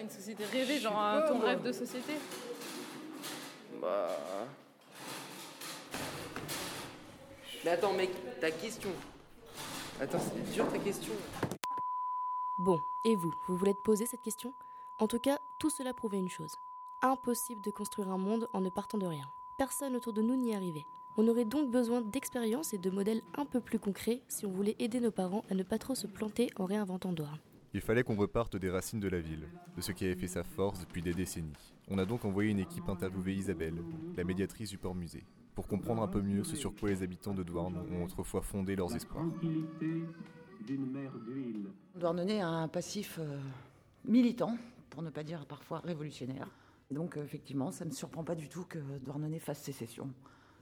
Une 0.00 0.10
société 0.10 0.44
rêvée, 0.44 0.78
genre 0.78 0.98
un- 0.98 1.22
ton 1.22 1.38
rêve 1.40 1.62
de 1.62 1.72
société 1.72 2.12
Bah. 3.80 4.08
Mais 7.64 7.70
attends, 7.70 7.92
mec, 7.94 8.10
ta 8.40 8.50
question. 8.50 8.90
Attends, 10.00 10.18
c'est 10.20 10.52
dur 10.52 10.70
ta 10.70 10.78
question. 10.78 11.12
Bon, 12.58 12.78
et 13.04 13.16
vous, 13.16 13.32
vous 13.48 13.56
voulez 13.56 13.74
te 13.74 13.80
poser 13.82 14.06
cette 14.06 14.22
question? 14.22 14.52
En 14.98 15.08
tout 15.08 15.18
cas, 15.18 15.38
tout 15.58 15.70
cela 15.70 15.92
prouvait 15.94 16.18
une 16.18 16.28
chose. 16.30 16.52
Impossible 17.02 17.62
de 17.62 17.70
construire 17.70 18.10
un 18.10 18.18
monde 18.18 18.48
en 18.52 18.60
ne 18.60 18.70
partant 18.70 18.98
de 18.98 19.06
rien. 19.06 19.24
Personne 19.58 19.96
autour 19.96 20.12
de 20.12 20.22
nous 20.22 20.36
n'y 20.36 20.54
arrivait. 20.54 20.86
On 21.16 21.26
aurait 21.28 21.44
donc 21.46 21.70
besoin 21.70 22.02
d'expériences 22.02 22.74
et 22.74 22.78
de 22.78 22.90
modèles 22.90 23.22
un 23.36 23.46
peu 23.46 23.60
plus 23.60 23.78
concrets 23.78 24.20
si 24.28 24.44
on 24.46 24.50
voulait 24.52 24.76
aider 24.78 25.00
nos 25.00 25.10
parents 25.10 25.44
à 25.50 25.54
ne 25.54 25.62
pas 25.62 25.78
trop 25.78 25.94
se 25.94 26.06
planter 26.06 26.50
en 26.56 26.66
réinventant 26.66 27.12
Douarn. 27.12 27.38
Il 27.76 27.82
fallait 27.82 28.04
qu'on 28.04 28.16
reparte 28.16 28.56
des 28.56 28.70
racines 28.70 29.00
de 29.00 29.08
la 29.08 29.20
ville, 29.20 29.46
de 29.76 29.82
ce 29.82 29.92
qui 29.92 30.06
avait 30.06 30.14
fait 30.14 30.28
sa 30.28 30.42
force 30.42 30.80
depuis 30.80 31.02
des 31.02 31.12
décennies. 31.12 31.52
On 31.88 31.98
a 31.98 32.06
donc 32.06 32.24
envoyé 32.24 32.50
une 32.50 32.58
équipe 32.58 32.88
interviewer 32.88 33.34
Isabelle, 33.34 33.74
la 34.16 34.24
médiatrice 34.24 34.70
du 34.70 34.78
port 34.78 34.94
musée, 34.94 35.26
pour 35.54 35.66
comprendre 35.66 36.00
un 36.00 36.08
peu 36.08 36.22
mieux 36.22 36.42
ce 36.42 36.56
sur 36.56 36.74
quoi 36.74 36.88
les 36.88 37.02
habitants 37.02 37.34
de 37.34 37.42
Douarn 37.42 37.76
ont 37.76 38.02
autrefois 38.02 38.40
fondé 38.40 38.76
leurs 38.76 38.96
espoirs. 38.96 39.26
Douarnenez 41.94 42.40
a 42.40 42.48
un 42.48 42.68
passif 42.68 43.18
euh, 43.18 43.38
militant, 44.06 44.56
pour 44.88 45.02
ne 45.02 45.10
pas 45.10 45.22
dire 45.22 45.44
parfois 45.44 45.80
révolutionnaire. 45.80 46.48
Donc 46.90 47.18
euh, 47.18 47.24
effectivement, 47.24 47.72
ça 47.72 47.84
ne 47.84 47.90
me 47.90 47.94
surprend 47.94 48.24
pas 48.24 48.36
du 48.36 48.48
tout 48.48 48.64
que 48.64 48.78
Douarnenez 49.04 49.38
fasse 49.38 49.60
sécession. 49.60 50.08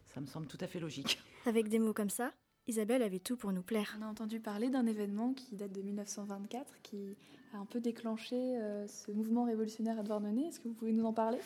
Ça 0.06 0.20
me 0.20 0.26
semble 0.26 0.48
tout 0.48 0.58
à 0.60 0.66
fait 0.66 0.80
logique. 0.80 1.22
Avec 1.46 1.68
des 1.68 1.78
mots 1.78 1.94
comme 1.94 2.10
ça, 2.10 2.32
Isabelle 2.66 3.02
avait 3.02 3.18
tout 3.18 3.36
pour 3.36 3.52
nous 3.52 3.62
plaire. 3.62 3.96
On 4.00 4.02
a 4.04 4.06
entendu 4.08 4.40
parler 4.40 4.70
d'un 4.70 4.86
événement 4.86 5.32
qui 5.34 5.56
date 5.56 5.72
de 5.72 5.82
1924, 5.82 6.80
qui 6.82 7.16
a 7.52 7.58
un 7.58 7.66
peu 7.66 7.80
déclenché 7.80 8.36
euh, 8.36 8.86
ce 8.86 9.12
mouvement 9.12 9.44
révolutionnaire 9.44 9.98
à 9.98 10.02
Douarnenez. 10.02 10.46
Est-ce 10.46 10.60
que 10.60 10.68
vous 10.68 10.74
pouvez 10.74 10.92
nous 10.92 11.04
en 11.04 11.12
parler? 11.12 11.38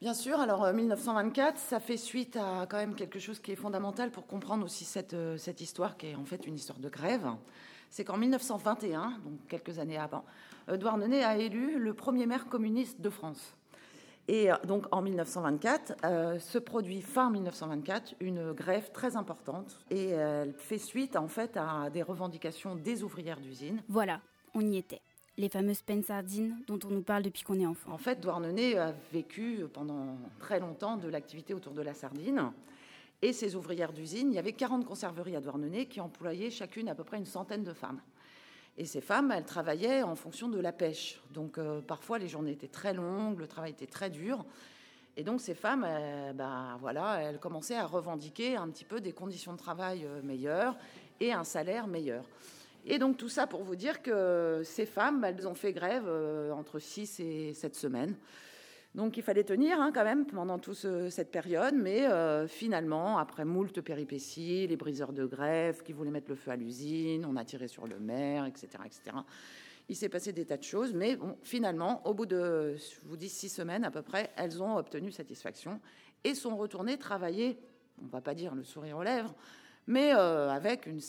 Bien 0.00 0.14
sûr, 0.14 0.38
alors 0.38 0.64
euh, 0.64 0.72
1924, 0.72 1.58
ça 1.58 1.80
fait 1.80 1.96
suite 1.96 2.36
à 2.36 2.66
quand 2.70 2.76
même 2.76 2.94
quelque 2.94 3.18
chose 3.18 3.40
qui 3.40 3.50
est 3.50 3.56
fondamental 3.56 4.12
pour 4.12 4.28
comprendre 4.28 4.64
aussi 4.64 4.84
cette, 4.84 5.14
euh, 5.14 5.36
cette 5.38 5.60
histoire 5.60 5.96
qui 5.96 6.06
est 6.06 6.14
en 6.14 6.24
fait 6.24 6.46
une 6.46 6.54
histoire 6.54 6.78
de 6.78 6.88
grève. 6.88 7.28
C'est 7.90 8.04
qu'en 8.04 8.16
1921, 8.16 9.18
donc 9.24 9.40
quelques 9.48 9.80
années 9.80 9.98
avant, 9.98 10.24
euh, 10.68 10.76
Douarnenez 10.76 11.24
a 11.24 11.36
élu 11.36 11.80
le 11.80 11.94
premier 11.94 12.26
maire 12.26 12.46
communiste 12.46 13.00
de 13.00 13.10
France. 13.10 13.56
Et 14.28 14.50
euh, 14.50 14.54
donc 14.64 14.84
en 14.92 15.02
1924, 15.02 15.96
euh, 16.04 16.38
se 16.38 16.58
produit 16.58 17.00
fin 17.00 17.30
1924 17.30 18.14
une 18.20 18.52
grève 18.52 18.90
très 18.92 19.16
importante 19.16 19.80
et 19.90 20.10
elle 20.10 20.52
fait 20.52 20.78
suite 20.78 21.16
en 21.16 21.28
fait 21.28 21.56
à 21.56 21.90
des 21.90 22.02
revendications 22.02 22.76
des 22.76 23.02
ouvrières 23.02 23.40
d'usine. 23.40 23.82
Voilà, 23.88 24.20
on 24.54 24.60
y 24.60 24.76
était. 24.76 25.00
Les 25.38 25.48
fameuses 25.48 25.82
peines 25.82 26.02
sardines 26.02 26.56
dont 26.66 26.78
on 26.84 26.90
nous 26.90 27.02
parle 27.02 27.22
depuis 27.22 27.42
qu'on 27.42 27.60
est 27.60 27.66
enfant. 27.66 27.92
En 27.92 27.98
fait, 27.98 28.20
Douarnenez 28.20 28.76
a 28.76 28.92
vécu 29.12 29.64
pendant 29.72 30.16
très 30.40 30.58
longtemps 30.58 30.96
de 30.96 31.08
l'activité 31.08 31.54
autour 31.54 31.72
de 31.74 31.82
la 31.82 31.94
sardine. 31.94 32.52
Et 33.22 33.32
ces 33.32 33.56
ouvrières 33.56 33.92
d'usine, 33.92 34.32
il 34.32 34.34
y 34.34 34.38
avait 34.38 34.52
40 34.52 34.84
conserveries 34.84 35.36
à 35.36 35.40
Douarnenez 35.40 35.86
qui 35.86 36.00
employaient 36.00 36.50
chacune 36.50 36.88
à 36.88 36.94
peu 36.94 37.04
près 37.04 37.18
une 37.18 37.26
centaine 37.26 37.64
de 37.64 37.72
femmes. 37.72 38.00
Et 38.78 38.84
ces 38.84 39.00
femmes, 39.00 39.32
elles 39.32 39.44
travaillaient 39.44 40.04
en 40.04 40.14
fonction 40.14 40.48
de 40.48 40.60
la 40.60 40.70
pêche. 40.70 41.20
Donc 41.34 41.58
euh, 41.58 41.80
parfois, 41.80 42.18
les 42.18 42.28
journées 42.28 42.52
étaient 42.52 42.68
très 42.68 42.94
longues, 42.94 43.40
le 43.40 43.48
travail 43.48 43.72
était 43.72 43.88
très 43.88 44.08
dur. 44.08 44.44
Et 45.16 45.24
donc 45.24 45.40
ces 45.40 45.54
femmes, 45.54 45.84
euh, 45.84 46.32
ben, 46.32 46.76
voilà, 46.80 47.20
elles 47.22 47.40
commençaient 47.40 47.74
à 47.74 47.86
revendiquer 47.86 48.54
un 48.54 48.68
petit 48.68 48.84
peu 48.84 49.00
des 49.00 49.12
conditions 49.12 49.52
de 49.52 49.58
travail 49.58 50.04
euh, 50.04 50.22
meilleures 50.22 50.76
et 51.18 51.32
un 51.32 51.42
salaire 51.42 51.88
meilleur. 51.88 52.24
Et 52.86 53.00
donc 53.00 53.16
tout 53.16 53.28
ça 53.28 53.48
pour 53.48 53.64
vous 53.64 53.74
dire 53.74 54.00
que 54.00 54.62
ces 54.64 54.86
femmes, 54.86 55.24
elles 55.24 55.48
ont 55.48 55.56
fait 55.56 55.72
grève 55.72 56.08
entre 56.52 56.78
6 56.78 57.18
et 57.18 57.54
7 57.54 57.74
semaines. 57.74 58.14
Donc 58.94 59.16
il 59.16 59.22
fallait 59.22 59.44
tenir 59.44 59.80
hein, 59.80 59.92
quand 59.94 60.04
même 60.04 60.26
pendant 60.26 60.58
toute 60.58 60.86
cette 61.10 61.30
période, 61.30 61.74
mais 61.74 62.06
euh, 62.06 62.48
finalement, 62.48 63.18
après 63.18 63.44
moult 63.44 63.80
péripéties, 63.80 64.66
les 64.66 64.76
briseurs 64.76 65.12
de 65.12 65.26
grève 65.26 65.82
qui 65.82 65.92
voulaient 65.92 66.10
mettre 66.10 66.30
le 66.30 66.34
feu 66.34 66.50
à 66.50 66.56
l'usine, 66.56 67.26
on 67.26 67.36
a 67.36 67.44
tiré 67.44 67.68
sur 67.68 67.86
le 67.86 67.98
maire, 67.98 68.46
etc. 68.46 68.68
etc. 68.84 69.16
Il 69.90 69.96
s'est 69.96 70.08
passé 70.08 70.32
des 70.32 70.44
tas 70.44 70.56
de 70.56 70.62
choses, 70.62 70.92
mais 70.94 71.18
finalement, 71.42 72.06
au 72.06 72.14
bout 72.14 72.26
de, 72.26 72.76
je 72.76 73.06
vous 73.06 73.16
dis, 73.16 73.28
six 73.28 73.48
semaines 73.48 73.84
à 73.84 73.90
peu 73.90 74.02
près, 74.02 74.30
elles 74.36 74.62
ont 74.62 74.76
obtenu 74.76 75.12
satisfaction 75.12 75.80
et 76.24 76.34
sont 76.34 76.56
retournées 76.56 76.98
travailler, 76.98 77.58
on 78.02 78.06
va 78.06 78.20
pas 78.20 78.34
dire 78.34 78.54
le 78.54 78.64
sourire 78.64 78.98
aux 78.98 79.02
lèvres, 79.02 79.34
mais 79.86 80.14
euh, 80.14 80.50
avec 80.50 80.88
un 80.88 81.00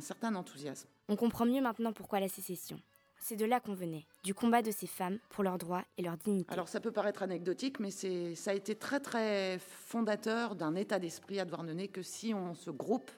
certain 0.00 0.34
enthousiasme. 0.34 0.88
On 1.08 1.16
comprend 1.16 1.44
mieux 1.44 1.60
maintenant 1.60 1.92
pourquoi 1.92 2.20
la 2.20 2.28
sécession. 2.28 2.80
C'est 3.26 3.36
de 3.36 3.46
là 3.46 3.58
qu'on 3.58 3.72
venait, 3.72 4.04
du 4.22 4.34
combat 4.34 4.60
de 4.60 4.70
ces 4.70 4.86
femmes 4.86 5.18
pour 5.30 5.44
leurs 5.44 5.56
droits 5.56 5.82
et 5.96 6.02
leur 6.02 6.18
dignité. 6.18 6.52
Alors 6.52 6.68
ça 6.68 6.78
peut 6.78 6.90
paraître 6.92 7.22
anecdotique, 7.22 7.80
mais 7.80 7.90
c'est, 7.90 8.34
ça 8.34 8.50
a 8.50 8.54
été 8.54 8.74
très 8.74 9.00
très 9.00 9.58
fondateur 9.58 10.54
d'un 10.54 10.74
état 10.74 10.98
d'esprit 10.98 11.40
à 11.40 11.46
Douarnenez 11.46 11.88
que 11.88 12.02
si 12.02 12.34
on 12.34 12.52
se 12.52 12.70
groupe, 12.70 13.10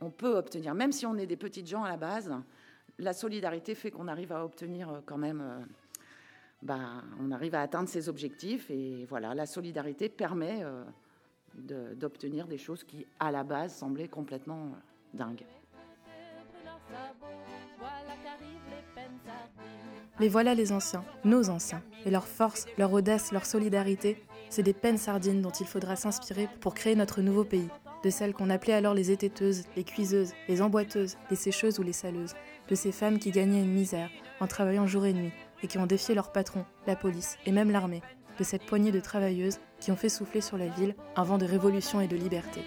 on 0.00 0.10
peut 0.10 0.36
obtenir, 0.36 0.74
même 0.74 0.90
si 0.90 1.06
on 1.06 1.16
est 1.18 1.26
des 1.28 1.36
petites 1.36 1.68
gens 1.68 1.84
à 1.84 1.88
la 1.88 1.96
base, 1.96 2.34
la 2.98 3.12
solidarité 3.12 3.76
fait 3.76 3.92
qu'on 3.92 4.08
arrive 4.08 4.32
à 4.32 4.44
obtenir 4.44 4.90
euh, 4.90 5.00
quand 5.06 5.18
même, 5.18 5.40
euh, 5.40 5.64
bah, 6.62 7.04
on 7.20 7.30
arrive 7.30 7.54
à 7.54 7.60
atteindre 7.60 7.88
ses 7.88 8.08
objectifs 8.08 8.72
et 8.72 9.04
voilà, 9.04 9.36
la 9.36 9.46
solidarité 9.46 10.08
permet 10.08 10.64
euh, 10.64 10.82
de- 11.54 11.94
d'obtenir 11.94 12.48
des 12.48 12.58
choses 12.58 12.82
qui 12.82 13.06
à 13.20 13.30
la 13.30 13.44
base 13.44 13.72
semblaient 13.72 14.08
complètement 14.08 14.72
dingues. 15.14 15.44
Mais 20.18 20.28
voilà 20.28 20.54
les 20.54 20.72
anciens, 20.72 21.04
nos 21.24 21.50
anciens, 21.50 21.82
et 22.04 22.10
leur 22.10 22.26
force, 22.26 22.66
leur 22.78 22.92
audace, 22.92 23.32
leur 23.32 23.44
solidarité, 23.44 24.22
c'est 24.48 24.62
des 24.62 24.72
peines 24.72 24.98
sardines 24.98 25.42
dont 25.42 25.50
il 25.50 25.66
faudra 25.66 25.96
s'inspirer 25.96 26.48
pour 26.60 26.74
créer 26.74 26.94
notre 26.94 27.20
nouveau 27.20 27.44
pays, 27.44 27.68
de 28.02 28.10
celles 28.10 28.32
qu'on 28.32 28.50
appelait 28.50 28.72
alors 28.72 28.94
les 28.94 29.10
étêteuses, 29.10 29.64
les 29.76 29.84
cuiseuses, 29.84 30.32
les 30.48 30.62
emboîteuses, 30.62 31.16
les 31.30 31.36
sécheuses 31.36 31.78
ou 31.78 31.82
les 31.82 31.92
saleuses, 31.92 32.34
de 32.68 32.74
ces 32.74 32.92
femmes 32.92 33.18
qui 33.18 33.30
gagnaient 33.30 33.62
une 33.62 33.74
misère 33.74 34.10
en 34.40 34.46
travaillant 34.46 34.86
jour 34.86 35.06
et 35.06 35.12
nuit 35.12 35.32
et 35.62 35.66
qui 35.66 35.78
ont 35.78 35.86
défié 35.86 36.14
leur 36.14 36.32
patron, 36.32 36.64
la 36.86 36.96
police 36.96 37.36
et 37.46 37.52
même 37.52 37.70
l'armée, 37.70 38.02
de 38.38 38.44
cette 38.44 38.66
poignée 38.66 38.92
de 38.92 39.00
travailleuses 39.00 39.58
qui 39.80 39.90
ont 39.90 39.96
fait 39.96 40.08
souffler 40.08 40.40
sur 40.40 40.58
la 40.58 40.68
ville 40.68 40.94
un 41.16 41.24
vent 41.24 41.38
de 41.38 41.46
révolution 41.46 42.00
et 42.00 42.08
de 42.08 42.16
liberté. 42.16 42.60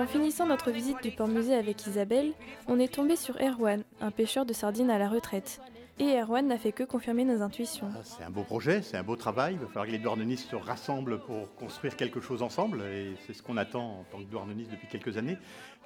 En 0.00 0.06
finissant 0.06 0.46
notre 0.46 0.70
visite 0.70 1.02
du 1.02 1.10
port-musée 1.10 1.54
avec 1.54 1.86
Isabelle, 1.86 2.32
on 2.68 2.78
est 2.78 2.90
tombé 2.90 3.16
sur 3.16 3.36
Erwan, 3.38 3.84
un 4.00 4.10
pêcheur 4.10 4.46
de 4.46 4.54
sardines 4.54 4.88
à 4.88 4.96
la 4.96 5.10
retraite. 5.10 5.60
Et 5.98 6.18
Erwan 6.18 6.46
n'a 6.46 6.56
fait 6.56 6.72
que 6.72 6.84
confirmer 6.84 7.26
nos 7.26 7.42
intuitions. 7.42 7.90
C'est 8.02 8.24
un 8.24 8.30
beau 8.30 8.42
projet, 8.42 8.80
c'est 8.80 8.96
un 8.96 9.02
beau 9.02 9.16
travail. 9.16 9.56
Il 9.56 9.60
va 9.60 9.66
falloir 9.66 9.84
que 9.84 9.90
les 9.90 9.98
douarnenistes 9.98 10.48
se 10.48 10.56
rassemblent 10.56 11.20
pour 11.20 11.54
construire 11.56 11.96
quelque 11.96 12.22
chose 12.22 12.42
ensemble. 12.42 12.80
Et 12.84 13.14
c'est 13.26 13.34
ce 13.34 13.42
qu'on 13.42 13.58
attend 13.58 14.00
en 14.00 14.04
tant 14.10 14.18
que 14.20 14.30
douarneniste 14.30 14.70
depuis 14.70 14.88
quelques 14.88 15.18
années. 15.18 15.36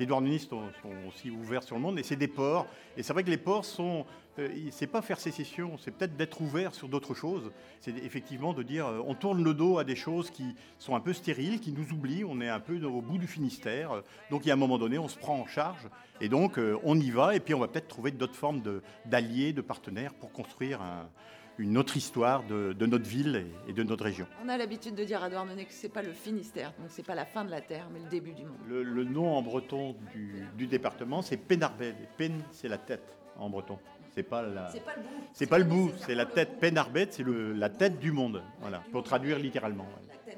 Les 0.00 0.06
douarnenistes 0.06 0.50
sont 0.50 0.62
sont 0.82 0.90
aussi 1.08 1.30
ouverts 1.30 1.62
sur 1.62 1.76
le 1.76 1.82
monde 1.82 1.98
et 1.98 2.02
c'est 2.02 2.16
des 2.16 2.28
ports. 2.28 2.66
Et 2.96 3.02
c'est 3.02 3.12
vrai 3.12 3.22
que 3.22 3.30
les 3.30 3.36
ports 3.38 3.64
sont. 3.64 4.04
euh, 4.40 4.48
c'est 4.72 4.88
pas 4.88 5.02
faire 5.02 5.20
sécession, 5.20 5.78
c'est 5.78 5.92
peut-être 5.92 6.16
d'être 6.16 6.40
ouvert 6.40 6.74
sur 6.74 6.88
d'autres 6.88 7.14
choses. 7.14 7.52
C'est 7.80 7.96
effectivement 7.98 8.52
de 8.54 8.64
dire 8.64 8.86
euh, 8.88 9.00
on 9.06 9.14
tourne 9.14 9.44
le 9.44 9.54
dos 9.54 9.78
à 9.78 9.84
des 9.84 9.94
choses 9.94 10.30
qui 10.30 10.56
sont 10.80 10.96
un 10.96 11.00
peu 11.00 11.12
stériles, 11.12 11.60
qui 11.60 11.70
nous 11.72 11.92
oublient. 11.92 12.24
On 12.24 12.40
est 12.40 12.48
un 12.48 12.58
peu 12.58 12.82
au 12.84 13.00
bout 13.02 13.18
du 13.18 13.28
Finistère. 13.28 14.02
Donc 14.30 14.44
il 14.44 14.48
y 14.48 14.50
a 14.50 14.54
un 14.54 14.58
moment 14.58 14.78
donné, 14.78 14.98
on 14.98 15.06
se 15.08 15.16
prend 15.16 15.38
en 15.38 15.46
charge. 15.46 15.88
Et 16.20 16.28
donc 16.28 16.58
euh, 16.58 16.76
on 16.82 16.98
y 16.98 17.10
va. 17.10 17.36
Et 17.36 17.40
puis 17.40 17.54
on 17.54 17.60
va 17.60 17.68
peut-être 17.68 17.86
trouver 17.88 18.10
d'autres 18.10 18.34
formes 18.34 18.62
d'alliés, 19.06 19.52
de, 19.52 19.60
partenaires 19.60 20.12
pour 20.14 20.32
construire 20.32 20.82
un- 20.82 21.08
une 21.58 21.78
autre 21.78 21.96
histoire 21.96 22.42
de, 22.44 22.72
de 22.72 22.86
notre 22.86 23.08
ville 23.08 23.46
et- 23.66 23.70
et 23.70 23.72
de 23.72 23.82
notre 23.82 24.04
région. 24.04 24.26
On 24.44 24.48
a 24.48 24.56
l'habitude 24.56 24.94
de 24.94 25.04
dire 25.04 25.22
à 25.22 25.30
Douarnenez 25.30 25.64
que 25.66 25.72
c'est 25.72 25.88
pas 25.88 26.02
le 26.02 26.12
Finistère, 26.12 26.72
donc 26.78 26.88
c'est 26.90 27.06
pas 27.06 27.14
la 27.14 27.24
fin 27.26 27.44
de 27.44 27.50
la 27.50 27.60
terre, 27.60 27.86
mais 27.92 28.00
le 28.00 28.08
début 28.08 28.32
du 28.32 28.44
monde. 28.44 28.56
Le, 28.68 28.82
le 28.82 29.04
nom 29.04 29.34
en 29.36 29.42
breton 29.42 29.94
du, 30.12 30.44
du 30.56 30.66
département, 30.66 31.22
c'est 31.22 31.36
Pénarbed. 31.36 31.94
Et 32.02 32.08
Pen, 32.16 32.42
c'est 32.50 32.68
la 32.68 32.78
tête 32.78 33.16
en 33.38 33.48
breton. 33.50 33.78
C'est 34.14 34.22
pas 34.22 34.42
la. 34.42 34.68
C'est 34.70 34.80
pas 34.84 34.94
le 34.96 35.02
bout. 35.02 35.08
C'est 35.32 35.46
pas 35.46 35.58
le 35.58 35.64
bout, 35.64 35.90
c'est 36.06 36.14
la 36.14 36.26
tête. 36.26 36.60
Pénarbed, 36.60 37.12
c'est 37.12 37.22
le- 37.24 37.52
la 37.52 37.68
tête 37.68 37.98
du 37.98 38.12
monde. 38.12 38.42
Voilà, 38.60 38.82
pour 38.92 39.02
traduire 39.02 39.38
littéralement. 39.38 39.84
ouais. 39.84 40.36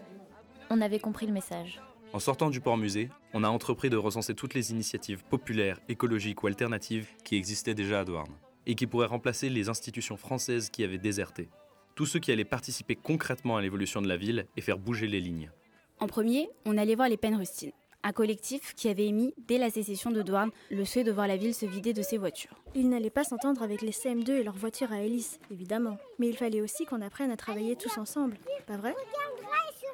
On 0.70 0.81
avait 0.81 0.98
compris 0.98 1.26
le 1.26 1.33
message. 1.33 1.81
En 2.12 2.18
sortant 2.18 2.50
du 2.50 2.61
port 2.61 2.76
musée, 2.76 3.11
on 3.35 3.44
a 3.44 3.48
entrepris 3.48 3.90
de 3.90 3.96
recenser 3.96 4.35
toutes 4.35 4.55
les 4.55 4.70
initiatives 4.70 5.22
populaires, 5.24 5.79
écologiques 5.88 6.42
ou 6.42 6.46
alternatives 6.46 7.09
qui 7.24 7.37
existaient 7.37 7.74
déjà 7.74 8.00
à 8.00 8.05
Douarn 8.05 8.29
et 8.66 8.74
qui 8.74 8.87
pourraient 8.87 9.07
remplacer 9.07 9.48
les 9.48 9.68
institutions 9.68 10.16
françaises 10.16 10.70
qui 10.70 10.85
avaient 10.85 10.98
déserté. 10.98 11.48
Tous 11.94 12.07
ceux 12.07 12.18
qui 12.18 12.33
allaient 12.33 12.44
participer 12.44 12.94
concrètement 12.94 13.57
à 13.57 13.62
l'évolution 13.62 14.02
de 14.02 14.09
la 14.09 14.16
ville 14.16 14.46
et 14.57 14.61
faire 14.61 14.79
bouger 14.79 15.07
les 15.07 15.20
lignes. 15.20 15.50
En 15.98 16.07
premier, 16.07 16.50
on 16.66 16.76
allait 16.76 16.94
voir 16.94 17.09
les 17.09 17.16
peines 17.16 17.36
rustines, 17.36 17.72
un 18.07 18.12
collectif 18.12 18.74
qui 18.74 18.88
avait 18.88 19.07
émis, 19.07 19.34
dès 19.49 19.59
la 19.59 19.68
sécession 19.68 20.12
de 20.12 20.22
Douarn, 20.22 20.51
le 20.70 20.84
souhait 20.84 21.03
de 21.03 21.11
voir 21.11 21.26
la 21.26 21.36
ville 21.36 21.55
se 21.55 21.66
vider 21.66 21.93
de 21.93 22.03
ses 22.03 22.18
voitures. 22.18 22.62
Ils 22.76 22.88
n'allaient 22.88 23.11
pas 23.11 23.24
s'entendre 23.24 23.62
avec 23.62 23.82
les 23.82 23.91
CM2 23.91 24.30
et 24.30 24.43
leurs 24.45 24.55
voitures 24.55 24.93
à 24.93 25.01
hélice, 25.01 25.41
évidemment. 25.51 25.99
Mais 26.18 26.28
il 26.28 26.36
fallait 26.36 26.61
aussi 26.61 26.84
qu'on 26.84 27.03
apprenne 27.03 27.32
à 27.32 27.36
travailler 27.36 27.74
tous 27.74 27.99
ensemble, 27.99 28.36
pas 28.66 28.76
vrai? 28.76 28.95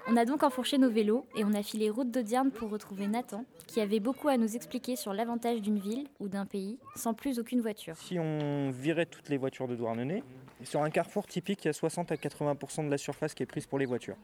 On 0.09 0.17
a 0.17 0.25
donc 0.25 0.43
enfourché 0.43 0.79
nos 0.79 0.91
vélos 0.91 1.25
et 1.37 1.45
on 1.45 1.55
a 1.55 1.63
filé 1.63 1.89
route 1.89 2.11
d'Audierne 2.11 2.51
pour 2.51 2.71
retrouver 2.71 3.07
Nathan, 3.07 3.45
qui 3.69 3.81
avait 3.81 4.01
beaucoup 4.01 4.29
à 4.29 4.37
nous 4.37 4.57
expliquer 4.57 4.97
sur 4.97 5.13
l'avantage 5.13 5.63
d'une 5.63 5.79
ville 5.79 6.09
ou 6.19 6.29
d'un 6.29 6.45
pays 6.45 6.79
sans 6.97 7.15
plus 7.15 7.39
aucune 7.39 7.61
voiture. 7.61 7.97
Si 7.97 8.19
on 8.19 8.71
virait 8.71 9.07
toutes 9.07 9.29
les 9.29 9.37
voitures 9.37 9.69
de 9.69 9.77
Douarnenez, 9.77 10.25
sur 10.65 10.83
un 10.83 10.91
carrefour 10.91 11.27
typique, 11.27 11.65
il 11.65 11.69
y 11.69 11.71
a 11.71 11.73
60 11.73 12.11
à 12.13 12.17
80% 12.17 12.85
de 12.85 12.91
la 12.91 12.99
surface 12.99 13.35
qui 13.35 13.43
est 13.43 13.47
prise 13.47 13.67
pour 13.67 13.79
les 13.79 13.87
voitures. 13.87 14.17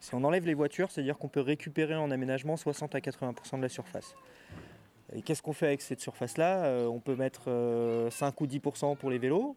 Si 0.00 0.14
on 0.14 0.24
enlève 0.24 0.46
les 0.46 0.54
voitures, 0.54 0.90
c'est-à-dire 0.90 1.16
qu'on 1.16 1.28
peut 1.28 1.40
récupérer 1.40 1.94
en 1.94 2.10
aménagement 2.10 2.56
60 2.56 2.94
à 2.94 2.98
80% 2.98 3.56
de 3.56 3.62
la 3.62 3.68
surface. 3.68 4.14
Et 5.14 5.22
qu'est-ce 5.22 5.42
qu'on 5.42 5.52
fait 5.52 5.66
avec 5.66 5.80
cette 5.80 6.00
surface-là? 6.00 6.64
Euh, 6.64 6.86
On 6.86 6.98
peut 6.98 7.14
mettre 7.14 7.44
5 8.10 8.40
ou 8.40 8.46
10% 8.46 8.96
pour 8.96 9.10
les 9.10 9.18
vélos. 9.18 9.56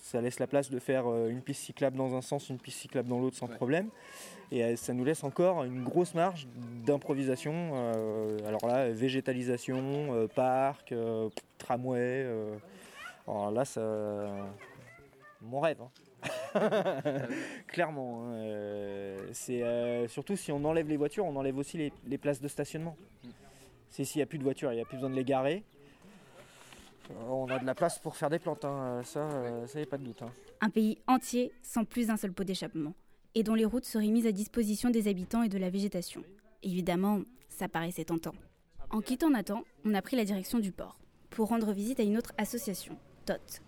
Ça 0.00 0.20
laisse 0.20 0.40
la 0.40 0.46
place 0.46 0.70
de 0.70 0.78
faire 0.78 1.04
une 1.28 1.40
piste 1.42 1.62
cyclable 1.62 1.96
dans 1.96 2.14
un 2.14 2.22
sens, 2.22 2.48
une 2.48 2.58
piste 2.58 2.78
cyclable 2.78 3.08
dans 3.08 3.20
l'autre 3.20 3.36
sans 3.36 3.46
problème. 3.46 3.90
Et 4.50 4.76
ça 4.76 4.94
nous 4.94 5.04
laisse 5.04 5.24
encore 5.24 5.64
une 5.64 5.84
grosse 5.84 6.14
marge 6.14 6.48
d'improvisation. 6.84 7.74
alors 8.46 8.66
là, 8.66 8.90
végétalisation, 8.90 10.28
parc, 10.34 10.94
tramway. 11.58 12.26
alors 13.26 13.50
là, 13.50 13.64
ça... 13.64 13.80
mon 15.42 15.60
rêve. 15.60 15.82
Hein. 15.82 15.90
Clairement. 17.66 18.24
Hein, 18.24 18.32
euh, 18.34 19.32
euh, 19.50 20.08
surtout 20.08 20.36
si 20.36 20.52
on 20.52 20.64
enlève 20.64 20.88
les 20.88 20.96
voitures, 20.96 21.24
on 21.24 21.36
enlève 21.36 21.58
aussi 21.58 21.90
les, 22.06 22.18
places 22.18 22.40
de 22.40 22.48
stationnement. 22.48 22.96
C'est 23.90 24.04
s'il 24.04 24.18
n'y 24.18 24.22
a 24.22 24.26
plus 24.26 24.38
de 24.38 24.44
voitures, 24.44 24.72
il 24.72 24.76
n'y 24.76 24.82
a 24.82 24.84
plus 24.84 24.96
besoin 24.96 25.10
de 25.10 25.14
les 25.14 25.24
garer. 25.24 25.64
Euh, 27.10 27.14
on 27.28 27.48
a 27.48 27.58
de 27.58 27.64
la 27.64 27.74
place 27.74 27.98
pour 27.98 28.16
faire 28.16 28.30
des 28.30 28.38
plantes, 28.38 28.64
hein, 28.64 29.00
ça, 29.04 29.28
ça 29.66 29.80
y 29.80 29.82
a 29.82 29.86
pas 29.86 29.96
de 29.96 30.04
doute. 30.04 30.22
Un 30.60 30.70
pays 30.70 30.98
entier 31.06 31.52
sans 31.62 31.84
plus 31.84 32.08
d'un 32.08 32.16
seul 32.16 32.32
pot 32.32 32.44
d'échappement, 32.44 32.92
et 33.34 33.42
dont 33.42 33.54
les 33.54 33.64
routes 33.64 33.84
seraient 33.84 34.08
mises 34.08 34.26
à 34.26 34.32
disposition 34.32 34.90
des 34.90 35.08
habitants 35.08 35.42
et 35.42 35.48
de 35.48 35.58
la 35.58 35.70
végétation. 35.70 36.22
Évidemment, 36.62 37.20
ça 37.48 37.68
paraissait 37.68 38.04
tentant. 38.04 38.34
En 38.90 39.00
quittant 39.00 39.30
Nathan, 39.30 39.64
on 39.84 39.94
a 39.94 40.02
pris 40.02 40.16
la 40.16 40.24
direction 40.24 40.58
du 40.58 40.72
port, 40.72 40.98
pour 41.30 41.48
rendre 41.48 41.72
visite 41.72 42.00
à 42.00 42.04
une 42.04 42.16
autre 42.16 42.32
association, 42.38 42.96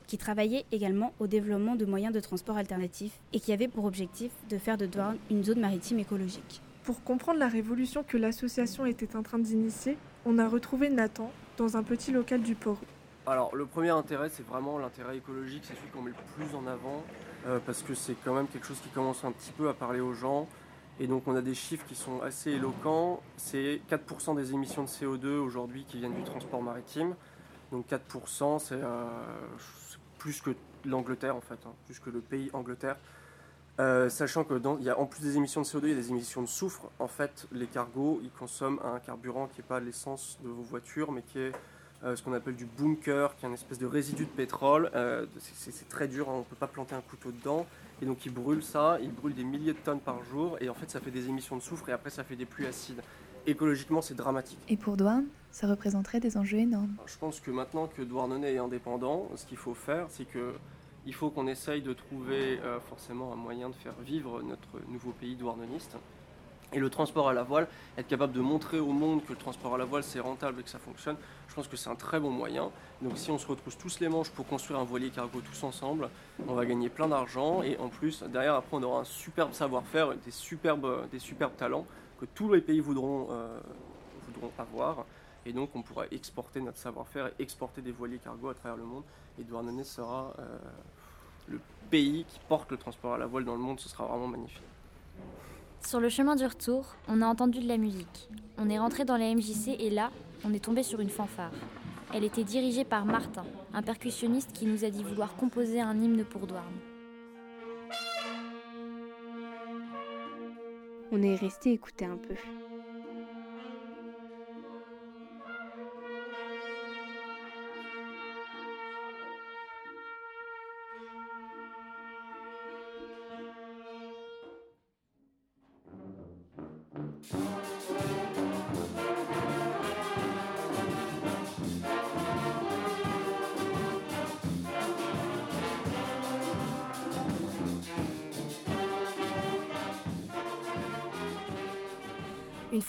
qui 0.07 0.19
travaillait 0.19 0.65
également 0.73 1.13
au 1.21 1.27
développement 1.27 1.77
de 1.77 1.85
moyens 1.85 2.15
de 2.15 2.21
transport 2.21 2.57
alternatifs 2.57 3.21
et 3.33 3.41
qui 3.41 3.53
avait 3.53 3.69
pour 3.69 3.85
objectif 3.85 4.33
de 4.49 4.59
faire 4.59 4.79
de 4.79 4.87
Douarn 4.87 5.19
une 5.31 5.45
zone 5.45 5.61
maritime 5.61 5.99
écologique. 5.99 6.63
Pour 6.85 7.05
comprendre 7.05 7.39
la 7.39 7.49
révolution 7.49 8.03
que 8.03 8.17
l'association 8.17 8.87
était 8.87 9.15
en 9.17 9.23
train 9.23 9.39
d'initier, 9.39 9.99
on 10.25 10.39
a 10.39 10.49
retrouvé 10.49 10.89
Nathan 10.89 11.31
dans 11.59 11.77
un 11.77 11.83
petit 11.83 12.11
local 12.11 12.43
du 12.43 12.55
port. 12.55 12.81
Alors 13.27 13.55
le 13.55 13.67
premier 13.67 13.91
intérêt, 13.91 14.31
c'est 14.31 14.47
vraiment 14.47 14.79
l'intérêt 14.79 15.19
écologique, 15.19 15.63
c'est 15.65 15.77
celui 15.77 15.91
qu'on 15.91 16.03
met 16.03 16.11
le 16.11 16.17
plus 16.35 16.57
en 16.57 16.67
avant, 16.67 17.05
euh, 17.47 17.59
parce 17.65 17.83
que 17.83 17.95
c'est 17.95 18.17
quand 18.25 18.35
même 18.35 18.49
quelque 18.49 18.67
chose 18.67 18.81
qui 18.81 18.89
commence 18.89 19.25
un 19.25 19.33
petit 19.33 19.53
peu 19.53 19.69
à 19.69 19.75
parler 19.75 20.01
aux 20.01 20.15
gens. 20.15 20.49
Et 20.99 21.07
donc 21.07 21.27
on 21.27 21.35
a 21.35 21.41
des 21.41 21.55
chiffres 21.55 21.87
qui 21.87 21.95
sont 21.95 22.21
assez 22.21 22.51
éloquents. 22.51 23.23
C'est 23.37 23.81
4% 23.91 24.37
des 24.37 24.53
émissions 24.53 24.83
de 24.83 24.89
CO2 24.89 25.39
aujourd'hui 25.39 25.85
qui 25.85 25.99
viennent 25.99 26.15
du 26.15 26.25
transport 26.25 26.63
maritime. 26.63 27.15
Donc 27.73 27.87
4%, 27.89 28.73
euh, 28.73 29.07
c'est 29.89 29.99
plus 30.19 30.41
que 30.43 30.51
l'Angleterre 30.85 31.37
en 31.37 31.41
fait, 31.41 31.59
hein, 31.67 31.73
plus 31.87 31.99
que 31.99 32.11
le 32.11 32.21
pays 32.21 32.51
Angleterre. 32.53 32.97
Euh, 33.79 34.11
sachant 34.11 34.45
que 34.45 34.55
dans, 34.55 34.79
y 34.79 34.91
a, 34.91 34.99
en 34.99 35.07
plus 35.07 35.23
des 35.23 35.39
émissions 35.39 35.63
de 35.63 35.67
CO2, 35.67 35.85
il 35.85 35.89
y 35.91 35.93
a 35.93 35.97
des 35.97 36.11
émissions 36.11 36.43
de 36.43 36.49
soufre. 36.49 36.91
En 36.99 37.09
fait, 37.09 37.47
les 37.51 37.67
cargos, 37.67 38.21
ils 38.23 38.31
consomment 38.31 38.81
un 38.85 38.99
carburant 38.99 39.47
qui 39.47 39.61
n'est 39.61 39.67
pas 39.67 39.81
l'essence 39.81 40.39
de 40.45 40.51
vos 40.51 40.63
voitures, 40.63 41.13
mais 41.13 41.23
qui 41.23 41.39
est 41.39 41.53
euh, 42.05 42.17
ce 42.17 42.23
qu'on 42.23 42.33
appelle 42.33 42.57
du 42.57 42.67
bunker, 42.67 43.37
qui 43.37 43.45
est 43.45 43.49
une 43.49 43.55
espèce 43.55 43.79
de 43.79 43.87
résidu 43.87 44.25
de 44.25 44.31
pétrole. 44.31 44.91
c'est 45.39 45.89
très 45.89 46.09
dur, 46.09 46.29
hein, 46.29 46.35
on 46.35 46.39
ne 46.39 46.45
peut 46.45 46.57
pas 46.57 46.67
planter 46.67 46.95
un 46.95 47.03
couteau 47.03 47.31
dedans. 47.31 47.67
Et 48.03 48.07
donc 48.07 48.25
ils 48.25 48.33
brûlent 48.33 48.63
ça, 48.63 48.99
ils 49.03 49.13
brûlent 49.13 49.35
des 49.35 49.45
milliers 49.45 49.75
de 49.75 49.79
tonnes 49.79 50.01
par 50.01 50.25
jour, 50.25 50.57
et 50.61 50.71
en 50.71 50.75
fait 50.75 50.91
ça 50.91 51.01
fait 51.01 51.11
des 51.11 51.29
émissions 51.29 51.57
de 51.57 51.63
soufre, 51.63 51.91
et 51.91 51.93
après 51.93 52.09
ça 52.09 52.25
fait 52.25 52.37
des 52.37 52.47
pluies 52.47 52.67
acides 52.67 53.03
écologiquement, 53.47 54.03
c'est 54.03 54.15
dramatique. 54.15 54.59
Et 54.69 54.77
pour 54.77 54.97
Douarn, 54.97 55.25
ça 55.51 55.67
représenterait 55.67 56.21
des 56.21 56.37
enjeux 56.37 56.59
énormes. 56.59 56.95
Je 57.07 57.17
pense 57.19 57.41
que 57.41 57.51
maintenant 57.51 57.87
que 57.87 58.03
Douarnenez 58.03 58.55
est 58.55 58.59
indépendant, 58.59 59.29
ce 59.37 59.47
qu'il 59.47 59.59
faut 59.59 59.75
faire, 59.75 60.07
c'est 60.09 60.25
que 60.25 60.55
il 61.07 61.15
faut 61.15 61.31
qu'on 61.31 61.47
essaye 61.47 61.81
de 61.81 61.95
trouver 61.95 62.61
euh, 62.61 62.79
forcément 62.79 63.33
un 63.33 63.37
moyen 63.37 63.71
de 63.71 63.75
faire 63.75 63.95
vivre 64.05 64.43
notre 64.43 64.87
nouveau 64.91 65.13
pays 65.13 65.35
douarneniste. 65.35 65.97
Et 66.73 66.79
le 66.79 66.89
transport 66.89 67.29
à 67.29 67.33
la 67.33 67.43
voile, 67.43 67.67
être 67.99 68.07
capable 68.07 68.33
de 68.33 68.41
montrer 68.41 68.79
au 68.79 68.93
monde 68.93 69.25
que 69.25 69.33
le 69.33 69.39
transport 69.39 69.75
à 69.75 69.79
la 69.79 69.85
voile 69.85 70.05
c'est 70.05 70.21
rentable 70.21 70.61
et 70.61 70.63
que 70.63 70.71
ça 70.71 70.79
fonctionne, 70.79 71.17
je 71.49 71.55
pense 71.55 71.67
que 71.67 71.77
c'est 71.77 71.91
un 71.91 71.97
très 71.97 72.21
bon 72.21 72.31
moyen. 72.31 72.71
Donc 73.03 73.19
si 73.19 73.31
on 73.31 73.39
se 73.39 73.47
retrouve 73.47 73.77
tous 73.77 73.99
les 73.99 74.09
manches 74.09 74.31
pour 74.31 74.47
construire 74.47 74.79
un 74.79 74.85
voilier 74.85 75.11
cargo 75.11 75.41
tous 75.41 75.65
ensemble, 75.65 76.09
on 76.47 76.55
va 76.55 76.65
gagner 76.65 76.89
plein 76.89 77.09
d'argent 77.09 77.63
et 77.63 77.77
en 77.79 77.89
plus 77.89 78.23
derrière 78.23 78.55
après 78.55 78.77
on 78.77 78.83
aura 78.83 79.01
un 79.01 79.05
superbe 79.05 79.53
savoir-faire, 79.53 80.15
des 80.15 80.31
superbes, 80.31 81.09
des 81.11 81.19
superbes 81.19 81.57
talents 81.57 81.87
que 82.21 82.27
tous 82.27 82.53
les 82.53 82.61
pays 82.61 82.81
voudront, 82.81 83.29
euh, 83.31 83.59
voudront 84.27 84.53
avoir. 84.59 85.07
Et 85.47 85.53
donc 85.53 85.71
on 85.75 85.83
pourra 85.83 86.05
exporter 86.11 86.61
notre 86.61 86.79
savoir-faire 86.79 87.29
et 87.29 87.43
exporter 87.43 87.81
des 87.81 87.93
voiliers 87.93 88.19
cargo 88.19 88.49
à 88.49 88.55
travers 88.55 88.77
le 88.77 88.85
monde. 88.85 89.05
Et 89.41 89.43
Douarnenez 89.43 89.85
sera 89.85 90.35
euh, 90.39 90.59
le 91.49 91.61
pays 91.91 92.25
qui 92.29 92.39
porte 92.49 92.71
le 92.71 92.77
transport 92.77 93.15
à 93.15 93.19
la 93.19 93.27
voile 93.27 93.45
dans 93.45 93.55
le 93.55 93.61
monde. 93.61 93.81
Ce 93.81 93.89
sera 93.89 94.05
vraiment 94.07 94.29
magnifique. 94.29 94.63
Sur 95.81 95.99
le 95.99 96.09
chemin 96.09 96.37
du 96.37 96.45
retour, 96.45 96.85
on 97.09 97.21
a 97.23 97.27
entendu 97.27 97.59
de 97.59 97.67
la 97.67 97.77
musique. 97.77 98.29
On 98.59 98.69
est 98.69 98.79
rentré 98.79 99.05
dans 99.05 99.17
la 99.17 99.35
MJC 99.35 99.77
et 99.79 99.91
là, 99.91 100.11
on 100.45 100.53
est 100.53 100.65
tombé 100.65 100.83
sur 100.83 101.01
une 101.01 101.09
fanfare. 101.09 101.53
Elle 102.15 102.25
était 102.25 102.45
dirigée 102.45 102.85
par 102.85 103.05
Martin, 103.05 103.45
un 103.73 103.83
percussionniste 103.83 104.53
qui 104.53 104.67
nous 104.67 104.85
a 104.85 104.91
dit 104.91 105.03
vouloir 105.03 105.35
composer 105.37 105.81
un 105.81 105.97
hymne 106.01 106.25
pour 106.25 106.47
Douarn. 106.47 106.73
On 111.13 111.23
est 111.23 111.35
resté 111.35 111.73
écouter 111.73 112.05
un 112.05 112.17
peu. 112.17 112.35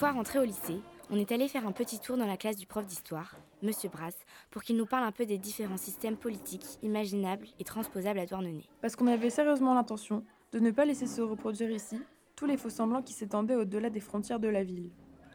Fois 0.01 0.13
rentré 0.13 0.39
au 0.39 0.43
lycée, 0.43 0.79
on 1.11 1.17
est 1.19 1.31
allé 1.31 1.47
faire 1.47 1.67
un 1.67 1.71
petit 1.71 1.99
tour 1.99 2.17
dans 2.17 2.25
la 2.25 2.35
classe 2.35 2.57
du 2.57 2.65
prof 2.65 2.83
d'histoire, 2.87 3.37
Monsieur 3.61 3.87
Brass, 3.87 4.15
pour 4.49 4.63
qu'il 4.63 4.75
nous 4.75 4.87
parle 4.87 5.03
un 5.03 5.11
peu 5.11 5.27
des 5.27 5.37
différents 5.37 5.77
systèmes 5.77 6.17
politiques 6.17 6.65
imaginables 6.81 7.45
et 7.59 7.63
transposables 7.63 8.17
à 8.17 8.25
Douarnenez. 8.25 8.67
Parce 8.81 8.95
qu'on 8.95 9.05
avait 9.05 9.29
sérieusement 9.29 9.75
l'intention 9.75 10.25
de 10.53 10.59
ne 10.59 10.71
pas 10.71 10.85
laisser 10.85 11.05
se 11.05 11.21
reproduire 11.21 11.69
ici 11.69 12.01
tous 12.35 12.47
les 12.47 12.57
faux 12.57 12.71
semblants 12.71 13.03
qui 13.03 13.13
s'étendaient 13.13 13.53
au-delà 13.53 13.91
des 13.91 13.99
frontières 13.99 14.39
de 14.39 14.47
la 14.47 14.63
ville. 14.63 14.89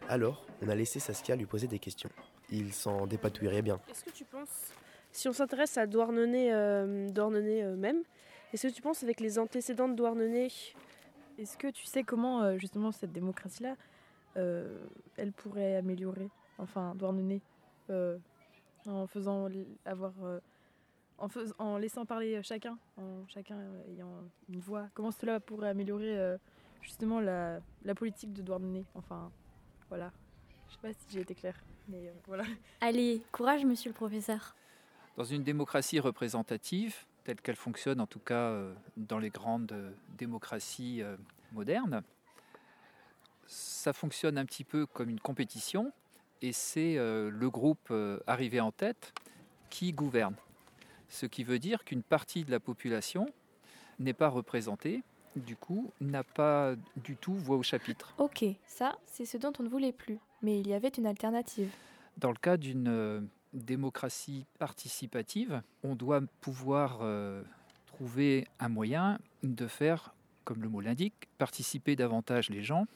Alors, 0.08 0.44
on 0.60 0.68
a 0.68 0.74
laissé 0.74 0.98
Saskia 0.98 1.36
lui 1.36 1.46
poser 1.46 1.68
des 1.68 1.78
questions. 1.78 2.10
Il 2.50 2.72
s'en 2.72 3.06
dépatouillerait 3.06 3.62
bien. 3.62 3.78
Est-ce 3.88 4.02
que 4.02 4.10
tu 4.10 4.24
penses, 4.24 4.72
si 5.12 5.28
on 5.28 5.32
s'intéresse 5.32 5.78
à 5.78 5.86
Douarnenez, 5.86 6.52
euh, 6.52 7.08
Douarnenez 7.10 7.62
euh, 7.62 7.76
même, 7.76 8.02
est-ce 8.52 8.66
que 8.66 8.72
tu 8.72 8.82
penses 8.82 9.04
avec 9.04 9.20
les 9.20 9.38
antécédents 9.38 9.88
de 9.88 9.94
Douarnenez, 9.94 10.48
est-ce 11.38 11.56
que 11.56 11.68
tu 11.68 11.84
sais 11.86 12.02
comment 12.02 12.42
euh, 12.42 12.58
justement 12.58 12.90
cette 12.90 13.12
démocratie-là 13.12 13.70
euh, 13.70 13.95
elle 14.36 15.32
pourrait 15.32 15.76
améliorer, 15.76 16.30
enfin 16.58 16.94
Douarnenez, 16.94 17.40
euh, 17.90 18.18
en 18.86 19.06
faisant 19.06 19.48
avoir, 19.84 20.12
euh, 20.22 20.40
en, 21.18 21.28
en 21.58 21.78
laissant 21.78 22.04
parler 22.04 22.42
chacun, 22.42 22.78
en 22.96 23.26
chacun 23.28 23.58
ayant 23.88 24.12
une 24.48 24.60
voix. 24.60 24.88
Comment 24.94 25.10
cela 25.10 25.40
pourrait 25.40 25.70
améliorer 25.70 26.36
justement 26.82 27.20
la, 27.20 27.60
politique 27.96 28.32
de 28.32 28.42
Douarnenez? 28.42 28.84
Enfin, 28.94 29.30
voilà. 29.88 30.12
Je 30.68 30.74
sais 30.74 30.80
pas 30.82 30.92
si 30.92 31.06
j'ai 31.10 31.20
été 31.20 31.34
claire, 31.34 31.60
mais 31.88 32.12
voilà. 32.26 32.44
Allez, 32.80 33.22
courage, 33.32 33.64
monsieur 33.64 33.90
le 33.90 33.94
professeur. 33.94 34.54
Dans 35.16 35.24
une 35.24 35.42
démocratie 35.42 35.98
représentative, 35.98 36.94
telle 37.24 37.40
qu'elle 37.40 37.56
fonctionne 37.56 38.00
en 38.00 38.06
tout 38.06 38.20
cas 38.20 38.54
dans 38.96 39.18
les 39.18 39.30
grandes 39.30 39.74
démocraties 40.16 41.02
modernes, 41.52 42.02
ça 43.46 43.92
fonctionne 43.92 44.38
un 44.38 44.44
petit 44.44 44.64
peu 44.64 44.86
comme 44.86 45.08
une 45.08 45.20
compétition 45.20 45.92
et 46.42 46.52
c'est 46.52 46.96
euh, 46.96 47.30
le 47.30 47.50
groupe 47.50 47.88
euh, 47.90 48.18
arrivé 48.26 48.60
en 48.60 48.72
tête 48.72 49.12
qui 49.70 49.92
gouverne. 49.92 50.34
Ce 51.08 51.26
qui 51.26 51.44
veut 51.44 51.58
dire 51.58 51.84
qu'une 51.84 52.02
partie 52.02 52.44
de 52.44 52.50
la 52.50 52.60
population 52.60 53.30
n'est 53.98 54.12
pas 54.12 54.28
représentée, 54.28 55.02
du 55.36 55.56
coup 55.56 55.90
n'a 56.00 56.24
pas 56.24 56.74
du 56.96 57.16
tout 57.16 57.34
voix 57.34 57.56
au 57.56 57.62
chapitre. 57.62 58.14
Ok, 58.18 58.44
ça 58.66 58.98
c'est 59.06 59.24
ce 59.24 59.38
dont 59.38 59.52
on 59.58 59.62
ne 59.62 59.68
voulait 59.68 59.92
plus, 59.92 60.18
mais 60.42 60.60
il 60.60 60.68
y 60.68 60.74
avait 60.74 60.88
une 60.88 61.06
alternative. 61.06 61.70
Dans 62.18 62.30
le 62.30 62.38
cas 62.38 62.56
d'une 62.56 62.88
euh, 62.88 63.20
démocratie 63.52 64.46
participative, 64.58 65.62
on 65.82 65.94
doit 65.94 66.20
pouvoir 66.40 67.00
trouver 67.86 68.46
un 68.58 68.68
moyen 68.68 69.18
de 69.42 69.66
faire 69.66 70.14
comme 70.46 70.62
le 70.62 70.68
mot 70.68 70.80
l'indique, 70.80 71.28
participer 71.36 71.96
davantage 71.96 72.48
les 72.48 72.62
gens. 72.62 72.86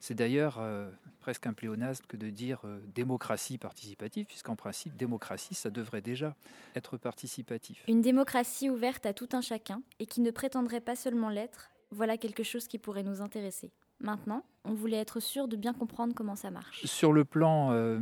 C'est 0.00 0.14
d'ailleurs 0.14 0.56
euh, 0.58 0.90
presque 1.20 1.46
un 1.46 1.52
pléonasme 1.52 2.04
que 2.08 2.16
de 2.16 2.30
dire 2.30 2.62
euh, 2.64 2.80
démocratie 2.94 3.58
participative, 3.58 4.26
puisqu'en 4.26 4.56
principe, 4.56 4.96
démocratie, 4.96 5.54
ça 5.54 5.70
devrait 5.70 6.00
déjà 6.00 6.34
être 6.74 6.96
participatif. 6.96 7.84
Une 7.86 8.00
démocratie 8.00 8.70
ouverte 8.70 9.06
à 9.06 9.12
tout 9.12 9.28
un 9.32 9.42
chacun 9.42 9.82
et 10.00 10.06
qui 10.06 10.22
ne 10.22 10.30
prétendrait 10.30 10.80
pas 10.80 10.96
seulement 10.96 11.28
l'être, 11.28 11.70
voilà 11.90 12.16
quelque 12.16 12.42
chose 12.42 12.66
qui 12.66 12.78
pourrait 12.78 13.04
nous 13.04 13.20
intéresser. 13.20 13.70
Maintenant, 14.00 14.44
on 14.64 14.72
voulait 14.72 14.96
être 14.96 15.20
sûr 15.20 15.46
de 15.46 15.56
bien 15.56 15.72
comprendre 15.72 16.14
comment 16.14 16.36
ça 16.36 16.50
marche. 16.50 16.84
Sur 16.86 17.12
le 17.12 17.24
plan 17.24 17.70
euh, 17.72 17.98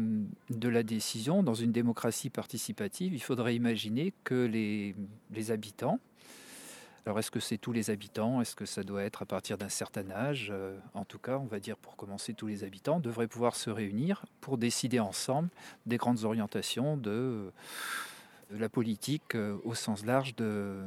de 0.51 0.69
la 0.69 0.83
décision, 0.83 1.43
dans 1.43 1.55
une 1.55 1.73
démocratie 1.73 2.31
participative, 2.31 3.13
il 3.15 3.23
faudrait 3.23 3.57
imaginer 3.57 4.15
que 4.25 4.47
les, 4.47 4.95
les 5.31 5.51
habitants, 5.51 5.99
alors 7.05 7.19
est-ce 7.19 7.33
que 7.33 7.41
c'est 7.41 7.59
tous 7.59 7.73
les 7.73 7.91
habitants? 7.91 8.41
Est-ce 8.41 8.55
que 8.55 8.65
ça 8.65 8.85
doit 8.85 9.03
être 9.03 9.23
à 9.23 9.27
partir 9.27 9.59
d'un 9.59 9.69
certain 9.69 10.09
âge? 10.11 10.51
Euh, 10.53 10.79
En 10.95 11.05
tout 11.05 11.19
cas, 11.19 11.39
on 11.39 11.47
va 11.47 11.59
dire 11.59 11.77
pour 11.77 11.97
commencer, 11.97 12.33
tous 12.33 12.47
les 12.47 12.63
habitants 12.63 13.01
devraient 13.01 13.27
pouvoir 13.27 13.57
se 13.57 13.71
réunir 13.71 14.25
pour 14.41 14.57
décider 14.57 15.01
ensemble 15.01 15.49
des 15.85 15.97
grandes 15.97 16.25
orientations 16.25 16.97
de, 16.97 17.51
de 18.53 18.57
la 18.57 18.69
politique 18.69 19.35
euh, 19.35 19.57
au 19.65 19.75
sens 19.75 20.05
large 20.05 20.37
de, 20.37 20.85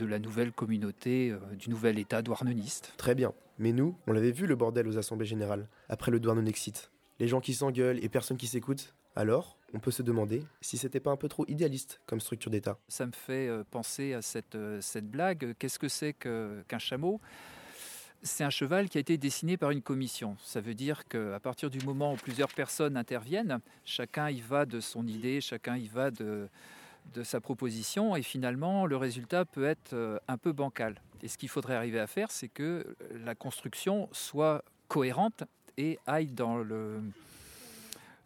la 0.00 0.18
nouvelle 0.18 0.52
communauté, 0.52 1.30
euh, 1.30 1.38
du 1.54 1.68
nouvel 1.68 1.98
État 1.98 2.22
douarneniste. 2.22 2.94
Très 2.96 3.14
bien. 3.14 3.32
Mais 3.58 3.72
nous, 3.72 3.94
on 4.06 4.12
l'avait 4.12 4.32
vu 4.32 4.46
le 4.46 4.56
bordel 4.56 4.88
aux 4.88 4.96
assemblées 4.96 5.26
générales, 5.26 5.68
après 5.90 6.10
le 6.10 6.18
Douarnenexit. 6.18 6.90
Les 7.20 7.28
gens 7.28 7.40
qui 7.40 7.52
s'engueulent 7.52 8.02
et 8.02 8.08
personne 8.08 8.38
qui 8.38 8.46
s'écoute. 8.46 8.94
Alors, 9.14 9.58
on 9.74 9.78
peut 9.78 9.90
se 9.90 10.02
demander 10.02 10.42
si 10.60 10.78
c'était 10.78 11.00
pas 11.00 11.10
un 11.10 11.16
peu 11.16 11.28
trop 11.28 11.44
idéaliste 11.48 12.00
comme 12.06 12.20
structure 12.20 12.50
d'État. 12.50 12.78
Ça 12.88 13.06
me 13.06 13.12
fait 13.12 13.48
euh, 13.48 13.64
penser 13.70 14.12
à 14.12 14.22
cette, 14.22 14.54
euh, 14.54 14.80
cette 14.80 15.08
blague. 15.08 15.54
Qu'est-ce 15.58 15.78
que 15.78 15.88
c'est 15.88 16.12
qu'un 16.12 16.78
chameau? 16.78 17.20
C'est 18.22 18.44
un 18.44 18.50
cheval 18.50 18.88
qui 18.88 18.98
a 18.98 19.00
été 19.00 19.18
dessiné 19.18 19.56
par 19.56 19.70
une 19.70 19.82
commission. 19.82 20.36
Ça 20.44 20.60
veut 20.60 20.74
dire 20.74 21.08
qu'à 21.08 21.40
partir 21.40 21.70
du 21.70 21.84
moment 21.84 22.12
où 22.12 22.16
plusieurs 22.16 22.52
personnes 22.52 22.96
interviennent, 22.96 23.58
chacun 23.84 24.30
y 24.30 24.40
va 24.40 24.64
de 24.64 24.78
son 24.78 25.06
idée, 25.08 25.40
chacun 25.40 25.76
y 25.76 25.88
va 25.88 26.12
de, 26.12 26.48
de 27.14 27.22
sa 27.24 27.40
proposition, 27.40 28.14
et 28.14 28.22
finalement, 28.22 28.86
le 28.86 28.96
résultat 28.96 29.44
peut 29.44 29.64
être 29.64 29.94
euh, 29.94 30.18
un 30.28 30.38
peu 30.38 30.52
bancal. 30.52 31.00
Et 31.22 31.28
ce 31.28 31.36
qu'il 31.36 31.48
faudrait 31.48 31.74
arriver 31.74 31.98
à 31.98 32.06
faire, 32.06 32.30
c'est 32.30 32.48
que 32.48 32.96
la 33.24 33.34
construction 33.34 34.08
soit 34.12 34.64
cohérente 34.88 35.44
et 35.76 35.98
aille 36.06 36.32
dans 36.32 36.58
le 36.58 37.00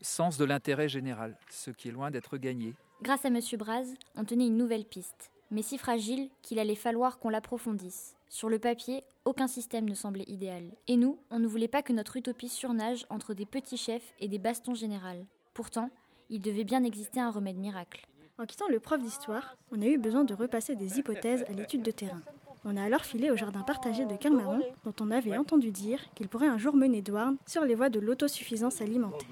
sens 0.07 0.39
de 0.39 0.45
l'intérêt 0.45 0.89
général, 0.89 1.37
ce 1.51 1.71
qui 1.71 1.89
est 1.89 1.93
loin 1.93 2.11
d'être 2.11 2.39
gagné. 2.39 2.75
Grâce 3.03 3.25
à 3.25 3.29
M. 3.29 3.41
Braz, 3.59 3.95
on 4.15 4.25
tenait 4.25 4.47
une 4.47 4.57
nouvelle 4.57 4.85
piste, 4.85 5.31
mais 5.51 5.63
si 5.63 5.77
fragile 5.77 6.31
qu'il 6.43 6.59
allait 6.59 6.75
falloir 6.75 7.19
qu'on 7.19 7.29
l'approfondisse. 7.29 8.15
Sur 8.29 8.49
le 8.49 8.59
papier, 8.59 9.05
aucun 9.25 9.47
système 9.47 9.89
ne 9.89 9.95
semblait 9.95 10.25
idéal. 10.27 10.65
Et 10.89 10.97
nous, 10.97 11.19
on 11.31 11.39
ne 11.39 11.47
voulait 11.47 11.69
pas 11.69 11.83
que 11.83 11.93
notre 11.93 12.17
utopie 12.17 12.49
surnage 12.49 13.07
entre 13.11 13.35
des 13.35 13.47
petits 13.47 13.77
chefs 13.77 14.15
et 14.21 14.29
des 14.29 14.39
bastons 14.39 14.75
générales. 14.75 15.25
Pourtant, 15.55 15.91
il 16.31 16.41
devait 16.41 16.65
bien 16.65 16.85
exister 16.85 17.21
un 17.21 17.31
remède 17.31 17.57
miracle. 17.57 18.07
En 18.39 18.47
quittant 18.47 18.69
le 18.69 18.81
prof 18.81 19.01
d'histoire, 19.01 19.57
on 19.73 19.81
a 19.81 19.87
eu 19.87 19.99
besoin 19.99 20.25
de 20.25 20.35
repasser 20.35 20.77
des 20.77 20.99
hypothèses 20.99 21.45
à 21.49 21.53
l'étude 21.53 21.83
de 21.83 21.91
terrain. 21.91 22.23
On 22.69 22.77
a 22.77 22.83
alors 22.83 23.05
filé 23.05 23.31
au 23.31 23.37
jardin 23.37 23.61
partagé 23.61 24.07
de 24.07 24.17
Kermaron, 24.17 24.61
dont 24.85 24.95
on 25.01 25.12
avait 25.12 25.39
entendu 25.39 25.71
dire 25.71 26.01
qu'il 26.17 26.27
pourrait 26.27 26.49
un 26.49 26.59
jour 26.59 26.75
mener 26.75 27.01
Douarn 27.01 27.37
sur 27.47 27.64
les 27.64 27.77
voies 27.77 27.91
de 27.91 28.01
l'autosuffisance 28.01 28.81
alimentaire. 28.81 29.29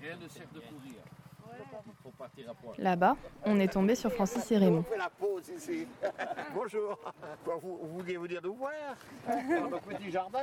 Rien 0.00 0.16
ne 0.22 0.28
sert 0.28 0.46
de 0.54 0.60
courir. 0.60 1.02
Faut 2.04 2.10
partir 2.10 2.48
à 2.48 2.54
point. 2.54 2.74
Là-bas, 2.78 3.16
on 3.44 3.58
est 3.58 3.72
tombé 3.72 3.96
sur 3.96 4.12
Francis 4.12 4.48
et 4.52 4.56
Raymond. 4.56 4.84
On 4.86 4.92
fait 4.92 4.98
la 4.98 5.10
pause 5.10 5.50
ici. 5.54 5.86
Bonjour. 6.54 6.96
Vous, 7.44 7.78
vous 7.82 7.98
vouliez 7.98 8.38
nous 8.42 8.54
voir 8.54 8.72
Dans 9.26 9.68
notre 9.68 9.86
petit 9.88 10.12
jardin 10.12 10.38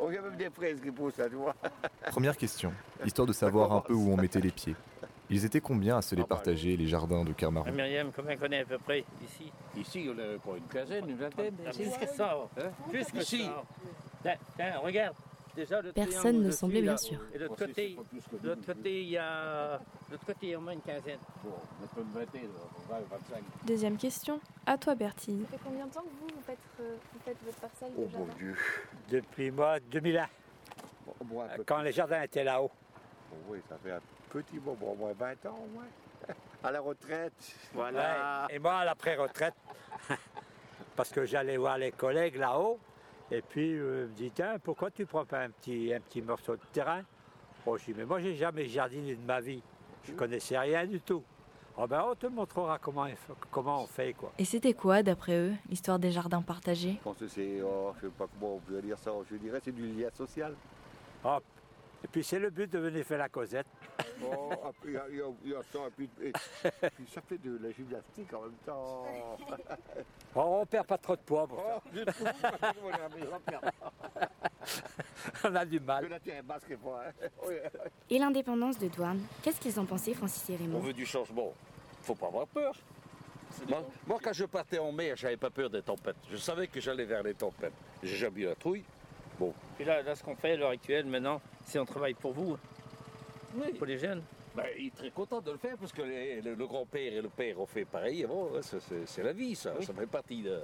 On 0.00 0.10
y 0.10 0.16
a 0.16 0.22
même 0.22 0.36
des 0.36 0.48
fraises 0.48 0.80
qui 0.80 0.90
poussent 0.90 1.18
là, 1.18 1.28
tu 1.28 1.36
vois. 1.36 1.54
Première 2.10 2.38
question, 2.38 2.72
histoire 3.04 3.26
de 3.26 3.34
savoir 3.34 3.70
un 3.70 3.80
peu 3.82 3.92
où 3.92 4.12
on 4.12 4.16
mettait 4.16 4.40
les 4.40 4.50
pieds. 4.50 4.74
Ils 5.30 5.44
étaient 5.44 5.60
combien 5.60 5.96
à 5.98 6.02
se 6.02 6.14
les 6.14 6.24
partager, 6.24 6.76
les 6.76 6.86
jardins 6.86 7.24
de 7.24 7.32
Kermaron 7.32 7.72
Myriam, 7.72 8.10
combien 8.14 8.36
qu'on 8.36 8.50
est 8.52 8.60
à 8.60 8.64
peu 8.64 8.78
près 8.78 9.04
ici? 9.24 9.50
Ici, 9.76 10.08
on 10.14 10.18
a 10.18 10.38
quoi, 10.38 10.58
une 10.58 10.64
quinzaine, 10.66 11.08
une 11.08 11.16
vingtaine 11.16 11.54
Ah, 11.66 11.70
Plus 11.70 11.90
que 11.96 12.06
ça. 12.06 12.48
Plus 12.90 13.04
que 13.06 13.18
Ici. 13.18 13.48
ça. 14.22 14.38
Regarde. 14.82 15.16
Déjà, 15.56 15.80
le 15.80 15.92
Personne 15.92 16.42
ne 16.42 16.50
semblait 16.50 16.82
bien 16.82 16.96
sûr. 16.96 17.18
Et 17.32 17.38
de 17.38 17.44
l'autre 17.44 17.56
côté, 17.66 17.96
il 18.86 19.08
y 19.08 19.16
a, 19.16 19.78
de 20.08 20.12
l'autre 20.12 20.26
côté, 20.26 20.38
il 20.42 20.48
y 20.48 20.54
a 20.54 20.58
au 20.58 20.60
moins 20.60 20.72
une 20.72 20.80
quinzaine. 20.80 21.18
Bon, 21.44 21.52
on 21.80 21.86
peut 21.94 22.00
une 22.02 22.12
vingtaine, 22.12 22.48
20, 22.88 22.96
25. 23.08 23.42
Deuxième 23.64 23.96
question, 23.96 24.40
à 24.66 24.76
toi 24.76 24.96
Bertille. 24.96 25.44
Ça 25.48 25.56
fait 25.56 25.64
combien 25.64 25.86
de 25.86 25.92
temps 25.92 26.00
que 26.02 26.06
vous, 26.08 26.26
vous 26.34 26.42
faites, 26.44 26.58
euh, 26.80 26.96
vous 27.12 27.20
faites 27.24 27.36
votre 27.44 27.58
parcelle 27.58 27.92
Oh 27.96 28.08
jardin 28.10 28.32
Dieu. 28.36 28.56
Depuis 29.10 29.50
moi, 29.52 29.78
2001. 29.78 30.26
Moi, 31.30 31.44
un 31.52 31.56
peu 31.56 31.62
Quand 31.64 31.82
les 31.82 31.92
jardins 31.92 32.22
étaient 32.22 32.42
là-haut. 32.44 32.70
Bon, 33.30 33.36
oui, 33.50 33.58
ça 33.68 33.76
fait 33.80 33.92
un 33.92 34.00
petit 34.42 34.58
moment, 34.58 34.92
au 34.92 34.96
moins 34.96 35.12
20 35.12 35.46
ans, 35.46 35.58
au 35.64 35.74
moins. 35.74 35.86
À 36.62 36.70
la 36.72 36.80
retraite. 36.80 37.32
Voilà. 37.72 38.46
Et 38.50 38.58
moi, 38.58 38.78
à 38.78 38.84
la 38.84 38.94
pré-retraite, 38.94 39.54
parce 40.96 41.10
que 41.10 41.24
j'allais 41.24 41.56
voir 41.56 41.78
les 41.78 41.92
collègues 41.92 42.36
là-haut, 42.36 42.78
et 43.30 43.42
puis 43.42 43.74
euh, 43.74 44.06
je 44.06 44.10
me 44.10 44.14
dis, 44.14 44.30
tiens, 44.30 44.58
pourquoi 44.62 44.90
tu 44.90 45.06
prends 45.06 45.24
pas 45.24 45.40
un 45.40 45.50
petit, 45.50 45.92
un 45.94 46.00
petit 46.00 46.22
morceau 46.22 46.56
de 46.56 46.62
terrain? 46.72 47.02
Oh, 47.66 47.76
je 47.78 47.84
dis, 47.84 47.94
mais 47.96 48.04
moi, 48.04 48.20
j'ai 48.20 48.34
jamais 48.34 48.66
jardiné 48.66 49.14
de 49.14 49.24
ma 49.24 49.40
vie. 49.40 49.62
Je 50.04 50.12
connaissais 50.12 50.58
rien 50.58 50.86
du 50.86 51.00
tout. 51.00 51.22
Oh 51.76 51.86
ben, 51.86 52.04
on 52.08 52.14
te 52.14 52.26
montrera 52.26 52.78
comment, 52.78 53.06
comment 53.50 53.82
on 53.82 53.86
fait, 53.86 54.12
quoi. 54.12 54.32
Et 54.38 54.44
c'était 54.44 54.74
quoi, 54.74 55.02
d'après 55.02 55.36
eux, 55.36 55.54
l'histoire 55.68 55.98
des 55.98 56.12
jardins 56.12 56.42
partagés? 56.42 56.94
Je 56.98 57.02
pense 57.02 57.16
que 57.16 57.26
c'est, 57.26 57.60
oh, 57.62 57.92
je 57.96 58.06
sais 58.06 58.12
pas 58.16 58.26
comment 58.32 58.56
on 58.56 58.58
peut 58.60 58.80
dire 58.80 58.98
ça, 58.98 59.10
je 59.30 59.36
dirais 59.36 59.60
c'est 59.64 59.74
du 59.74 59.86
lien 59.86 60.08
social. 60.16 60.54
Oh, 61.24 61.38
et 62.04 62.06
puis 62.06 62.22
c'est 62.22 62.38
le 62.38 62.50
but 62.50 62.70
de 62.70 62.78
venir 62.78 63.04
faire 63.04 63.18
la 63.18 63.28
causette. 63.28 63.66
Oh, 64.22 64.50
après, 64.52 64.88
il 64.88 64.92
y 64.92 64.96
a- 64.96 65.08
y, 65.08 65.48
y 65.50 65.54
ça, 65.72 65.78
et 65.86 65.90
puis, 65.96 66.08
et- 66.22 66.32
puis 66.90 67.06
ça 67.12 67.20
fait 67.22 67.38
de 67.38 67.58
la 67.62 67.70
gymnastique 67.72 68.32
en 68.34 68.42
même 68.42 68.52
temps. 68.66 69.06
Oh, 70.36 70.58
on 70.62 70.66
perd 70.66 70.84
pas 70.88 70.98
trop 70.98 71.14
de 71.14 71.20
poids 71.20 71.46
pour 71.46 71.60
ça. 71.60 71.76
Oh, 71.78 71.88
je 71.94 72.00
trouve 72.02 72.24
pas 72.24 72.50
que 72.72 72.76
on 75.44 75.54
a 75.54 75.64
du 75.64 75.80
mal. 75.80 76.04
Je 76.04 76.10
la 76.10 76.18
tiens, 76.20 76.42
basque 76.42 76.76
pas. 76.76 77.04
Hein. 77.06 77.50
Et 78.10 78.18
l'indépendance 78.18 78.78
de 78.78 78.88
Douarn, 78.88 79.20
qu'est-ce 79.42 79.60
qu'ils 79.60 79.78
en 79.78 79.84
pensaient, 79.84 80.14
Francis 80.14 80.48
et 80.50 80.54
On 80.54 80.56
Raymond 80.58 80.78
veut 80.80 80.92
du 80.92 81.06
changement. 81.06 81.52
Faut 82.02 82.14
pas 82.16 82.26
avoir 82.26 82.46
peur. 82.48 82.74
Moi, 83.68 83.84
moi, 84.06 84.18
quand 84.22 84.32
je 84.32 84.44
partais 84.46 84.78
en 84.78 84.90
mer, 84.90 85.14
j'avais 85.16 85.36
pas 85.36 85.50
peur 85.50 85.70
des 85.70 85.82
tempêtes. 85.82 86.16
Je 86.30 86.36
savais 86.36 86.66
que 86.66 86.80
j'allais 86.80 87.04
vers 87.04 87.22
les 87.22 87.34
tempêtes. 87.34 87.72
J'ai 88.02 88.16
jamais 88.16 88.40
eu 88.40 88.46
la 88.46 88.54
trouille. 88.56 88.82
Bon. 89.38 89.54
Puis 89.76 89.84
là, 89.84 90.02
là, 90.02 90.16
ce 90.16 90.22
qu'on 90.24 90.34
fait 90.34 90.52
à 90.52 90.56
l'heure 90.56 90.70
actuelle, 90.70 91.06
maintenant, 91.06 91.40
c'est 91.64 91.78
on 91.78 91.84
travaille 91.84 92.14
pour 92.14 92.32
vous, 92.32 92.56
pour 93.76 93.86
les 93.86 93.98
jeunes. 93.98 94.22
Ben, 94.54 94.66
il 94.78 94.86
est 94.86 94.94
très 94.94 95.10
content 95.10 95.40
de 95.40 95.50
le 95.50 95.58
faire 95.58 95.76
parce 95.76 95.92
que 95.92 96.02
les- 96.02 96.40
le, 96.40 96.54
le 96.54 96.66
grand-père 96.66 97.12
et 97.12 97.20
le 97.20 97.28
père 97.28 97.58
ont 97.60 97.66
fait 97.66 97.84
pareil. 97.84 98.24
Bon, 98.24 98.50
c'est 98.62 99.22
la 99.22 99.32
vie, 99.32 99.54
ça. 99.56 99.72
Ça 99.82 99.92
fait 99.92 100.06
partie 100.06 100.42
de- 100.42 100.60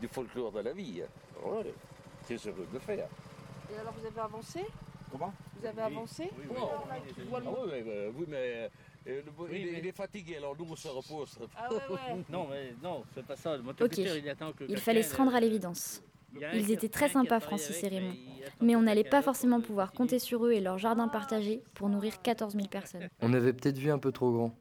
du 0.00 0.06
folklore 0.08 0.52
de 0.52 0.60
la 0.60 0.72
vie. 0.72 1.02
hein. 1.02 1.48
Ouais, 1.48 1.72
c'est 2.24 2.34
heureux 2.46 2.66
de 2.68 2.74
le 2.74 2.78
faire. 2.78 3.08
Et 3.72 3.78
alors, 3.78 3.94
vous 3.98 4.06
avez 4.06 4.20
avancé? 4.20 4.60
Comment? 5.10 5.32
Vous 5.58 5.66
avez 5.66 5.82
avancé? 5.82 6.30
Oh, 6.50 6.68
ah 6.84 6.98
oui, 7.00 7.70
mais, 7.72 7.82
euh, 7.86 8.10
oui, 8.16 8.24
mais 8.28 8.36
euh, 8.36 8.68
le- 9.06 9.54
il, 9.56 9.68
est- 9.68 9.78
il 9.80 9.86
est 9.86 9.92
fatigué, 9.92 10.36
alors 10.36 10.54
nous 10.58 10.66
on 10.70 10.76
se 10.76 10.88
repose. 10.88 11.38
Ah 11.56 11.68
ouais, 11.72 11.78
ouais. 11.90 12.24
Non, 12.28 12.46
mais 12.48 12.74
non, 12.82 13.02
c'est 13.14 13.24
pas 13.24 13.36
ça. 13.36 13.56
Le 13.56 13.62
motoculteur, 13.62 14.16
il 14.16 14.28
attend 14.28 14.52
que 14.52 14.64
il 14.68 14.76
fallait 14.78 15.02
se 15.02 15.16
rendre 15.16 15.34
à 15.34 15.38
euh, 15.38 15.40
l'évidence. 15.40 16.02
Ils 16.54 16.70
étaient 16.70 16.88
très 16.88 17.08
sympas, 17.08 17.40
Francis 17.40 17.82
et 17.82 17.88
Raymond. 17.88 18.14
mais 18.60 18.76
on 18.76 18.82
n'allait 18.82 19.04
pas 19.04 19.22
forcément 19.22 19.60
pouvoir 19.60 19.92
compter 19.92 20.18
sur 20.18 20.46
eux 20.46 20.52
et 20.52 20.60
leur 20.60 20.78
jardin 20.78 21.08
partagé 21.08 21.62
pour 21.74 21.88
nourrir 21.88 22.22
14 22.22 22.54
000 22.54 22.66
personnes. 22.68 23.08
On 23.20 23.32
avait 23.32 23.52
peut-être 23.52 23.78
vu 23.78 23.90
un 23.90 23.98
peu 23.98 24.12
trop 24.12 24.32
grand. 24.32 24.54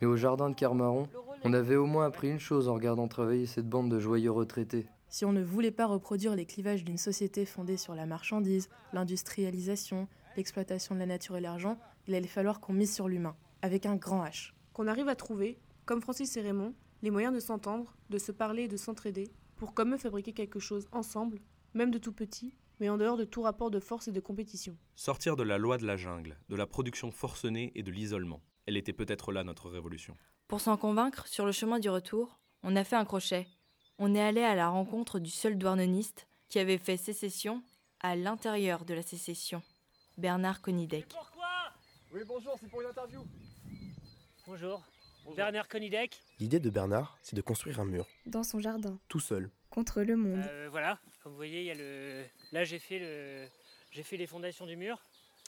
Mais 0.00 0.06
au 0.06 0.16
jardin 0.16 0.50
de 0.50 0.54
Kermaron, 0.54 1.08
on 1.44 1.52
avait 1.52 1.76
au 1.76 1.86
moins 1.86 2.06
appris 2.06 2.30
une 2.30 2.40
chose 2.40 2.68
en 2.68 2.74
regardant 2.74 3.08
travailler 3.08 3.46
cette 3.46 3.68
bande 3.68 3.90
de 3.90 4.00
joyeux 4.00 4.30
retraités. 4.30 4.86
Si 5.08 5.24
on 5.24 5.32
ne 5.32 5.42
voulait 5.42 5.70
pas 5.70 5.86
reproduire 5.86 6.34
les 6.34 6.46
clivages 6.46 6.84
d'une 6.84 6.96
société 6.98 7.44
fondée 7.44 7.76
sur 7.76 7.94
la 7.94 8.06
marchandise, 8.06 8.68
l'industrialisation, 8.92 10.08
l'exploitation 10.36 10.94
de 10.94 11.00
la 11.00 11.06
nature 11.06 11.36
et 11.36 11.40
l'argent, 11.40 11.78
il 12.08 12.14
allait 12.14 12.26
falloir 12.26 12.60
qu'on 12.60 12.72
mise 12.72 12.94
sur 12.94 13.08
l'humain, 13.08 13.36
avec 13.60 13.86
un 13.86 13.96
grand 13.96 14.24
H. 14.24 14.52
Qu'on 14.72 14.88
arrive 14.88 15.08
à 15.08 15.14
trouver, 15.14 15.58
comme 15.84 16.00
Francis 16.00 16.36
et 16.36 16.40
Raymond, 16.40 16.72
les 17.02 17.10
moyens 17.10 17.34
de 17.34 17.40
s'entendre, 17.40 17.94
de 18.10 18.18
se 18.18 18.32
parler 18.32 18.62
et 18.62 18.68
de 18.68 18.76
s'entraider, 18.76 19.28
pour 19.62 19.74
comme 19.74 19.94
eux 19.94 19.96
fabriquer 19.96 20.32
quelque 20.32 20.58
chose 20.58 20.88
ensemble, 20.90 21.40
même 21.72 21.92
de 21.92 21.98
tout 21.98 22.10
petit, 22.10 22.52
mais 22.80 22.88
en 22.88 22.98
dehors 22.98 23.16
de 23.16 23.22
tout 23.22 23.42
rapport 23.42 23.70
de 23.70 23.78
force 23.78 24.08
et 24.08 24.10
de 24.10 24.18
compétition. 24.18 24.76
Sortir 24.96 25.36
de 25.36 25.44
la 25.44 25.56
loi 25.56 25.78
de 25.78 25.86
la 25.86 25.96
jungle, 25.96 26.36
de 26.48 26.56
la 26.56 26.66
production 26.66 27.12
forcenée 27.12 27.70
et 27.76 27.84
de 27.84 27.92
l'isolement. 27.92 28.42
Elle 28.66 28.76
était 28.76 28.92
peut-être 28.92 29.30
là 29.30 29.44
notre 29.44 29.70
révolution. 29.70 30.16
Pour 30.48 30.60
s'en 30.60 30.76
convaincre, 30.76 31.28
sur 31.28 31.46
le 31.46 31.52
chemin 31.52 31.78
du 31.78 31.88
retour, 31.90 32.40
on 32.64 32.74
a 32.74 32.82
fait 32.82 32.96
un 32.96 33.04
crochet. 33.04 33.46
On 34.00 34.16
est 34.16 34.20
allé 34.20 34.42
à 34.42 34.56
la 34.56 34.68
rencontre 34.68 35.20
du 35.20 35.30
seul 35.30 35.56
douarneniste 35.56 36.26
qui 36.48 36.58
avait 36.58 36.76
fait 36.76 36.96
sécession 36.96 37.62
à 38.00 38.16
l'intérieur 38.16 38.84
de 38.84 38.94
la 38.94 39.02
sécession, 39.02 39.62
Bernard 40.18 40.60
Conidec. 40.60 41.06
Oui, 42.12 42.22
bonjour, 42.26 42.56
c'est 42.60 42.68
pour 42.68 42.80
une 42.80 42.88
interview. 42.88 43.24
Bonjour. 44.44 44.82
Bernard 45.30 45.68
Konidek. 45.68 46.20
L'idée 46.40 46.60
de 46.60 46.70
Bernard, 46.70 47.16
c'est 47.22 47.36
de 47.36 47.40
construire 47.42 47.80
un 47.80 47.84
mur, 47.84 48.06
Dans 48.26 48.42
son 48.42 48.60
jardin, 48.60 48.98
tout 49.08 49.20
seul. 49.20 49.50
contre 49.70 50.02
le 50.02 50.16
monde. 50.16 50.42
Euh, 50.48 50.68
voilà, 50.70 50.98
comme 51.22 51.32
vous 51.32 51.36
voyez, 51.36 51.60
il 51.60 51.66
y 51.66 51.70
a 51.70 51.74
le. 51.74 52.24
Là, 52.52 52.64
j'ai 52.64 52.78
fait 52.78 52.98
le, 52.98 53.46
j'ai 53.90 54.02
fait 54.02 54.16
les 54.16 54.26
fondations 54.26 54.66
du 54.66 54.76
mur 54.76 54.98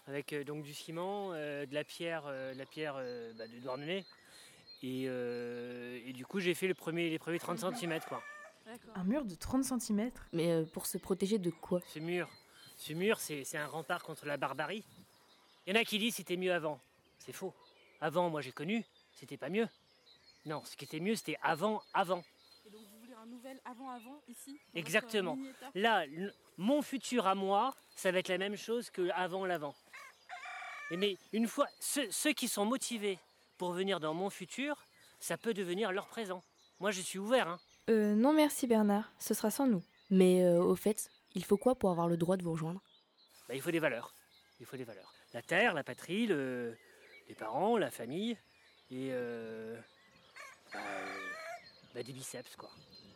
avec 0.06 0.32
euh, 0.32 0.44
donc 0.44 0.62
du 0.62 0.72
ciment, 0.74 1.32
euh, 1.32 1.66
de 1.66 1.74
la 1.74 1.84
pierre, 1.84 2.24
euh, 2.26 2.52
de 2.54 2.58
la 2.58 2.66
pierre 2.66 2.94
euh, 2.98 3.32
bah, 3.36 3.46
de 3.46 3.58
Douarnenez. 3.60 4.04
Et, 4.82 5.04
euh, 5.06 5.98
et 6.06 6.12
du 6.12 6.26
coup, 6.26 6.40
j'ai 6.40 6.54
fait 6.54 6.66
le 6.68 6.74
premier, 6.74 7.08
les 7.10 7.18
premiers 7.18 7.38
30 7.38 7.58
cm 7.74 8.00
quoi. 8.08 8.22
Un 8.94 9.04
mur 9.04 9.24
de 9.24 9.34
30 9.34 9.64
cm 9.64 10.10
Mais 10.32 10.50
euh, 10.50 10.64
pour 10.64 10.86
se 10.86 10.96
protéger 10.98 11.38
de 11.38 11.50
quoi? 11.50 11.80
Ce 11.88 11.98
mur, 11.98 12.28
ce 12.76 12.92
mur, 12.94 13.18
c'est 13.20 13.44
c'est 13.44 13.58
un 13.58 13.66
rempart 13.66 14.02
contre 14.02 14.26
la 14.26 14.36
barbarie. 14.36 14.84
Il 15.66 15.74
y 15.74 15.78
en 15.78 15.80
a 15.80 15.84
qui 15.84 15.98
disent 15.98 16.14
c'était 16.16 16.36
mieux 16.36 16.52
avant. 16.52 16.80
C'est 17.18 17.32
faux. 17.32 17.54
Avant, 18.00 18.28
moi 18.30 18.40
j'ai 18.42 18.52
connu, 18.52 18.84
c'était 19.14 19.36
pas 19.36 19.48
mieux. 19.48 19.68
Non, 20.46 20.62
ce 20.64 20.76
qui 20.76 20.84
était 20.84 21.00
mieux, 21.00 21.14
c'était 21.14 21.38
avant, 21.42 21.82
avant. 21.94 22.22
Et 22.66 22.70
donc 22.70 22.82
vous 22.82 22.98
voulez 23.00 23.14
un 23.14 23.26
nouvel 23.26 23.60
avant-avant 23.64 24.20
ici 24.28 24.58
Exactement. 24.74 25.38
Là, 25.74 26.04
mon 26.58 26.82
futur 26.82 27.26
à 27.26 27.34
moi, 27.34 27.74
ça 27.96 28.10
va 28.12 28.18
être 28.18 28.28
la 28.28 28.38
même 28.38 28.56
chose 28.56 28.90
que 28.90 29.08
avant 29.14 29.46
l'avant. 29.46 29.74
Et 30.90 30.96
Mais 30.96 31.16
une 31.32 31.46
fois, 31.46 31.66
ceux, 31.80 32.10
ceux 32.10 32.32
qui 32.32 32.48
sont 32.48 32.64
motivés 32.66 33.18
pour 33.56 33.72
venir 33.72 34.00
dans 34.00 34.12
mon 34.14 34.28
futur, 34.30 34.84
ça 35.20 35.38
peut 35.38 35.54
devenir 35.54 35.92
leur 35.92 36.06
présent. 36.06 36.42
Moi, 36.80 36.90
je 36.90 37.00
suis 37.00 37.18
ouvert. 37.18 37.48
Hein. 37.48 37.60
Euh, 37.88 38.14
non 38.14 38.32
merci 38.32 38.66
Bernard, 38.66 39.10
ce 39.18 39.32
sera 39.34 39.50
sans 39.50 39.66
nous. 39.66 39.82
Mais 40.10 40.42
euh, 40.44 40.62
au 40.62 40.76
fait, 40.76 41.10
il 41.34 41.44
faut 41.44 41.56
quoi 41.56 41.74
pour 41.74 41.90
avoir 41.90 42.08
le 42.08 42.16
droit 42.16 42.36
de 42.36 42.42
vous 42.42 42.52
rejoindre? 42.52 42.80
Bah, 43.48 43.54
il 43.54 43.62
faut 43.62 43.70
des 43.70 43.78
valeurs. 43.78 44.14
Il 44.60 44.66
faut 44.66 44.76
des 44.76 44.84
valeurs. 44.84 45.12
La 45.32 45.42
terre, 45.42 45.74
la 45.74 45.82
patrie, 45.84 46.26
le- 46.26 46.76
les 47.28 47.34
parents, 47.34 47.76
la 47.78 47.90
famille 47.90 48.36
et 48.94 49.08
euh, 49.10 49.76
bah, 50.72 50.80
bah, 51.94 52.02
des 52.02 52.12
biceps 52.12 52.54
quoi. 52.56 52.70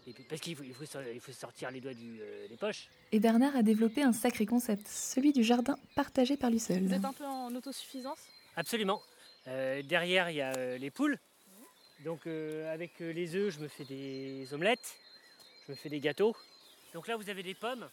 Et 0.06 0.12
puis- 0.12 0.24
parce 0.24 0.40
qu'il 0.40 0.56
faut, 0.56 0.62
il 0.64 0.74
faut, 0.74 0.86
sor- 0.86 1.02
il 1.02 1.20
faut 1.20 1.32
sortir 1.32 1.70
les 1.70 1.80
doigts 1.80 1.94
du, 1.94 2.18
euh, 2.20 2.48
des 2.48 2.56
poches. 2.56 2.88
Et 3.12 3.20
Bernard 3.20 3.54
a 3.56 3.62
développé 3.62 4.02
un 4.02 4.12
sacré 4.12 4.46
concept, 4.46 4.86
celui 4.88 5.32
du 5.32 5.44
jardin 5.44 5.78
partagé 5.94 6.36
par 6.36 6.50
lui 6.50 6.58
seul. 6.60 6.82
Vous 6.86 6.94
êtes 6.94 7.04
un 7.04 7.12
peu 7.12 7.24
en 7.26 7.54
autosuffisance? 7.54 8.18
Absolument. 8.56 9.02
Euh, 9.46 9.82
derrière, 9.82 10.30
il 10.30 10.36
y 10.36 10.40
a 10.40 10.52
euh, 10.56 10.78
les 10.78 10.90
poules. 10.90 11.18
Donc 12.04 12.26
euh, 12.26 12.72
avec 12.72 13.00
euh, 13.02 13.12
les 13.12 13.34
œufs, 13.34 13.54
je 13.54 13.60
me 13.60 13.68
fais 13.68 13.84
des 13.84 14.52
omelettes, 14.52 14.96
je 15.66 15.72
me 15.72 15.76
fais 15.76 15.88
des 15.88 16.00
gâteaux. 16.00 16.34
Donc 16.94 17.06
là, 17.06 17.16
vous 17.16 17.28
avez 17.28 17.42
des 17.42 17.54
pommes. 17.54 17.88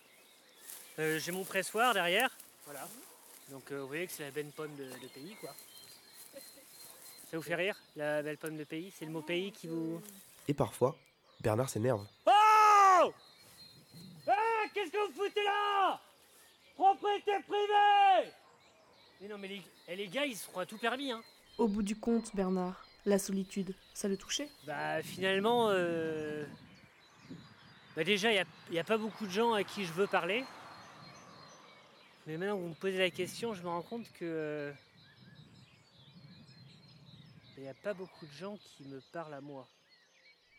Euh, 1.00 1.20
J'ai 1.20 1.32
mon 1.34 1.44
pressoir 1.44 1.94
derrière. 1.94 2.30
Voilà. 2.66 2.88
Donc 3.52 3.72
euh, 3.72 3.82
vous 3.82 3.88
voyez 3.88 4.08
que 4.08 4.14
c'est 4.14 4.24
la 4.24 4.32
belle 4.32 4.52
pomme 4.56 4.74
de, 4.76 4.86
de 4.86 5.08
pays, 5.14 5.36
quoi. 5.42 5.54
Ça 7.36 7.40
vous 7.40 7.44
fait 7.44 7.56
rire, 7.56 7.76
la 7.98 8.24
belle 8.24 8.38
pomme 8.38 8.56
de 8.56 8.64
pays? 8.64 8.94
C'est 8.98 9.04
le 9.04 9.12
mot 9.12 9.22
pays 9.22 9.52
qui 9.52 9.68
vous... 9.68 10.02
Et 10.48 10.54
parfois, 10.54 10.96
Bernard 11.42 11.68
s'énerve. 11.68 12.08
Oh 12.26 13.12
Ah 14.26 14.64
Qu'est-ce 14.74 14.90
que 14.90 15.06
vous 15.06 15.12
foutez 15.12 15.44
là? 15.44 16.00
Propriété 16.76 17.32
privée 17.46 18.32
Mais 19.20 19.28
non, 19.28 19.38
mais 19.38 19.50
les, 19.50 19.62
eh, 19.90 19.98
les 19.98 20.08
gars, 20.08 20.26
ils 20.26 20.38
seront 20.38 20.60
à 20.60 20.66
tout 20.66 20.78
permis, 20.78 21.12
hein. 21.12 21.22
Au 21.58 21.68
bout 21.68 21.84
du 21.84 22.00
compte, 22.00 22.34
Bernard, 22.34 22.86
la 23.06 23.20
solitude, 23.20 23.76
ça 23.94 24.08
le 24.08 24.16
touchait? 24.16 24.48
Bah 24.66 25.04
finalement, 25.04 25.68
euh, 25.72 26.46
bah 27.98 28.06
déjà, 28.06 28.32
il 28.32 28.46
n'y 28.72 28.80
a, 28.80 28.86
pas 28.86 28.98
beaucoup 28.98 29.26
de 29.26 29.32
gens 29.32 29.52
à 29.52 29.66
qui 29.66 29.84
je 29.84 29.92
veux 29.92 30.08
parler. 30.08 30.46
Mais 32.28 32.38
maintenant 32.38 32.56
que 32.56 32.62
vous 32.62 32.70
me 32.70 32.76
posez 32.76 32.98
la 32.98 33.10
question, 33.10 33.54
je 33.54 33.62
me 33.62 33.68
rends 33.68 33.82
compte 33.82 34.10
que... 34.14 34.74
Il 37.58 37.64
n'y 37.64 37.70
a 37.70 37.74
pas 37.74 37.94
beaucoup 37.94 38.26
de 38.26 38.32
gens 38.32 38.58
qui 38.58 38.84
me 38.86 39.00
parlent 39.14 39.34
à 39.34 39.42
moi. 39.42 39.68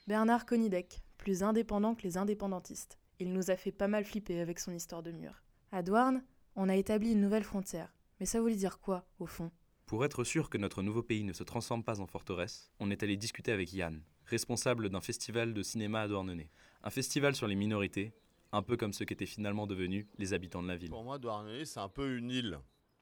Bernard 0.07 0.47
Conidec, 0.47 1.03
plus 1.18 1.42
indépendant 1.42 1.94
que 1.94 2.03
les 2.03 2.16
indépendantistes. 2.16 2.99
Il 3.18 3.32
nous 3.32 3.51
a 3.51 3.57
fait 3.57 3.72
pas 3.72 3.88
mal 3.88 4.05
flipper 4.05 4.40
avec 4.40 4.59
son 4.59 4.72
histoire 4.72 5.03
de 5.03 5.11
mur. 5.12 5.42
À 5.72 5.82
Douarn, 5.82 6.22
on 6.55 6.68
a 6.68 6.76
établi 6.76 7.12
une 7.12 7.20
nouvelle 7.20 7.44
frontière. 7.44 7.92
Mais 8.18 8.26
ça 8.26 8.40
voulait 8.40 8.57
dire 8.57 8.78
quoi, 8.80 9.07
au 9.18 9.26
fond? 9.26 9.51
Pour 9.84 10.05
être 10.05 10.24
sûr 10.24 10.49
que 10.49 10.59
notre 10.59 10.82
nouveau 10.82 11.03
pays 11.03 11.22
ne 11.22 11.32
se 11.32 11.44
transforme 11.44 11.84
pas 11.84 12.01
en 12.01 12.07
forteresse, 12.07 12.70
on 12.80 12.90
est 12.90 13.03
allé 13.03 13.16
discuter 13.16 13.53
avec 13.53 13.72
Yann, 13.72 14.03
responsable 14.24 14.88
d'un 14.88 15.01
festival 15.01 15.55
de 15.55 15.62
cinéma 15.62 16.03
à 16.03 16.09
Douarnenez. 16.09 16.51
Un 16.82 16.90
festival 16.90 17.34
sur 17.34 17.47
les 17.47 17.55
minorités, 17.57 18.12
un 18.53 18.62
peu 18.62 18.76
comme 18.76 18.92
ce 18.92 19.05
qu'étaient 19.05 19.26
finalement 19.26 19.66
devenus 19.66 20.07
les 20.18 20.32
habitants 20.32 20.62
de 20.62 20.68
la 20.68 20.76
ville. 20.76 20.90
Pour 20.90 21.05
moi, 21.05 21.18
Douarnenez, 21.18 21.66
c'est 21.66 21.80
un 21.80 21.88
peu 21.88 22.16
une 22.16 22.30
île. 22.30 22.59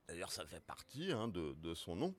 D'ailleurs, 0.09 0.32
ça 0.32 0.45
fait 0.45 0.64
partie 0.64 1.12
hein, 1.12 1.28
de, 1.28 1.55
de 1.55 1.74
son 1.74 1.97
nom. 1.97 2.14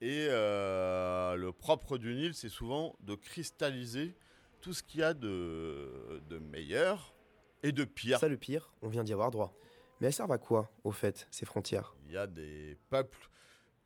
Et 0.00 0.26
euh, 0.28 1.34
le 1.36 1.52
propre 1.52 1.98
d'une 1.98 2.18
île, 2.18 2.34
c'est 2.34 2.48
souvent 2.48 2.96
de 3.00 3.14
cristalliser 3.14 4.14
tout 4.60 4.72
ce 4.72 4.82
qu'il 4.82 5.00
y 5.00 5.02
a 5.02 5.14
de, 5.14 6.20
de 6.28 6.38
meilleur 6.38 7.14
et 7.62 7.72
de 7.72 7.84
pire. 7.84 8.18
Ça, 8.18 8.28
le 8.28 8.36
pire, 8.36 8.72
on 8.82 8.88
vient 8.88 9.04
d'y 9.04 9.12
avoir 9.12 9.30
droit. 9.30 9.54
Mais 10.00 10.08
elles 10.08 10.12
servent 10.12 10.32
à 10.32 10.38
quoi, 10.38 10.70
au 10.82 10.90
fait, 10.90 11.26
ces 11.30 11.46
frontières? 11.46 11.94
Il 12.06 12.12
y 12.12 12.16
a 12.16 12.26
des 12.26 12.76
peuples 12.90 13.30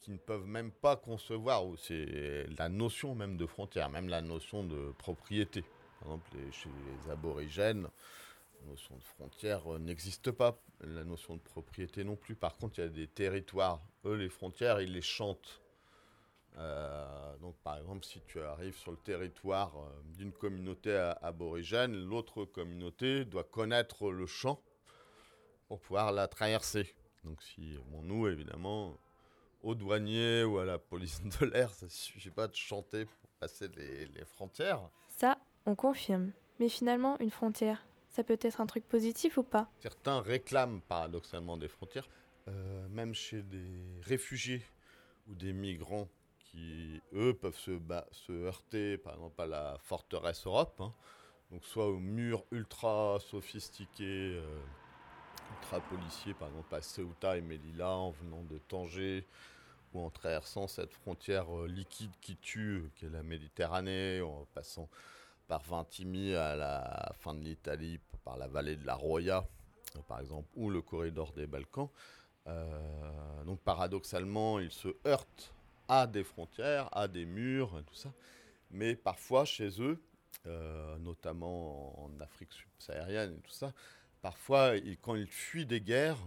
qui 0.00 0.10
ne 0.10 0.16
peuvent 0.16 0.46
même 0.46 0.70
pas 0.70 0.96
concevoir, 0.96 1.66
ou 1.66 1.76
c'est 1.76 2.46
la 2.56 2.68
notion 2.68 3.14
même 3.14 3.36
de 3.36 3.46
frontière, 3.46 3.90
même 3.90 4.08
la 4.08 4.22
notion 4.22 4.64
de 4.64 4.92
propriété. 4.98 5.62
Par 6.00 6.08
exemple, 6.08 6.30
les- 6.36 6.52
chez 6.52 6.68
les 6.68 7.10
aborigènes, 7.10 7.88
la 8.62 8.70
notion 8.70 8.96
de 8.96 9.02
frontière 9.02 9.74
euh, 9.74 9.78
n'existe 9.78 10.30
pas, 10.30 10.58
la 10.80 11.04
notion 11.04 11.36
de 11.36 11.40
propriété 11.40 12.04
non 12.04 12.16
plus. 12.16 12.34
Par 12.34 12.56
contre, 12.56 12.78
il 12.78 12.82
y 12.82 12.84
a 12.84 12.88
des 12.88 13.08
territoires, 13.08 13.82
eux, 14.04 14.14
les 14.14 14.28
frontières, 14.28 14.80
ils 14.80 14.92
les 14.92 15.02
chantent. 15.02 15.60
Euh, 16.56 17.36
donc, 17.38 17.56
par 17.62 17.78
exemple, 17.78 18.04
si 18.04 18.20
tu 18.26 18.40
arrives 18.40 18.76
sur 18.76 18.90
le 18.90 18.96
territoire 18.96 19.76
euh, 19.76 19.90
d'une 20.16 20.32
communauté 20.32 21.12
aborigène, 21.22 21.94
l'autre 21.94 22.44
communauté 22.44 23.24
doit 23.24 23.44
connaître 23.44 24.10
le 24.10 24.26
chant 24.26 24.60
pour 25.68 25.78
pouvoir 25.80 26.10
la 26.12 26.26
traverser. 26.26 26.94
Donc, 27.24 27.42
si, 27.42 27.76
bon, 27.90 28.02
nous, 28.02 28.26
évidemment, 28.26 28.96
aux 29.62 29.74
douaniers 29.74 30.44
ou 30.44 30.58
à 30.58 30.64
la 30.64 30.78
police 30.78 31.22
de 31.22 31.46
l'air, 31.46 31.72
ça 31.74 31.86
ne 31.86 31.90
suffit 31.90 32.30
pas 32.30 32.48
de 32.48 32.54
chanter 32.54 33.04
pour 33.04 33.30
passer 33.38 33.68
les, 33.76 34.06
les 34.06 34.24
frontières. 34.24 34.88
Ça, 35.08 35.38
on 35.66 35.74
confirme. 35.74 36.32
Mais 36.58 36.68
finalement, 36.68 37.18
une 37.20 37.30
frontière, 37.30 37.86
ça 38.08 38.24
peut 38.24 38.38
être 38.40 38.60
un 38.60 38.66
truc 38.66 38.86
positif 38.88 39.36
ou 39.36 39.44
pas? 39.44 39.70
Certains 39.78 40.20
réclament 40.20 40.80
paradoxalement 40.80 41.56
des 41.56 41.68
frontières, 41.68 42.08
euh, 42.48 42.88
même 42.88 43.14
chez 43.14 43.42
des 43.42 44.00
réfugiés 44.02 44.64
ou 45.28 45.34
des 45.34 45.52
migrants 45.52 46.08
eux, 47.14 47.34
peuvent 47.34 47.58
se, 47.58 48.32
heurter, 48.32 48.98
par 48.98 49.14
exemple, 49.14 49.40
à 49.42 49.46
la 49.46 49.78
forteresse 49.82 50.46
Europe, 50.46 50.80
hein. 50.80 50.92
donc 51.50 51.64
soit 51.64 51.86
au 51.86 51.98
mur 51.98 52.44
ultra 52.50 53.18
sophistiqué, 53.20 54.36
euh, 54.36 54.60
ultra 55.56 55.80
policier, 55.80 56.34
par 56.34 56.48
exemple 56.48 56.74
à 56.74 56.82
Ceuta 56.82 57.36
et 57.36 57.40
Melilla, 57.40 57.90
en 57.90 58.10
venant 58.10 58.42
de 58.42 58.58
Tanger, 58.58 59.26
ou 59.94 60.00
en 60.00 60.10
traversant 60.10 60.66
cette 60.66 60.92
frontière 60.92 61.46
euh, 61.56 61.66
liquide 61.66 62.12
qui 62.20 62.36
tue, 62.36 62.90
qui 62.96 63.06
est 63.06 63.10
la 63.10 63.22
Méditerranée, 63.22 64.20
en 64.20 64.46
passant 64.54 64.88
par 65.46 65.62
Vintimille 65.62 66.36
à 66.36 66.56
la 66.56 67.12
fin 67.18 67.34
de 67.34 67.40
l'Italie, 67.40 67.98
par 68.24 68.36
la 68.36 68.48
vallée 68.48 68.76
de 68.76 68.86
la 68.86 68.94
Roya, 68.94 69.46
euh, 69.96 70.00
par 70.06 70.20
exemple, 70.20 70.48
ou 70.56 70.70
le 70.70 70.82
corridor 70.82 71.32
des 71.32 71.46
Balkans. 71.46 71.88
Euh, 72.46 73.44
donc 73.44 73.60
paradoxalement, 73.60 74.58
ils 74.58 74.70
se 74.70 74.88
heurtent 75.06 75.54
à 75.88 76.06
des 76.06 76.24
frontières, 76.24 76.88
à 76.96 77.08
des 77.08 77.24
murs, 77.24 77.82
tout 77.86 77.94
ça. 77.94 78.12
Mais 78.70 78.94
parfois, 78.94 79.44
chez 79.44 79.80
eux, 79.80 80.02
euh, 80.46 80.98
notamment 80.98 82.04
en 82.04 82.20
Afrique 82.20 82.52
subsaharienne 82.52 83.34
et 83.38 83.40
tout 83.40 83.50
ça, 83.50 83.72
parfois, 84.22 84.74
quand 85.02 85.14
ils 85.14 85.26
fuient 85.26 85.66
des 85.66 85.80
guerres, 85.80 86.18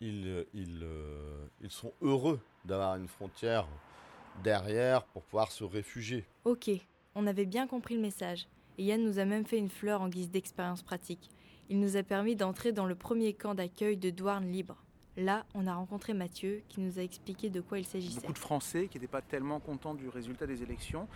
ils, 0.00 0.46
ils, 0.52 0.80
euh, 0.82 1.46
ils 1.62 1.70
sont 1.70 1.92
heureux 2.02 2.40
d'avoir 2.64 2.96
une 2.96 3.08
frontière 3.08 3.66
derrière 4.42 5.04
pour 5.04 5.22
pouvoir 5.22 5.50
se 5.50 5.64
réfugier. 5.64 6.24
Ok, 6.44 6.70
on 7.14 7.26
avait 7.26 7.46
bien 7.46 7.66
compris 7.66 7.94
le 7.94 8.02
message. 8.02 8.46
Et 8.78 8.84
Yann 8.84 9.02
nous 9.02 9.18
a 9.18 9.24
même 9.24 9.46
fait 9.46 9.58
une 9.58 9.70
fleur 9.70 10.02
en 10.02 10.08
guise 10.08 10.30
d'expérience 10.30 10.82
pratique. 10.82 11.30
Il 11.70 11.80
nous 11.80 11.96
a 11.96 12.02
permis 12.02 12.36
d'entrer 12.36 12.72
dans 12.72 12.86
le 12.86 12.94
premier 12.94 13.32
camp 13.32 13.54
d'accueil 13.54 13.96
de 13.96 14.10
Douarn 14.10 14.46
libre. 14.46 14.84
Là, 15.16 15.46
on 15.54 15.66
a 15.66 15.74
rencontré 15.74 16.12
Mathieu 16.12 16.62
qui 16.68 16.80
nous 16.80 16.98
a 16.98 17.02
expliqué 17.02 17.48
de 17.48 17.60
quoi 17.60 17.78
il 17.78 17.86
s'agissait. 17.86 18.20
Beaucoup 18.20 18.34
de 18.34 18.38
Français 18.38 18.88
qui 18.88 18.98
n'étaient 18.98 19.10
pas 19.10 19.22
tellement 19.22 19.60
contents 19.60 19.94
du 19.94 20.08
résultat 20.08 20.46
des 20.46 20.62
élections 20.62 21.08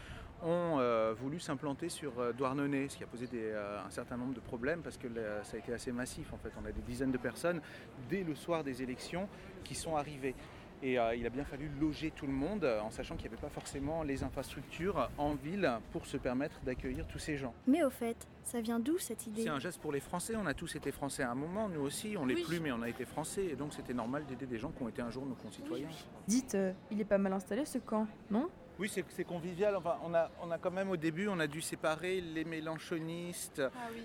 ont 0.42 0.78
euh, 0.78 1.12
voulu 1.12 1.38
s'implanter 1.38 1.90
sur 1.90 2.18
euh, 2.18 2.32
Douarnenez, 2.32 2.88
ce 2.88 2.96
qui 2.96 3.05
a 3.05 3.07
posé 3.07 3.28
euh, 3.34 3.78
un 3.84 3.90
certain 3.90 4.16
nombre 4.16 4.32
de 4.32 4.40
problèmes 4.40 4.80
parce 4.80 4.96
que 4.96 5.07
ça 5.42 5.57
a 5.57 5.59
été 5.59 5.72
assez 5.72 5.92
massif. 5.92 6.32
En 6.32 6.38
fait, 6.38 6.53
on 6.61 6.64
a 6.64 6.72
des 6.72 6.80
dizaines 6.80 7.12
de 7.12 7.18
personnes 7.18 7.61
dès 8.09 8.24
le 8.24 8.34
soir 8.34 8.64
des 8.64 8.82
élections 8.82 9.28
qui 9.64 9.74
sont 9.74 9.96
arrivées. 9.96 10.34
Et 10.82 10.98
euh, 10.98 11.14
il 11.14 11.26
a 11.26 11.30
bien 11.30 11.44
fallu 11.44 11.70
loger 11.80 12.10
tout 12.10 12.26
le 12.26 12.32
monde 12.32 12.64
euh, 12.64 12.80
en 12.80 12.90
sachant 12.90 13.14
qu'il 13.16 13.28
n'y 13.28 13.34
avait 13.34 13.42
pas 13.42 13.50
forcément 13.50 14.02
les 14.02 14.22
infrastructures 14.22 15.10
en 15.18 15.34
ville 15.34 15.70
pour 15.92 16.06
se 16.06 16.16
permettre 16.16 16.58
d'accueillir 16.64 17.06
tous 17.06 17.18
ces 17.18 17.36
gens. 17.36 17.52
Mais 17.66 17.82
au 17.84 17.90
fait, 17.90 18.26
ça 18.44 18.60
vient 18.62 18.80
d'où 18.80 18.96
cette 18.98 19.26
idée? 19.26 19.42
C'est 19.42 19.48
un 19.50 19.58
geste 19.58 19.80
pour 19.80 19.92
les 19.92 20.00
Français. 20.00 20.34
On 20.36 20.46
a 20.46 20.54
tous 20.54 20.74
été 20.76 20.90
Français 20.90 21.22
à 21.22 21.30
un 21.30 21.34
moment, 21.34 21.68
nous 21.68 21.80
aussi. 21.82 22.16
On 22.18 22.24
l'est 22.24 22.34
Oui. 22.34 22.44
plus, 22.44 22.60
mais 22.60 22.72
on 22.72 22.80
a 22.82 22.88
été 22.88 23.04
Français. 23.04 23.44
Et 23.44 23.56
donc 23.56 23.74
c'était 23.74 23.92
normal 23.94 24.24
d'aider 24.26 24.46
des 24.46 24.58
gens 24.58 24.70
qui 24.70 24.82
ont 24.82 24.88
été 24.88 25.02
un 25.02 25.10
jour 25.10 25.26
nos 25.26 25.34
concitoyens. 25.34 25.88
Dites, 26.26 26.54
euh, 26.54 26.72
il 26.90 27.00
est 27.00 27.04
pas 27.04 27.18
mal 27.18 27.32
installé 27.34 27.64
ce 27.66 27.78
camp, 27.78 28.06
non? 28.30 28.48
Oui, 28.80 28.88
c'est 28.88 29.24
convivial. 29.24 29.76
Enfin, 29.76 29.96
on, 30.04 30.14
a, 30.14 30.30
on 30.42 30.50
a 30.50 30.56
quand 30.56 30.70
même 30.70 30.88
au 30.90 30.96
début, 30.96 31.28
on 31.28 31.38
a 31.38 31.46
dû 31.46 31.60
séparer 31.60 32.22
les 32.22 32.44
mélanchonistes, 32.44 33.60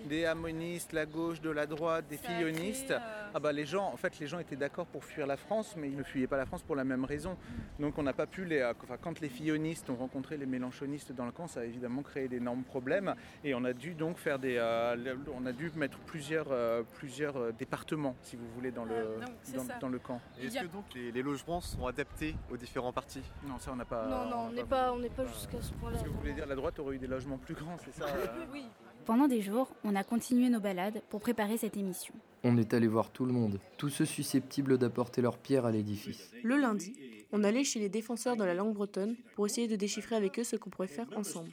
des 0.09 0.25
harmonistes, 0.25 0.91
la 0.91 1.05
gauche 1.05 1.39
de 1.39 1.49
la 1.49 1.65
droite, 1.65 2.05
des 2.09 2.17
fillonistes. 2.17 2.91
euh, 2.91 2.99
Ah 3.33 3.39
bah 3.39 3.53
les 3.53 3.65
gens, 3.65 3.85
en 3.91 3.95
fait, 3.95 4.19
les 4.19 4.27
gens 4.27 4.37
étaient 4.39 4.57
d'accord 4.57 4.85
pour 4.85 5.05
fuir 5.05 5.27
la 5.27 5.37
France, 5.37 5.75
mais 5.77 5.87
ils 5.87 5.95
ne 5.95 6.03
fuyaient 6.03 6.27
pas 6.27 6.35
la 6.35 6.45
France 6.45 6.61
pour 6.61 6.75
la 6.75 6.83
même 6.83 7.05
raison. 7.05 7.37
Donc 7.79 7.97
on 7.97 8.03
n'a 8.03 8.11
pas 8.11 8.27
pu 8.27 8.43
les. 8.43 8.59
euh, 8.59 8.73
Enfin, 8.83 8.97
quand 9.01 9.21
les 9.21 9.29
fillonistes 9.29 9.89
ont 9.89 9.95
rencontré 9.95 10.35
les 10.35 10.45
mélanchonistes 10.45 11.13
dans 11.13 11.25
le 11.25 11.31
camp, 11.31 11.47
ça 11.47 11.61
a 11.61 11.63
évidemment 11.63 12.01
créé 12.03 12.27
d'énormes 12.27 12.63
problèmes. 12.63 13.15
Et 13.45 13.55
on 13.55 13.63
a 13.63 13.71
dû 13.71 13.93
donc 13.93 14.17
faire 14.17 14.39
des. 14.39 14.57
euh, 14.57 14.95
le- 14.97 15.17
on 15.33 15.45
a 15.45 15.53
dû 15.53 15.71
mettre 15.75 15.97
plusieurs, 15.99 16.47
euh, 16.51 16.83
plusieurs 16.95 17.53
départements, 17.53 18.15
si 18.21 18.35
vous 18.35 18.47
voulez, 18.53 18.71
dans 18.71 18.83
le, 18.85 18.93
non, 19.21 19.27
c'est 19.41 19.79
dans, 19.79 19.87
le 19.89 19.99
camp. 19.99 20.19
Est-ce 20.41 20.59
que 20.59 20.65
donc 20.65 20.85
les, 20.93 21.11
les 21.13 21.21
logements 21.21 21.61
sont 21.61 21.87
adaptés 21.87 22.35
aux 22.51 22.57
différents 22.57 22.91
partis? 22.93 23.23
Non, 23.47 23.57
ça 23.59 23.71
on 23.71 23.77
n'a 23.77 23.85
pas. 23.85 24.05
Non, 24.05 24.29
non, 24.29 24.37
on 24.47 24.51
n'est 24.51 24.64
pas, 24.65 24.93
on 24.93 24.99
n'est 24.99 25.09
pas 25.09 25.25
jusqu'à 25.25 25.61
ce 25.61 25.73
point-là. 25.73 25.97
Ce 25.97 26.03
que 26.03 26.09
vous 26.09 26.19
voulez 26.19 26.33
dire, 26.33 26.45
la 26.45 26.55
droite 26.55 26.79
aurait 26.79 26.95
eu 26.95 26.99
des 26.99 27.07
logements 27.07 27.37
plus 27.37 27.55
grands, 27.55 27.77
c'est 27.83 27.93
ça 27.93 28.05
euh 28.05 28.45
Oui. 28.53 28.65
Pendant 29.05 29.27
des 29.27 29.41
jours, 29.41 29.71
on 29.83 29.95
a 29.95 30.03
continué 30.03 30.49
nos 30.49 30.59
balades 30.59 31.01
pour 31.09 31.21
préparer 31.21 31.57
cette 31.57 31.77
émission. 31.77 32.13
On 32.43 32.57
est 32.57 32.73
allé 32.73 32.87
voir 32.87 33.11
tout 33.11 33.25
le 33.25 33.33
monde, 33.33 33.59
tous 33.77 33.89
ceux 33.89 34.05
susceptibles 34.05 34.77
d'apporter 34.79 35.21
leur 35.21 35.37
pierre 35.37 35.65
à 35.65 35.71
l'édifice. 35.71 36.31
Le 36.43 36.57
lundi, 36.57 36.97
on 37.31 37.43
allait 37.43 37.63
chez 37.63 37.79
les 37.79 37.89
défenseurs 37.89 38.35
de 38.35 38.43
la 38.43 38.55
langue 38.55 38.73
bretonne 38.73 39.15
pour 39.35 39.45
essayer 39.45 39.67
de 39.67 39.75
déchiffrer 39.75 40.15
avec 40.15 40.39
eux 40.39 40.43
ce 40.43 40.55
qu'on 40.55 40.71
pourrait 40.71 40.87
faire 40.87 41.07
ensemble. 41.15 41.51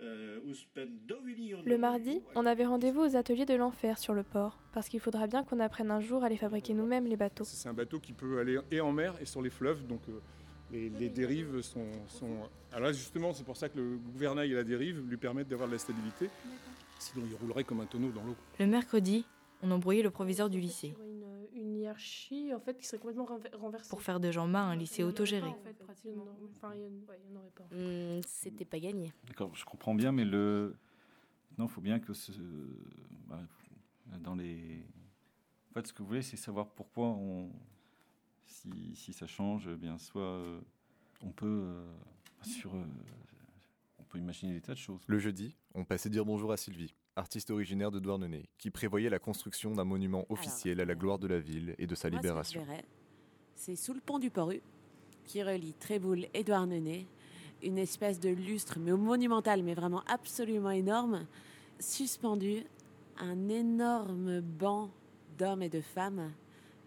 Le 0.00 1.76
mardi, 1.76 2.20
on 2.34 2.46
avait 2.46 2.64
rendez-vous 2.64 3.02
aux 3.02 3.16
ateliers 3.16 3.46
de 3.46 3.54
l'enfer 3.54 3.98
sur 3.98 4.14
le 4.14 4.24
port, 4.24 4.58
parce 4.72 4.88
qu'il 4.88 4.98
faudra 4.98 5.28
bien 5.28 5.44
qu'on 5.44 5.60
apprenne 5.60 5.92
un 5.92 6.00
jour 6.00 6.24
à 6.24 6.28
les 6.28 6.36
fabriquer 6.36 6.74
nous-mêmes, 6.74 7.06
les 7.06 7.16
bateaux. 7.16 7.44
C'est 7.44 7.68
un 7.68 7.74
bateau 7.74 8.00
qui 8.00 8.12
peut 8.12 8.40
aller 8.40 8.58
et 8.72 8.80
en 8.80 8.90
mer 8.90 9.14
et 9.20 9.24
sur 9.24 9.42
les 9.42 9.50
fleuves, 9.50 9.86
donc 9.86 10.00
euh, 10.08 10.20
les, 10.72 10.88
les 10.90 11.08
dérives 11.08 11.60
sont, 11.62 11.86
sont- 12.08 12.48
Alors 12.72 12.86
là, 12.88 12.92
justement, 12.92 13.32
c'est 13.32 13.44
pour 13.44 13.56
ça 13.56 13.68
que 13.68 13.78
le 13.78 13.98
gouvernail 13.98 14.50
et 14.52 14.54
la 14.54 14.64
dérive 14.64 15.00
lui 15.08 15.16
permettent 15.16 15.48
d'avoir 15.48 15.68
de 15.68 15.74
la 15.74 15.78
stabilité. 15.78 16.28
Sinon, 16.98 17.26
il 17.28 17.34
roulerait 17.36 17.64
comme 17.64 17.80
un 17.80 17.86
tonneau 17.86 18.10
dans 18.10 18.24
l'eau. 18.24 18.36
Le 18.58 18.66
mercredi, 18.66 19.24
on 19.62 19.70
embrouillait 19.70 20.02
le 20.02 20.10
proviseur 20.10 20.48
du 20.50 20.60
lycée 20.60 20.94
Une, 21.04 21.24
une 21.60 21.76
hiérarchie 21.76 22.52
en 22.54 22.60
fait 22.60 22.76
qui 22.78 22.86
serait 22.86 22.98
complètement 22.98 23.26
renver- 23.26 23.54
renversée. 23.54 23.90
pour 23.90 24.02
faire 24.02 24.18
de 24.20 24.30
Jean-Marc 24.30 24.72
un 24.72 24.76
lycée 24.76 25.02
autogéré. 25.02 25.48
En 25.48 25.54
fait, 25.64 25.74
pratiquement. 25.84 26.26
Enfin, 26.56 26.74
il 26.74 26.82
y 26.82 26.86
en- 26.86 26.90
ouais, 27.08 27.18
il 27.28 27.32
y 27.32 27.36
en 27.36 27.40
aurait 27.40 27.50
pas. 28.22 28.26
C'était 28.28 28.64
pas 28.64 28.78
gagné. 28.80 29.12
D'accord, 29.26 29.54
je 29.54 29.64
comprends 29.64 29.94
bien, 29.94 30.10
mais 30.12 30.24
le. 30.24 30.74
Non, 31.58 31.66
il 31.66 31.70
faut 31.70 31.80
bien 31.82 31.98
que 32.00 32.14
ce. 32.14 32.32
bah, 33.28 33.40
dans 34.20 34.34
les. 34.34 34.82
En 35.70 35.74
fait, 35.74 35.86
ce 35.86 35.92
que 35.92 35.98
vous 36.02 36.08
voulez, 36.08 36.22
c'est 36.22 36.36
savoir 36.36 36.68
pourquoi 36.68 37.08
on. 37.08 37.50
Si, 38.52 38.94
si 38.94 39.12
ça 39.14 39.26
change, 39.26 39.66
eh 39.72 39.76
bien, 39.76 39.96
soit 39.98 40.22
euh, 40.22 40.60
on 41.22 41.30
peut. 41.30 41.46
euh, 41.46 41.86
sur. 42.42 42.74
euh, 42.74 42.84
on 43.98 44.04
peut 44.04 44.18
imaginer 44.18 44.52
des 44.52 44.60
tas 44.60 44.74
de 44.74 44.78
choses. 44.78 45.00
Le 45.06 45.18
jeudi, 45.18 45.56
on 45.74 45.84
passait 45.86 46.10
dire 46.10 46.26
bonjour 46.26 46.52
à 46.52 46.58
Sylvie, 46.58 46.94
artiste 47.16 47.50
originaire 47.50 47.90
de 47.90 47.98
Douarnenez, 47.98 48.50
qui 48.58 48.70
prévoyait 48.70 49.08
la 49.08 49.18
construction 49.18 49.74
d'un 49.74 49.84
monument 49.84 50.26
officiel 50.28 50.80
à 50.80 50.84
la 50.84 50.94
gloire 50.94 51.18
de 51.18 51.28
la 51.28 51.38
ville 51.40 51.74
et 51.78 51.86
de 51.86 51.94
sa 51.94 52.10
Moi, 52.10 52.18
ce 52.18 52.22
que 52.22 52.26
je 52.26 52.28
libération. 52.28 52.64
verrais, 52.64 52.84
c'est 53.54 53.76
sous 53.76 53.94
le 53.94 54.00
pont 54.00 54.18
du 54.18 54.28
Poru, 54.30 54.60
qui 55.24 55.42
relie 55.42 55.72
Tréboul 55.72 56.26
et 56.34 56.44
Douarnenez, 56.44 57.06
une 57.62 57.78
espèce 57.78 58.20
de 58.20 58.28
lustre, 58.28 58.78
mais 58.78 58.92
monumental, 58.92 59.62
mais 59.62 59.74
vraiment 59.74 60.02
absolument 60.08 60.70
énorme, 60.72 61.26
suspendu 61.78 62.64
un 63.16 63.48
énorme 63.48 64.40
banc 64.42 64.90
d'hommes 65.38 65.62
et 65.62 65.70
de 65.70 65.80
femmes 65.80 66.30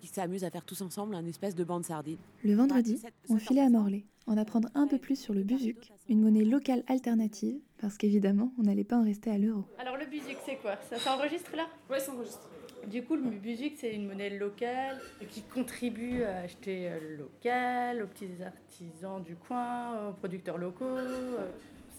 qui 0.06 0.14
s'amusent 0.14 0.44
à 0.44 0.52
faire 0.52 0.64
tous 0.66 0.82
ensemble 0.82 1.16
un 1.16 1.26
espèce 1.26 1.56
de 1.56 1.64
banc 1.64 1.80
de 1.80 1.86
sardines. 1.86 2.18
Le 2.44 2.54
vendredi, 2.54 3.02
on 3.30 3.38
filait 3.38 3.62
à 3.62 3.70
Morlaix, 3.70 4.06
en 4.28 4.38
apprendre 4.38 4.70
un 4.76 4.88
peu 4.88 5.00
plus 5.00 5.20
sur 5.20 5.34
le 5.34 5.44
buzuc, 5.44 5.92
une 6.10 6.22
monnaie 6.22 6.46
locale 6.46 6.84
alternative, 6.88 7.60
parce 7.80 7.98
qu'évidemment, 7.98 8.54
on 8.60 8.64
n'allait 8.64 8.84
pas 8.84 8.98
en 8.98 9.04
rester 9.04 9.32
à 9.32 9.38
l'euro. 9.40 9.64
Alors 9.80 9.98
le 9.98 10.06
buzuc, 10.06 10.38
c'est 10.46 10.58
quoi? 10.58 10.76
Ça 10.90 11.00
s'enregistre 11.00 11.56
là? 11.56 11.66
Ouais, 11.90 12.00
ça 12.00 12.14
enregistre. 12.14 12.48
Du 12.88 13.04
coup, 13.04 13.16
le 13.16 13.32
buzuc, 13.32 13.74
c'est 13.78 13.96
une 13.96 14.06
monnaie 14.08 14.30
locale 14.38 15.00
qui 15.30 15.42
contribue 15.42 16.22
à 16.22 16.42
acheter 16.42 16.88
euh, 16.88 17.18
local, 17.18 18.04
aux 18.04 18.08
petits 18.08 18.44
artisans 18.44 19.24
du 19.24 19.36
coin, 19.36 20.10
aux 20.10 20.14
producteurs 20.14 20.60
locaux. 20.60 20.86
euh, 20.86 21.50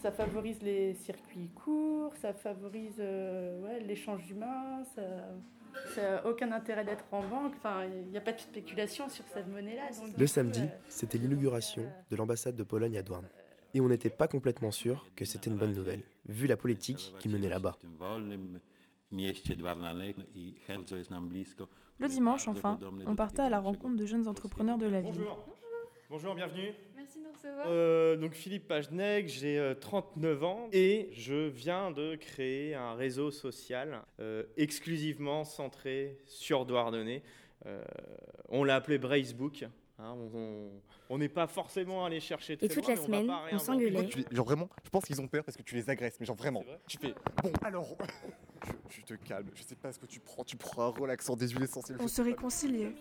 Ça 0.00 0.12
favorise 0.12 0.62
les 0.62 0.94
circuits 0.94 1.50
courts, 1.56 2.14
ça 2.22 2.32
favorise 2.32 3.00
euh, 3.00 3.60
ouais, 3.64 3.80
l'échange 3.80 4.30
humain, 4.30 4.84
ça 4.94 5.02
n'a 5.96 6.26
aucun 6.26 6.52
intérêt 6.52 6.84
d'être 6.84 7.04
en 7.12 7.22
banque. 7.22 7.52
Enfin, 7.56 7.84
il 7.84 8.10
n'y 8.10 8.18
a 8.18 8.20
pas 8.20 8.32
de 8.32 8.40
spéculation 8.40 9.08
sur 9.08 9.24
cette 9.32 9.48
monnaie-là. 9.48 9.88
Le 10.16 10.26
samedi, 10.26 10.62
euh, 10.62 10.78
c'était 10.88 11.18
l'inauguration 11.18 11.82
de 12.10 12.16
l'ambassade 12.16 12.56
de 12.56 12.62
Pologne 12.62 12.96
à 12.98 13.02
Douarn. 13.02 13.26
Et 13.74 13.80
on 13.80 13.88
n'était 13.88 14.10
pas 14.10 14.28
complètement 14.28 14.70
sûr 14.70 15.06
que 15.16 15.24
c'était 15.24 15.50
une 15.50 15.56
bonne 15.56 15.74
nouvelle, 15.74 16.02
vu 16.26 16.46
la 16.46 16.56
politique 16.56 17.14
qui 17.18 17.28
menait 17.28 17.48
là-bas. 17.48 17.76
Le 21.98 22.08
dimanche, 22.08 22.48
enfin, 22.48 22.78
on 23.06 23.16
partait 23.16 23.42
à 23.42 23.50
la 23.50 23.60
rencontre 23.60 23.96
de 23.96 24.06
jeunes 24.06 24.28
entrepreneurs 24.28 24.78
de 24.78 24.86
la 24.86 25.00
ville. 25.00 25.12
Bonjour. 25.12 25.46
Bonjour, 26.08 26.34
bienvenue. 26.34 26.72
Merci 27.06 27.20
de 27.20 27.24
nous 27.24 27.30
recevoir. 27.32 27.66
Euh, 27.68 28.16
donc 28.16 28.32
Philippe 28.32 28.66
Pagenec, 28.66 29.28
j'ai 29.28 29.58
euh, 29.60 29.74
39 29.74 30.42
ans 30.42 30.68
et 30.72 31.08
je 31.12 31.46
viens 31.46 31.92
de 31.92 32.16
créer 32.16 32.74
un 32.74 32.94
réseau 32.94 33.30
social 33.30 34.02
euh, 34.18 34.42
exclusivement 34.56 35.44
centré 35.44 36.18
sur 36.24 36.66
Douarnenez. 36.66 37.22
Euh, 37.66 37.80
on 38.48 38.64
l'a 38.64 38.74
appelé 38.74 38.98
Bracebook. 38.98 39.62
hein, 40.00 40.14
on- 40.16 40.30
on- 40.36 40.70
on 41.08 41.18
n'est 41.18 41.28
pas 41.28 41.46
forcément 41.46 42.04
allé 42.04 42.18
chercher 42.18 42.56
très 42.56 42.66
Et 42.66 42.68
toute 42.68 42.84
loin, 42.86 42.94
la 42.96 43.00
on 43.00 43.04
semaine, 43.04 43.30
on 43.30 43.36
réinventer. 43.44 43.64
s'engueulait. 43.64 44.08
Genre 44.32 44.44
vraiment, 44.44 44.68
je 44.84 44.90
pense 44.90 45.04
qu'ils 45.04 45.20
ont 45.20 45.28
peur 45.28 45.44
parce 45.44 45.56
que 45.56 45.62
tu 45.62 45.76
les 45.76 45.88
agresses, 45.88 46.16
mais 46.18 46.26
genre 46.26 46.34
vraiment. 46.34 46.64
Tu 46.88 46.98
fais, 46.98 47.14
bon 47.40 47.52
alors, 47.62 47.96
je, 48.90 48.96
je 48.96 49.02
te 49.02 49.14
calme, 49.14 49.48
je 49.54 49.62
sais 49.62 49.76
pas 49.76 49.92
ce 49.92 50.00
que 50.00 50.06
tu 50.06 50.18
prends, 50.18 50.42
tu 50.42 50.56
prends 50.56 50.82
un 50.82 50.88
relaxant 50.88 51.36
des 51.36 51.48
huiles 51.50 51.62
essentielles. 51.62 51.98
On 52.00 52.08
se 52.08 52.20
réconciliait. 52.22 52.92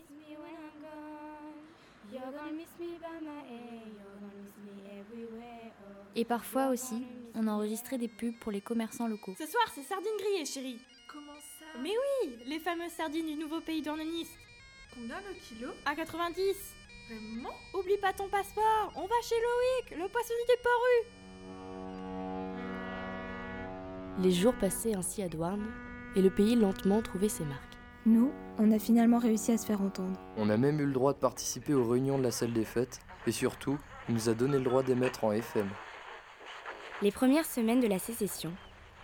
Et 6.16 6.24
parfois 6.24 6.68
aussi, 6.68 7.06
on 7.34 7.48
enregistrait 7.48 7.98
des 7.98 8.08
pubs 8.08 8.40
pour 8.40 8.52
les 8.52 8.62
commerçants 8.62 9.08
locaux. 9.08 9.36
Ce 9.38 9.46
soir, 9.46 9.66
c'est 9.74 9.84
sardines 9.84 10.18
grillées, 10.18 10.46
chérie. 10.46 10.80
Comment 11.12 11.36
ça? 11.36 11.66
Mais 11.82 11.92
oui, 11.92 12.38
les 12.46 12.60
fameuses 12.60 12.92
sardines 12.92 13.26
du 13.26 13.36
nouveau 13.36 13.60
pays 13.60 13.82
d'Ornonis. 13.82 14.30
Combien 14.94 15.20
le 15.20 15.34
kilo? 15.42 15.72
À 15.86 15.94
90. 15.94 16.76
Vraiment? 17.10 17.54
Oublie 17.74 17.98
pas 17.98 18.14
ton 18.14 18.30
passeport. 18.30 18.94
On 18.96 19.08
va 19.08 19.22
chez 19.24 19.36
Loïc, 19.36 19.92
le 20.02 20.08
poissonnier 20.10 20.46
des 20.48 20.58
Porus. 20.64 21.06
Les 24.24 24.32
jours 24.32 24.56
passaient 24.56 24.96
ainsi 24.96 25.22
à 25.22 25.28
Douarn, 25.28 25.70
et 26.16 26.22
le 26.22 26.30
pays 26.30 26.56
lentement 26.56 27.02
trouvait 27.02 27.28
ses 27.28 27.44
marques. 27.44 27.75
Nous, 28.08 28.32
on 28.60 28.72
a 28.72 28.78
finalement 28.78 29.18
réussi 29.18 29.52
à 29.52 29.58
se 29.58 29.66
faire 29.66 29.82
entendre. 29.82 30.20
On 30.38 30.52
a 30.52 30.58
même 30.58 30.80
eu 30.80 30.86
le 30.86 30.94
droit 30.94 31.14
de 31.14 31.18
participer 31.18 31.74
aux 31.74 31.90
réunions 31.90 32.20
de 32.20 32.24
la 32.24 32.30
salle 32.30 32.54
des 32.54 32.64
fêtes, 32.64 33.00
et 33.26 33.32
surtout, 33.32 33.80
on 34.08 34.14
nous 34.14 34.30
a 34.30 34.36
donné 34.36 34.60
le 34.60 34.64
droit 34.64 34.84
d'émettre 34.84 35.24
en 35.24 35.32
FM. 35.32 35.68
Les 37.02 37.12
premières 37.12 37.48
semaines 37.48 37.80
de 37.80 37.88
la 37.88 37.98
sécession, 37.98 38.52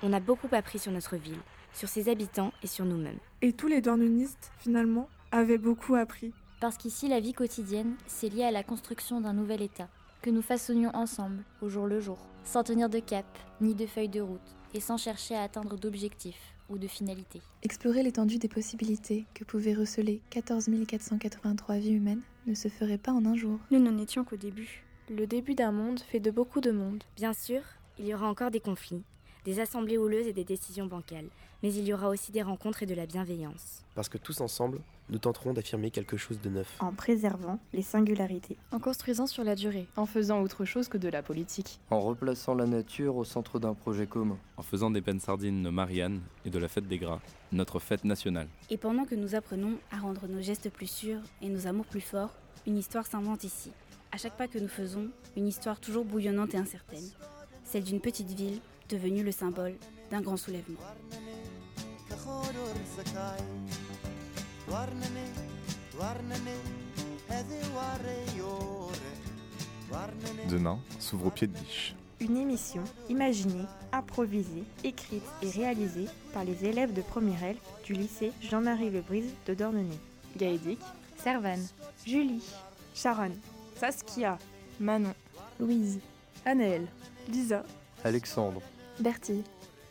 on 0.04 0.14
a 0.14 0.20
beaucoup 0.20 0.50
appris 0.52 0.78
sur 0.78 0.92
notre 0.92 1.16
ville, 1.16 1.40
sur 1.74 1.90
ses 1.90 2.10
habitants 2.10 2.54
et 2.62 2.68
sur 2.68 2.86
nous-mêmes. 2.86 3.18
Et 3.42 3.54
tous 3.54 3.68
les 3.68 3.82
dornunistes, 3.82 4.52
finalement, 4.60 5.10
avaient 5.32 5.58
beaucoup 5.58 5.96
appris. 5.96 6.32
Parce 6.60 6.78
qu'ici, 6.78 7.08
la 7.08 7.20
vie 7.20 7.34
quotidienne, 7.34 7.96
c'est 8.06 8.30
lié 8.30 8.44
à 8.44 8.52
la 8.52 8.62
construction 8.62 9.20
d'un 9.20 9.34
nouvel 9.34 9.64
État, 9.64 9.90
que 10.22 10.30
nous 10.30 10.44
façonnions 10.44 10.92
ensemble, 10.94 11.44
au 11.64 11.70
jour 11.70 11.88
le 11.88 12.00
jour, 12.00 12.20
sans 12.44 12.62
tenir 12.62 12.88
de 12.88 13.00
cap, 13.00 13.26
ni 13.62 13.74
de 13.74 13.88
feuille 13.88 14.10
de 14.10 14.22
route, 14.22 14.40
et 14.76 14.80
sans 14.80 14.98
chercher 14.98 15.36
à 15.36 15.42
atteindre 15.42 15.76
d'objectifs 15.76 16.54
ou 16.72 16.78
de 16.78 16.88
finalités. 16.88 17.42
Explorer 17.64 18.04
l'étendue 18.04 18.38
des 18.38 18.48
possibilités 18.48 19.26
que 19.34 19.44
pouvaient 19.44 19.74
receler 19.74 20.22
14 20.30 20.70
483 20.88 21.76
vies 21.78 21.94
humaines 21.94 22.22
ne 22.48 22.54
se 22.54 22.68
ferait 22.68 22.98
pas 22.98 23.12
en 23.12 23.26
un 23.26 23.36
jour. 23.36 23.60
Nous 23.70 23.80
n'en 23.80 23.98
étions 23.98 24.24
qu'au 24.24 24.38
début. 24.38 24.84
Le 25.10 25.28
début 25.28 25.56
d'un 25.56 25.72
monde 25.72 26.00
fait 26.00 26.20
de 26.20 26.32
beaucoup 26.32 26.62
de 26.62 26.72
monde. 26.72 27.04
Bien 27.16 27.34
sûr, 27.34 27.62
il 28.00 28.06
y 28.06 28.14
aura 28.14 28.28
encore 28.28 28.52
des 28.52 28.60
conflits, 28.60 29.04
des 29.46 29.60
assemblées 29.60 29.98
houleuses 29.98 30.28
et 30.28 30.34
des 30.34 30.44
décisions 30.44 30.86
bancales, 30.86 31.30
mais 31.62 31.74
il 31.74 31.86
y 31.86 31.94
aura 31.94 32.10
aussi 32.10 32.32
des 32.32 32.42
rencontres 32.42 32.84
et 32.84 32.86
de 32.86 32.96
la 32.96 33.06
bienveillance. 33.06 33.84
Parce 33.94 34.10
que 34.10 34.18
tous 34.18 34.42
ensemble, 34.42 34.80
nous 35.12 35.20
tenterons 35.20 35.54
d'affirmer 35.54 35.92
quelque 35.92 36.18
chose 36.18 36.40
de 36.40 36.50
neuf. 36.50 36.78
En 36.80 36.94
préservant 36.94 37.60
les 37.74 37.82
singularités. 37.82 38.58
En 38.72 38.80
construisant 38.80 39.28
sur 39.28 39.44
la 39.44 39.56
durée. 39.56 39.88
En 39.98 40.06
faisant 40.06 40.42
autre 40.42 40.66
chose 40.66 40.88
que 40.88 40.98
de 40.98 41.10
la 41.10 41.22
politique. 41.22 41.80
En 41.90 42.00
replaçant 42.00 42.56
la 42.56 42.66
nature 42.66 43.18
au 43.18 43.26
centre 43.26 43.60
d'un 43.60 43.74
projet 43.74 44.08
commun. 44.08 44.38
En 44.58 44.64
faisant 44.64 44.90
des 44.90 45.02
peines 45.02 45.20
sardines 45.20 45.62
nos 45.62 45.72
Marianne 45.72 46.22
et 46.46 46.50
de 46.50 46.58
la 46.58 46.70
fête 46.70 46.88
des 46.88 46.98
gras, 46.98 47.20
notre 47.52 47.80
fête 47.80 48.06
nationale. 48.06 48.48
Et 48.70 48.78
pendant 48.78 49.06
que 49.06 49.16
nous 49.16 49.36
apprenons 49.36 49.78
à 49.92 49.98
rendre 49.98 50.28
nos 50.28 50.42
gestes 50.42 50.70
plus 50.70 50.90
sûrs 50.90 51.22
et 51.42 51.50
nos 51.50 51.68
amours 51.68 51.86
plus 51.86 52.02
forts, 52.02 52.34
une 52.66 52.78
histoire 52.78 53.06
s'invente 53.06 53.44
ici. 53.44 53.72
À 54.14 54.18
chaque 54.18 54.38
pas 54.38 54.48
que 54.48 54.60
nous 54.60 54.68
faisons, 54.68 55.10
une 55.36 55.48
histoire 55.48 55.80
toujours 55.80 56.06
bouillonnante 56.06 56.54
et 56.54 56.58
incertaine. 56.58 57.10
Celle 57.66 57.84
d'une 57.84 58.02
petite 58.02 58.32
ville 58.32 58.60
devenue 58.90 59.24
le 59.24 59.32
symbole 59.32 59.76
d'un 60.10 60.22
grand 60.22 60.38
soulèvement. 60.38 60.80
Demain 70.50 70.80
s'ouvre 71.00 71.26
au 71.28 71.30
pied 71.30 71.48
de 71.48 71.54
biche. 71.54 71.96
Une 72.22 72.38
émission 72.38 72.84
imaginée, 73.10 73.66
improvisée, 73.92 74.64
écrite 74.84 75.24
et 75.42 75.50
réalisée 75.50 76.06
par 76.34 76.46
les 76.46 76.64
élèves 76.66 76.94
de 76.94 77.02
première 77.02 77.44
L 77.44 77.58
du 77.84 77.94
lycée 77.94 78.32
Jean-Marie 78.42 78.92
Lebrise 78.92 79.34
de 79.46 79.54
Dornenay. 79.54 79.98
Gaédic, 80.38 80.80
Servane, 81.18 81.68
Julie, 82.06 82.44
Sharon, 82.96 83.32
Saskia, 83.76 84.38
Manon, 84.80 85.14
Louise, 85.60 86.00
Anaël, 86.46 86.88
Lisa, 87.28 87.64
Alexandre, 88.06 88.62
Bertie, 89.00 89.44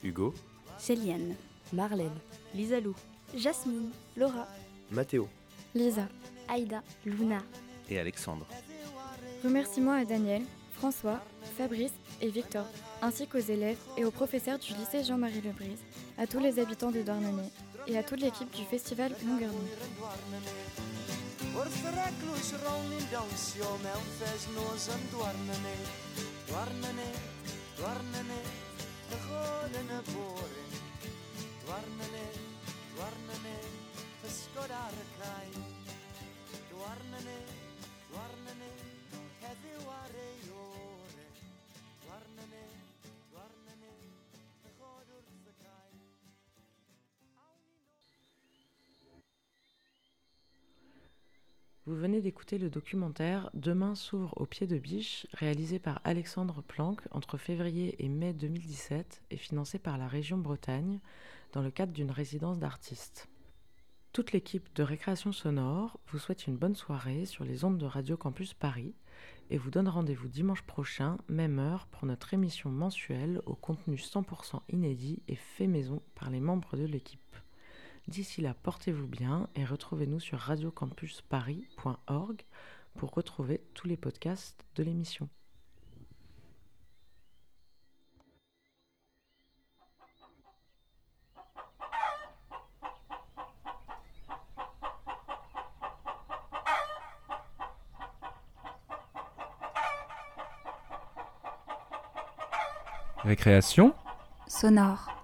Hugo, 0.02 0.32
Céliane, 0.78 1.34
Marlène, 1.72 2.08
Lisa 2.54 2.80
Lou, 2.80 2.94
Jasmine, 3.36 3.90
Laura, 4.16 4.46
Mathéo, 4.90 5.28
Lisa, 5.74 6.08
Aïda, 6.48 6.82
Luna. 7.04 7.38
et 7.88 7.98
Alexandre. 7.98 8.46
Remerciements 9.44 9.92
à 9.92 10.04
Daniel, 10.04 10.42
François, 10.72 11.20
Fabrice 11.56 11.92
et 12.20 12.28
Victor, 12.28 12.66
ainsi 13.00 13.26
qu'aux 13.26 13.38
élèves 13.38 13.78
et 13.96 14.04
aux 14.04 14.10
professeurs 14.10 14.58
du 14.58 14.72
lycée 14.74 15.04
Jean-Marie 15.04 15.40
Lebrise, 15.42 15.78
à 16.18 16.26
tous 16.26 16.40
les 16.40 16.58
habitants 16.58 16.90
de 16.90 17.02
Douarnenez 17.02 17.50
et 17.86 17.96
à 17.96 18.02
toute 18.02 18.20
l'équipe 18.20 18.50
du 18.54 18.64
festival 18.64 19.12
Longueur. 19.24 19.50
Vous 51.90 51.96
venez 51.96 52.20
d'écouter 52.20 52.58
le 52.58 52.70
documentaire 52.70 53.50
Demain 53.52 53.96
s'ouvre 53.96 54.32
au 54.36 54.46
pied 54.46 54.68
de 54.68 54.78
biche, 54.78 55.26
réalisé 55.32 55.80
par 55.80 56.00
Alexandre 56.04 56.62
Planck 56.62 57.00
entre 57.10 57.36
février 57.36 57.96
et 57.98 58.08
mai 58.08 58.32
2017 58.32 59.22
et 59.32 59.36
financé 59.36 59.80
par 59.80 59.98
la 59.98 60.06
région 60.06 60.38
Bretagne 60.38 61.00
dans 61.52 61.62
le 61.62 61.72
cadre 61.72 61.92
d'une 61.92 62.12
résidence 62.12 62.60
d'artistes. 62.60 63.28
Toute 64.12 64.32
l'équipe 64.32 64.74
de 64.74 64.82
Récréation 64.82 65.30
Sonore 65.30 66.00
vous 66.08 66.18
souhaite 66.18 66.48
une 66.48 66.56
bonne 66.56 66.74
soirée 66.74 67.26
sur 67.26 67.44
les 67.44 67.64
ondes 67.64 67.78
de 67.78 67.86
Radio 67.86 68.16
Campus 68.16 68.54
Paris 68.54 68.92
et 69.50 69.56
vous 69.56 69.70
donne 69.70 69.86
rendez-vous 69.86 70.26
dimanche 70.26 70.62
prochain, 70.62 71.16
même 71.28 71.60
heure, 71.60 71.86
pour 71.86 72.06
notre 72.06 72.34
émission 72.34 72.70
mensuelle 72.70 73.40
au 73.46 73.54
contenu 73.54 73.94
100% 73.94 74.62
inédit 74.68 75.22
et 75.28 75.36
fait 75.36 75.68
maison 75.68 76.02
par 76.16 76.28
les 76.28 76.40
membres 76.40 76.76
de 76.76 76.86
l'équipe. 76.86 77.36
D'ici 78.08 78.40
là, 78.40 78.52
portez-vous 78.52 79.06
bien 79.06 79.48
et 79.54 79.64
retrouvez-nous 79.64 80.18
sur 80.18 80.40
radiocampusparis.org 80.40 82.42
pour 82.94 83.12
retrouver 83.12 83.62
tous 83.74 83.86
les 83.86 83.96
podcasts 83.96 84.66
de 84.74 84.82
l'émission. 84.82 85.28
Récréation 103.24 103.92
Sonore. 104.46 105.19